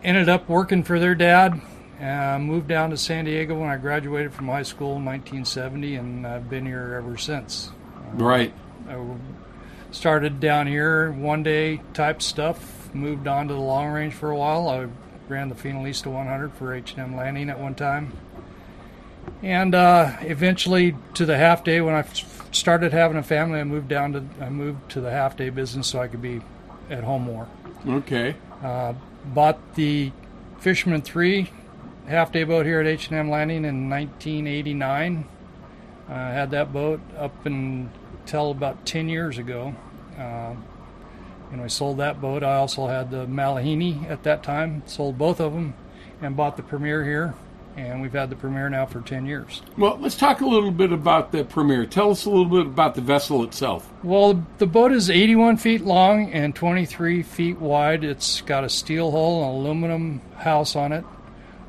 [0.05, 1.61] ended up working for their dad
[2.03, 6.27] Uh, moved down to San Diego when I graduated from high school in 1970, and
[6.27, 7.71] I've been here ever since.
[7.97, 8.53] Uh, Right.
[8.91, 8.97] I
[9.93, 12.93] started down here one day type stuff.
[12.93, 14.69] Moved on to the long range for a while.
[14.69, 14.87] I
[15.29, 18.13] ran the Finalista 100 for H&M Landing at one time,
[19.43, 21.81] and uh, eventually to the half day.
[21.81, 25.11] When I f- started having a family, I moved down to I moved to the
[25.13, 26.41] half day business so I could be
[26.91, 27.47] at home more.
[27.89, 28.35] Okay.
[28.63, 28.95] Uh,
[29.33, 30.13] bought the
[30.59, 31.51] Fisherman 3
[32.07, 35.27] half day boat here at H&M Landing in 1989.
[36.09, 39.75] Uh, had that boat up until about 10 years ago.
[40.19, 40.55] Uh,
[41.51, 42.43] and I sold that boat.
[42.43, 45.75] I also had the Malihini at that time, sold both of them,
[46.21, 47.35] and bought the Premier here.
[47.77, 49.61] And we've had the Premier now for 10 years.
[49.77, 51.87] Well, let's talk a little bit about the Premier.
[51.87, 53.91] Tell us a little bit about the vessel itself.
[54.05, 58.05] Well, the boat is 81 feet long and 23 feet wide.
[58.05, 61.05] It's got a steel hull and aluminum house on it.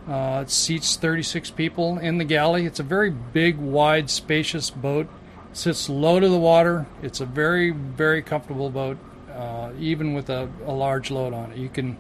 [0.07, 2.65] Uh, it seats 36 people in the galley.
[2.65, 5.07] It's a very big, wide, spacious boat.
[5.49, 6.86] It sits low to the water.
[7.02, 8.98] It's a very, very comfortable boat,
[9.34, 11.57] uh, even with a, a large load on it.
[11.57, 11.98] You can,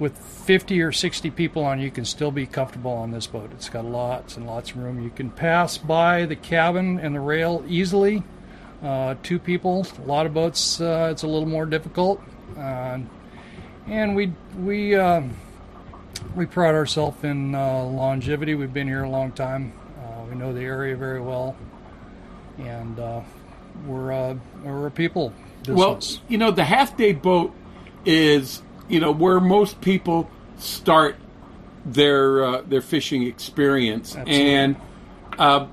[0.00, 3.50] with 50 or 60 people on, you can still be comfortable on this boat.
[3.52, 5.00] It's got lots and lots of room.
[5.02, 8.24] You can pass by the cabin and the rail easily.
[8.82, 9.86] Uh, two people.
[9.98, 12.20] A lot of boats, uh, it's a little more difficult.
[12.56, 13.00] Uh,
[13.86, 15.22] and we we uh,
[16.34, 18.54] we pride ourselves in uh, longevity.
[18.54, 19.72] We've been here a long time.
[19.98, 21.56] Uh, we know the area very well,
[22.58, 23.20] and uh,
[23.86, 25.76] we're uh, we're a people business.
[25.76, 27.54] Well, you know, the half day boat
[28.04, 31.16] is, you know, where most people start
[31.84, 34.16] their uh, their fishing experience.
[34.16, 34.50] Absolutely.
[34.50, 34.76] And
[35.38, 35.66] uh,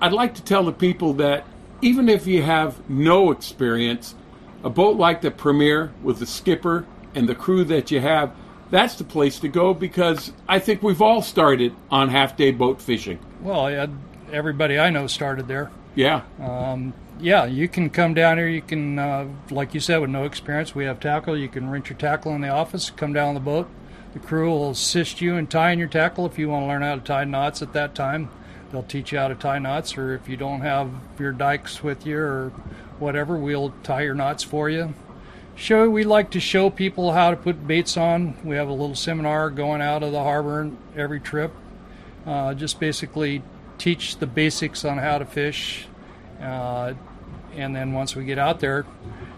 [0.00, 1.44] I'd like to tell the people that
[1.82, 4.14] even if you have no experience,
[4.64, 8.32] a boat like the Premier with the skipper and the crew that you have,
[8.70, 12.80] that's the place to go because I think we've all started on half day boat
[12.80, 13.18] fishing.
[13.42, 13.88] well,
[14.32, 15.70] everybody I know started there.
[15.94, 16.22] Yeah.
[16.40, 18.48] Um, yeah, you can come down here.
[18.48, 21.36] You can, uh, like you said, with no experience, we have tackle.
[21.36, 22.90] You can rent your tackle in the office.
[22.90, 23.68] Come down the boat.
[24.12, 26.96] The crew will assist you in tying your tackle if you want to learn how
[26.96, 28.30] to tie knots at that time.
[28.70, 32.06] They'll teach you how to tie knots, or if you don't have your dikes with
[32.06, 32.48] you or
[32.98, 34.94] whatever, we'll tie your knots for you.
[35.54, 38.34] Show we like to show people how to put baits on.
[38.42, 41.52] We have a little seminar going out of the harbor every trip.
[42.26, 43.42] Uh, just basically
[43.76, 45.86] teach the basics on how to fish.
[46.42, 46.94] Uh,
[47.54, 48.84] and then once we get out there,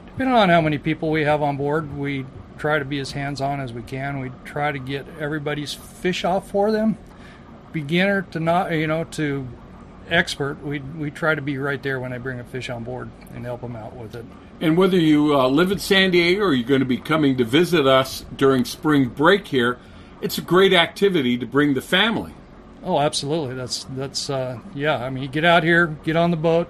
[0.07, 2.25] depending on how many people we have on board, we
[2.59, 4.21] try to be as hands on as we can.
[4.21, 6.97] We try to get everybody's fish off for them.
[7.73, 9.47] Beginner to not, you know, to
[10.09, 13.11] expert, we, we try to be right there when they bring a fish on board
[13.35, 14.25] and help them out with it.
[14.61, 17.45] And whether you uh, live in San Diego or you're going to be coming to
[17.45, 19.79] visit us during spring break here,
[20.21, 22.33] it's a great activity to bring the family.
[22.85, 23.55] Oh, absolutely.
[23.55, 25.03] That's that's uh, yeah.
[25.03, 26.69] I mean, get out here, get on the boat.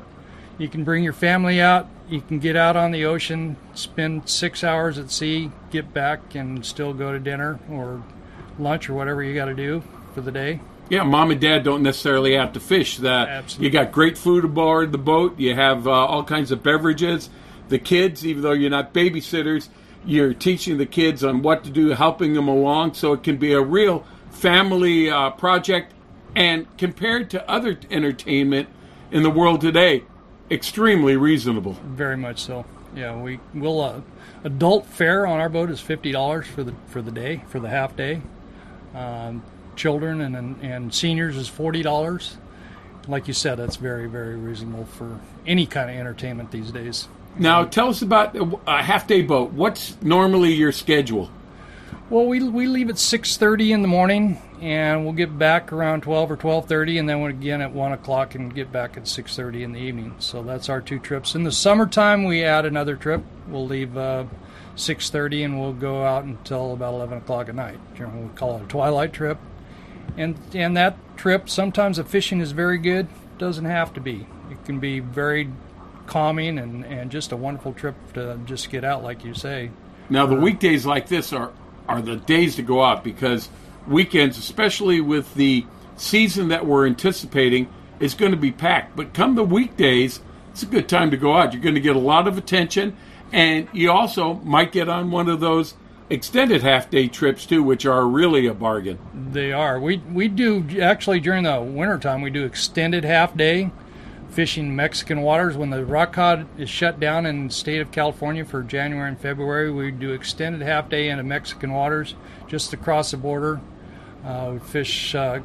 [0.59, 1.89] You can bring your family out.
[2.09, 6.65] You can get out on the ocean, spend six hours at sea, get back, and
[6.65, 8.03] still go to dinner or
[8.59, 9.83] lunch or whatever you got to do
[10.15, 10.61] for the day.
[10.91, 12.99] Yeah, mom and dad don't necessarily have to fish.
[12.99, 13.67] That Absolutely.
[13.67, 15.39] you got great food aboard the boat.
[15.39, 17.31] You have uh, all kinds of beverages.
[17.69, 19.69] The kids, even though you're not babysitters,
[20.05, 23.55] you're teaching the kids on what to do, helping them along, so it can be
[23.55, 25.95] a real family uh, project.
[26.37, 28.69] And compared to other entertainment
[29.11, 30.03] in the world today,
[30.55, 31.73] extremely reasonable.
[31.85, 32.65] Very much so.
[32.97, 33.81] Yeah, we will.
[33.81, 34.01] Uh,
[34.45, 37.69] adult fare on our boat is fifty dollars for the for the day for the
[37.69, 38.23] half day.
[38.95, 39.43] Um,
[39.77, 42.37] children and, and and seniors is forty dollars.
[43.09, 47.09] Like you said, that's very very reasonable for any kind of entertainment these days.
[47.37, 49.53] Now, tell us about a- a half day boat.
[49.53, 51.31] What's normally your schedule?
[52.11, 56.03] Well, we, we leave at six thirty in the morning, and we'll get back around
[56.03, 59.35] twelve or twelve thirty, and then again at one o'clock, and get back at six
[59.35, 60.15] thirty in the evening.
[60.19, 61.35] So that's our two trips.
[61.35, 63.25] In the summertime, we add another trip.
[63.49, 64.25] We'll leave uh,
[64.77, 67.79] six thirty, and we'll go out until about eleven o'clock at night.
[67.99, 69.39] We call it a twilight trip.
[70.19, 73.09] And and that trip, sometimes the fishing is very good.
[73.39, 74.27] Doesn't have to be.
[74.51, 75.49] It can be very
[76.07, 79.71] calming and, and just a wonderful trip to just get out, like you say.
[80.11, 81.51] Now, the weekdays like this are
[81.89, 83.48] are the days to go out because
[83.86, 85.66] weekends, especially with the
[85.97, 87.69] season that we're anticipating,
[88.01, 88.97] is going to be packed.
[88.97, 90.20] But come the weekdays,
[90.51, 91.52] it's a good time to go out.
[91.52, 92.97] You're going to get a lot of attention,
[93.32, 95.74] and you also might get on one of those
[96.11, 98.98] extended half day trips too, which are really a bargain.
[99.32, 99.81] They are.
[99.81, 103.70] We we do actually during the wintertime we do extended half day
[104.35, 108.44] fishing Mexican waters when the rock cod is shut down in the state of California
[108.44, 109.70] for January and February.
[109.70, 112.16] We do extended half day into Mexican waters
[112.48, 113.61] just across the border.
[114.24, 115.39] Uh, we fish uh,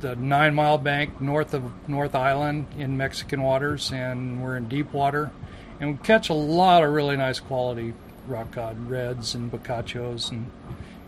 [0.00, 4.92] the Nine Mile Bank north of North Island in Mexican waters, and we're in deep
[4.92, 5.30] water,
[5.80, 7.94] and we catch a lot of really nice quality
[8.26, 10.50] rock cod, reds and bocaccios and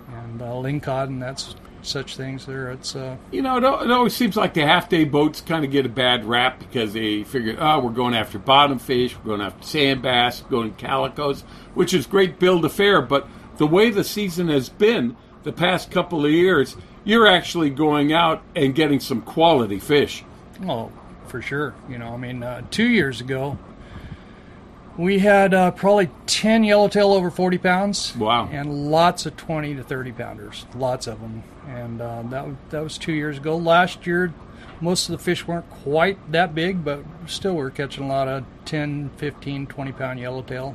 [0.09, 1.55] and uh, lingcod and that's
[1.87, 2.71] such things there.
[2.71, 5.71] It's uh, You know, it, it always seems like the half day boats kind of
[5.71, 9.41] get a bad rap because they figure, oh, we're going after bottom fish, we're going
[9.41, 11.43] after sand bass, going calicos,
[11.75, 13.01] which is great build affair.
[13.03, 18.13] But the way the season has been the past couple of years, you're actually going
[18.13, 20.25] out and getting some quality fish.
[20.67, 20.93] Oh,
[21.27, 21.75] for sure.
[21.89, 23.59] You know, I mean, uh, two years ago,
[24.99, 28.17] we had uh, probably 10 yellowtail over 40 pounds.
[28.17, 28.49] Wow.
[28.53, 30.67] And lots of 20 to 30 pounders.
[30.75, 31.43] Lots of them.
[31.69, 33.57] And uh, that, was- that was two years ago.
[33.57, 34.33] Last year,
[34.81, 38.45] most of the fish weren't quite that big, but still we're catching a lot of
[38.65, 40.75] 10, 15, 20 pound yellowtail.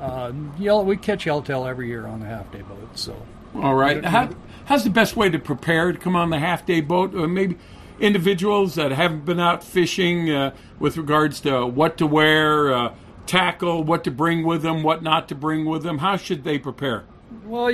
[0.00, 2.98] Uh, yellow, we catch yellowtail every year on the half day boat.
[2.98, 3.14] So,
[3.54, 4.04] All right.
[4.04, 4.30] How,
[4.64, 7.14] how's the best way to prepare to come on the half day boat?
[7.14, 7.56] Or maybe
[8.00, 12.94] individuals that haven't been out fishing uh, with regards to what to wear, uh,
[13.26, 15.98] tackle, what to bring with them, what not to bring with them.
[15.98, 17.04] How should they prepare?
[17.44, 17.72] Well,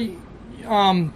[0.66, 1.14] um,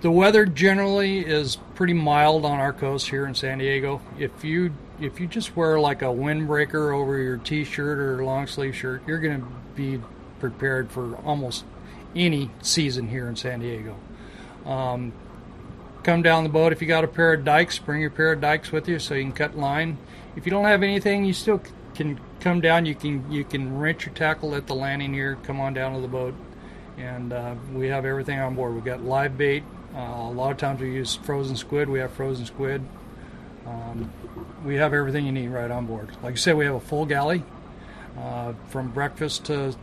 [0.00, 4.00] the weather generally is pretty mild on our coast here in San Diego.
[4.18, 8.76] If you if you just wear like a windbreaker over your t-shirt or long sleeve
[8.76, 10.00] shirt, you're going to be
[10.38, 11.64] prepared for almost
[12.14, 13.96] any season here in San Diego.
[14.64, 15.12] Um,
[16.04, 18.40] come down the boat if you got a pair of dikes, bring your pair of
[18.40, 19.98] dikes with you so you can cut line.
[20.36, 21.60] If you don't have anything, you still
[21.94, 22.84] can come down.
[22.84, 25.36] You can you can rent your tackle at the landing here.
[25.42, 26.34] Come on down to the boat,
[26.98, 28.74] and uh, we have everything on board.
[28.74, 29.64] We've got live bait.
[29.96, 31.88] Uh, a lot of times we use frozen squid.
[31.88, 32.82] We have frozen squid.
[33.66, 34.12] Um,
[34.64, 36.10] we have everything you need right on board.
[36.22, 37.42] Like I said, we have a full galley,
[38.18, 39.74] uh, from breakfast to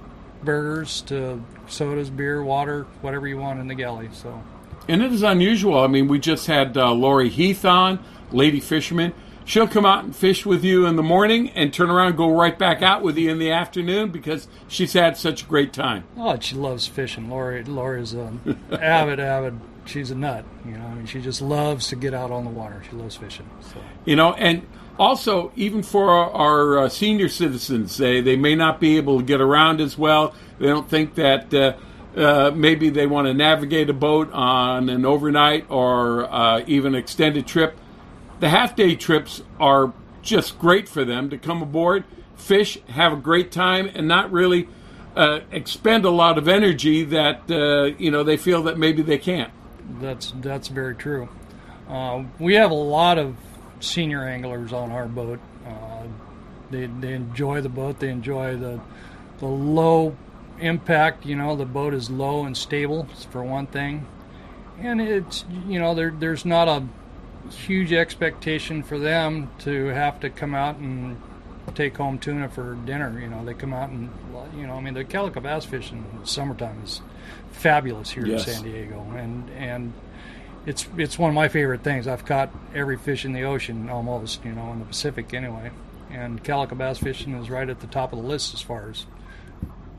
[0.43, 4.09] burgers to sodas, beer, water, whatever you want in the galley.
[4.13, 4.43] So.
[4.87, 5.79] And it is unusual.
[5.79, 9.13] I mean, we just had uh, Lori Heath on, lady fisherman.
[9.45, 12.31] She'll come out and fish with you in the morning and turn around and go
[12.31, 16.03] right back out with you in the afternoon because she's had such a great time.
[16.17, 17.29] Oh, she loves fishing.
[17.29, 19.59] Lori, Lori's an avid, avid.
[19.85, 20.45] She's a nut.
[20.65, 22.81] You know, I mean, she just loves to get out on the water.
[22.89, 23.49] She loves fishing.
[23.61, 23.81] So.
[24.05, 24.65] You know, and
[24.99, 29.25] also even for our, our uh, senior citizens, they they may not be able to
[29.25, 30.35] get around as well.
[30.59, 31.73] They don't think that uh,
[32.15, 37.47] uh, maybe they want to navigate a boat on an overnight or uh, even extended
[37.47, 37.77] trip.
[38.41, 39.93] The half day trips are
[40.23, 42.05] just great for them to come aboard,
[42.35, 44.67] fish, have a great time, and not really
[45.15, 49.19] uh, expend a lot of energy that uh, you know they feel that maybe they
[49.19, 49.51] can't.
[50.01, 51.29] That's that's very true.
[51.87, 53.35] Uh, we have a lot of
[53.79, 55.39] senior anglers on our boat.
[55.63, 56.07] Uh,
[56.71, 57.99] they they enjoy the boat.
[57.99, 58.81] They enjoy the
[59.37, 60.17] the low
[60.59, 61.27] impact.
[61.27, 64.07] You know, the boat is low and stable for one thing,
[64.79, 66.87] and it's you know there there's not a
[67.55, 71.21] huge expectation for them to have to come out and
[71.75, 73.19] take home tuna for dinner.
[73.19, 74.09] You know, they come out and
[74.57, 77.01] you know, I mean, the calico bass fishing in the summertime is
[77.51, 78.47] fabulous here Yes.
[78.47, 79.93] in San Diego, and and
[80.65, 82.07] it's it's one of my favorite things.
[82.07, 85.71] I've caught every fish in the ocean almost, you know, in the Pacific anyway.
[86.11, 89.05] And calico bass fishing is right at the top of the list as far as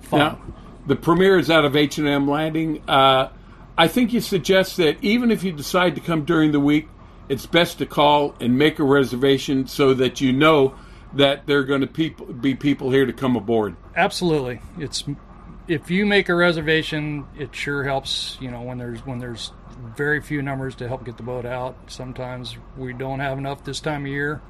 [0.02, 0.18] fun.
[0.18, 0.40] Now,
[0.86, 2.82] the Premier is out of H and M Landing.
[2.86, 3.30] Uh,
[3.78, 6.88] I think you suggest that even if you decide to come during the week,
[7.28, 10.74] it's best to call and make a reservation so that you know
[11.14, 13.76] that there are going to people, be people here to come aboard.
[13.96, 15.04] Absolutely, it's
[15.68, 18.36] if you make a reservation, it sure helps.
[18.40, 19.52] You know, when there's when there's
[19.96, 21.76] very few numbers to help get the boat out.
[21.86, 24.40] Sometimes we don't have enough this time of year,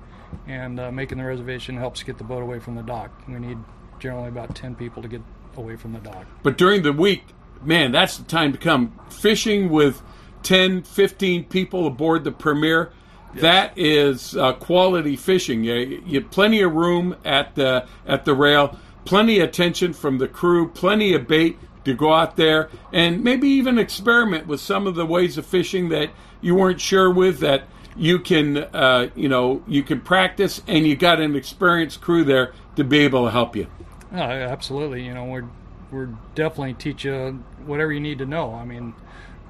[0.47, 3.11] and uh, making the reservation helps get the boat away from the dock.
[3.28, 3.59] We need
[3.99, 5.23] generally about ten people to get
[5.57, 6.27] away from the dock.
[6.43, 7.24] But during the week,
[7.62, 8.99] man, that's the time to come.
[9.11, 10.03] Fishing with
[10.43, 12.93] 10, 15 people aboard the Premier,
[13.35, 15.64] that is uh, quality fishing.
[15.64, 20.28] You, you plenty of room at the at the rail, plenty of attention from the
[20.28, 24.94] crew, plenty of bait to go out there and maybe even experiment with some of
[24.94, 26.10] the ways of fishing that
[26.40, 27.64] you weren't sure with that
[27.97, 32.52] you can uh, you know you can practice and you got an experienced crew there
[32.77, 33.66] to be able to help you.
[34.12, 35.05] Oh, absolutely.
[35.05, 35.48] You know, we're
[35.90, 38.55] we're definitely teach you whatever you need to know.
[38.55, 38.94] I mean,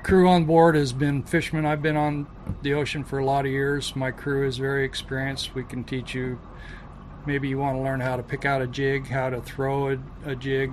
[0.02, 1.66] crew on board has been fishermen.
[1.66, 2.26] I've been on
[2.62, 3.94] the ocean for a lot of years.
[3.94, 5.54] My crew is very experienced.
[5.54, 6.40] We can teach you.
[7.26, 9.98] Maybe you want to learn how to pick out a jig, how to throw a,
[10.24, 10.72] a jig.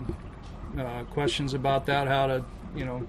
[0.77, 2.45] Uh, questions about that, how to
[2.76, 3.07] you know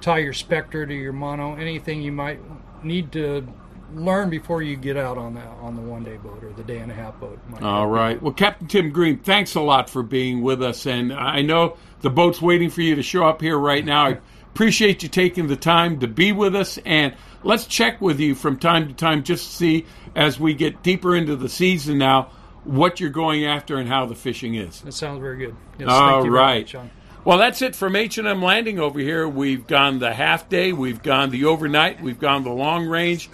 [0.00, 2.40] tie your Spectra to your mono, anything you might
[2.84, 3.46] need to
[3.94, 6.78] learn before you get out on the on the one day boat or the day
[6.78, 7.38] and a half boat.
[7.62, 8.20] All right.
[8.20, 10.86] Well, Captain Tim Green, thanks a lot for being with us.
[10.86, 14.18] And I know the boat's waiting for you to show up here right now.
[14.56, 18.58] Appreciate you taking the time to be with us, and let's check with you from
[18.58, 22.30] time to time just to see as we get deeper into the season now
[22.64, 24.80] what you're going after and how the fishing is.
[24.80, 25.56] That sounds very good.
[25.78, 26.30] Yes, All very
[26.62, 26.74] much.
[27.22, 29.28] Well, that's it from H&M Landing over here.
[29.28, 33.28] We've gone the half day, we've gone the overnight, we've gone the long range.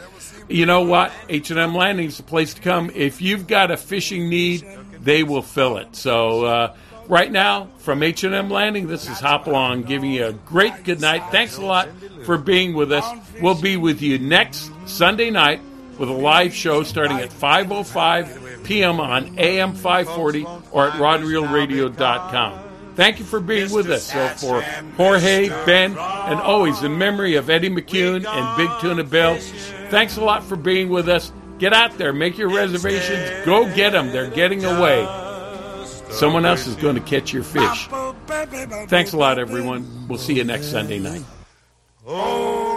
[0.48, 1.12] You know what?
[1.28, 2.90] H&M Landing is the place to come.
[2.92, 4.66] If you've got a fishing need,
[4.98, 5.94] they will fill it.
[5.94, 6.76] So uh,
[7.12, 11.22] right now, from H&M Landing, this is Hopalong giving you a great good night.
[11.30, 11.90] Thanks a lot
[12.24, 13.04] for being with us.
[13.38, 15.60] We'll be with you next Sunday night
[15.98, 18.98] with a live show starting at 5.05 p.m.
[18.98, 22.58] on AM 540 or at rodreelradio.com.
[22.94, 24.10] Thank you for being with us.
[24.10, 24.62] So for
[24.96, 29.36] Jorge, Ben, and always in memory of Eddie McCune and Big Tuna Bill,
[29.90, 31.30] thanks a lot for being with us.
[31.58, 34.12] Get out there, make your reservations, go get them.
[34.12, 35.06] They're getting away.
[36.12, 37.88] Someone else is going to catch your fish.
[38.88, 40.06] Thanks a lot, everyone.
[40.08, 41.22] We'll see you next Sunday night.
[42.06, 42.71] Oh,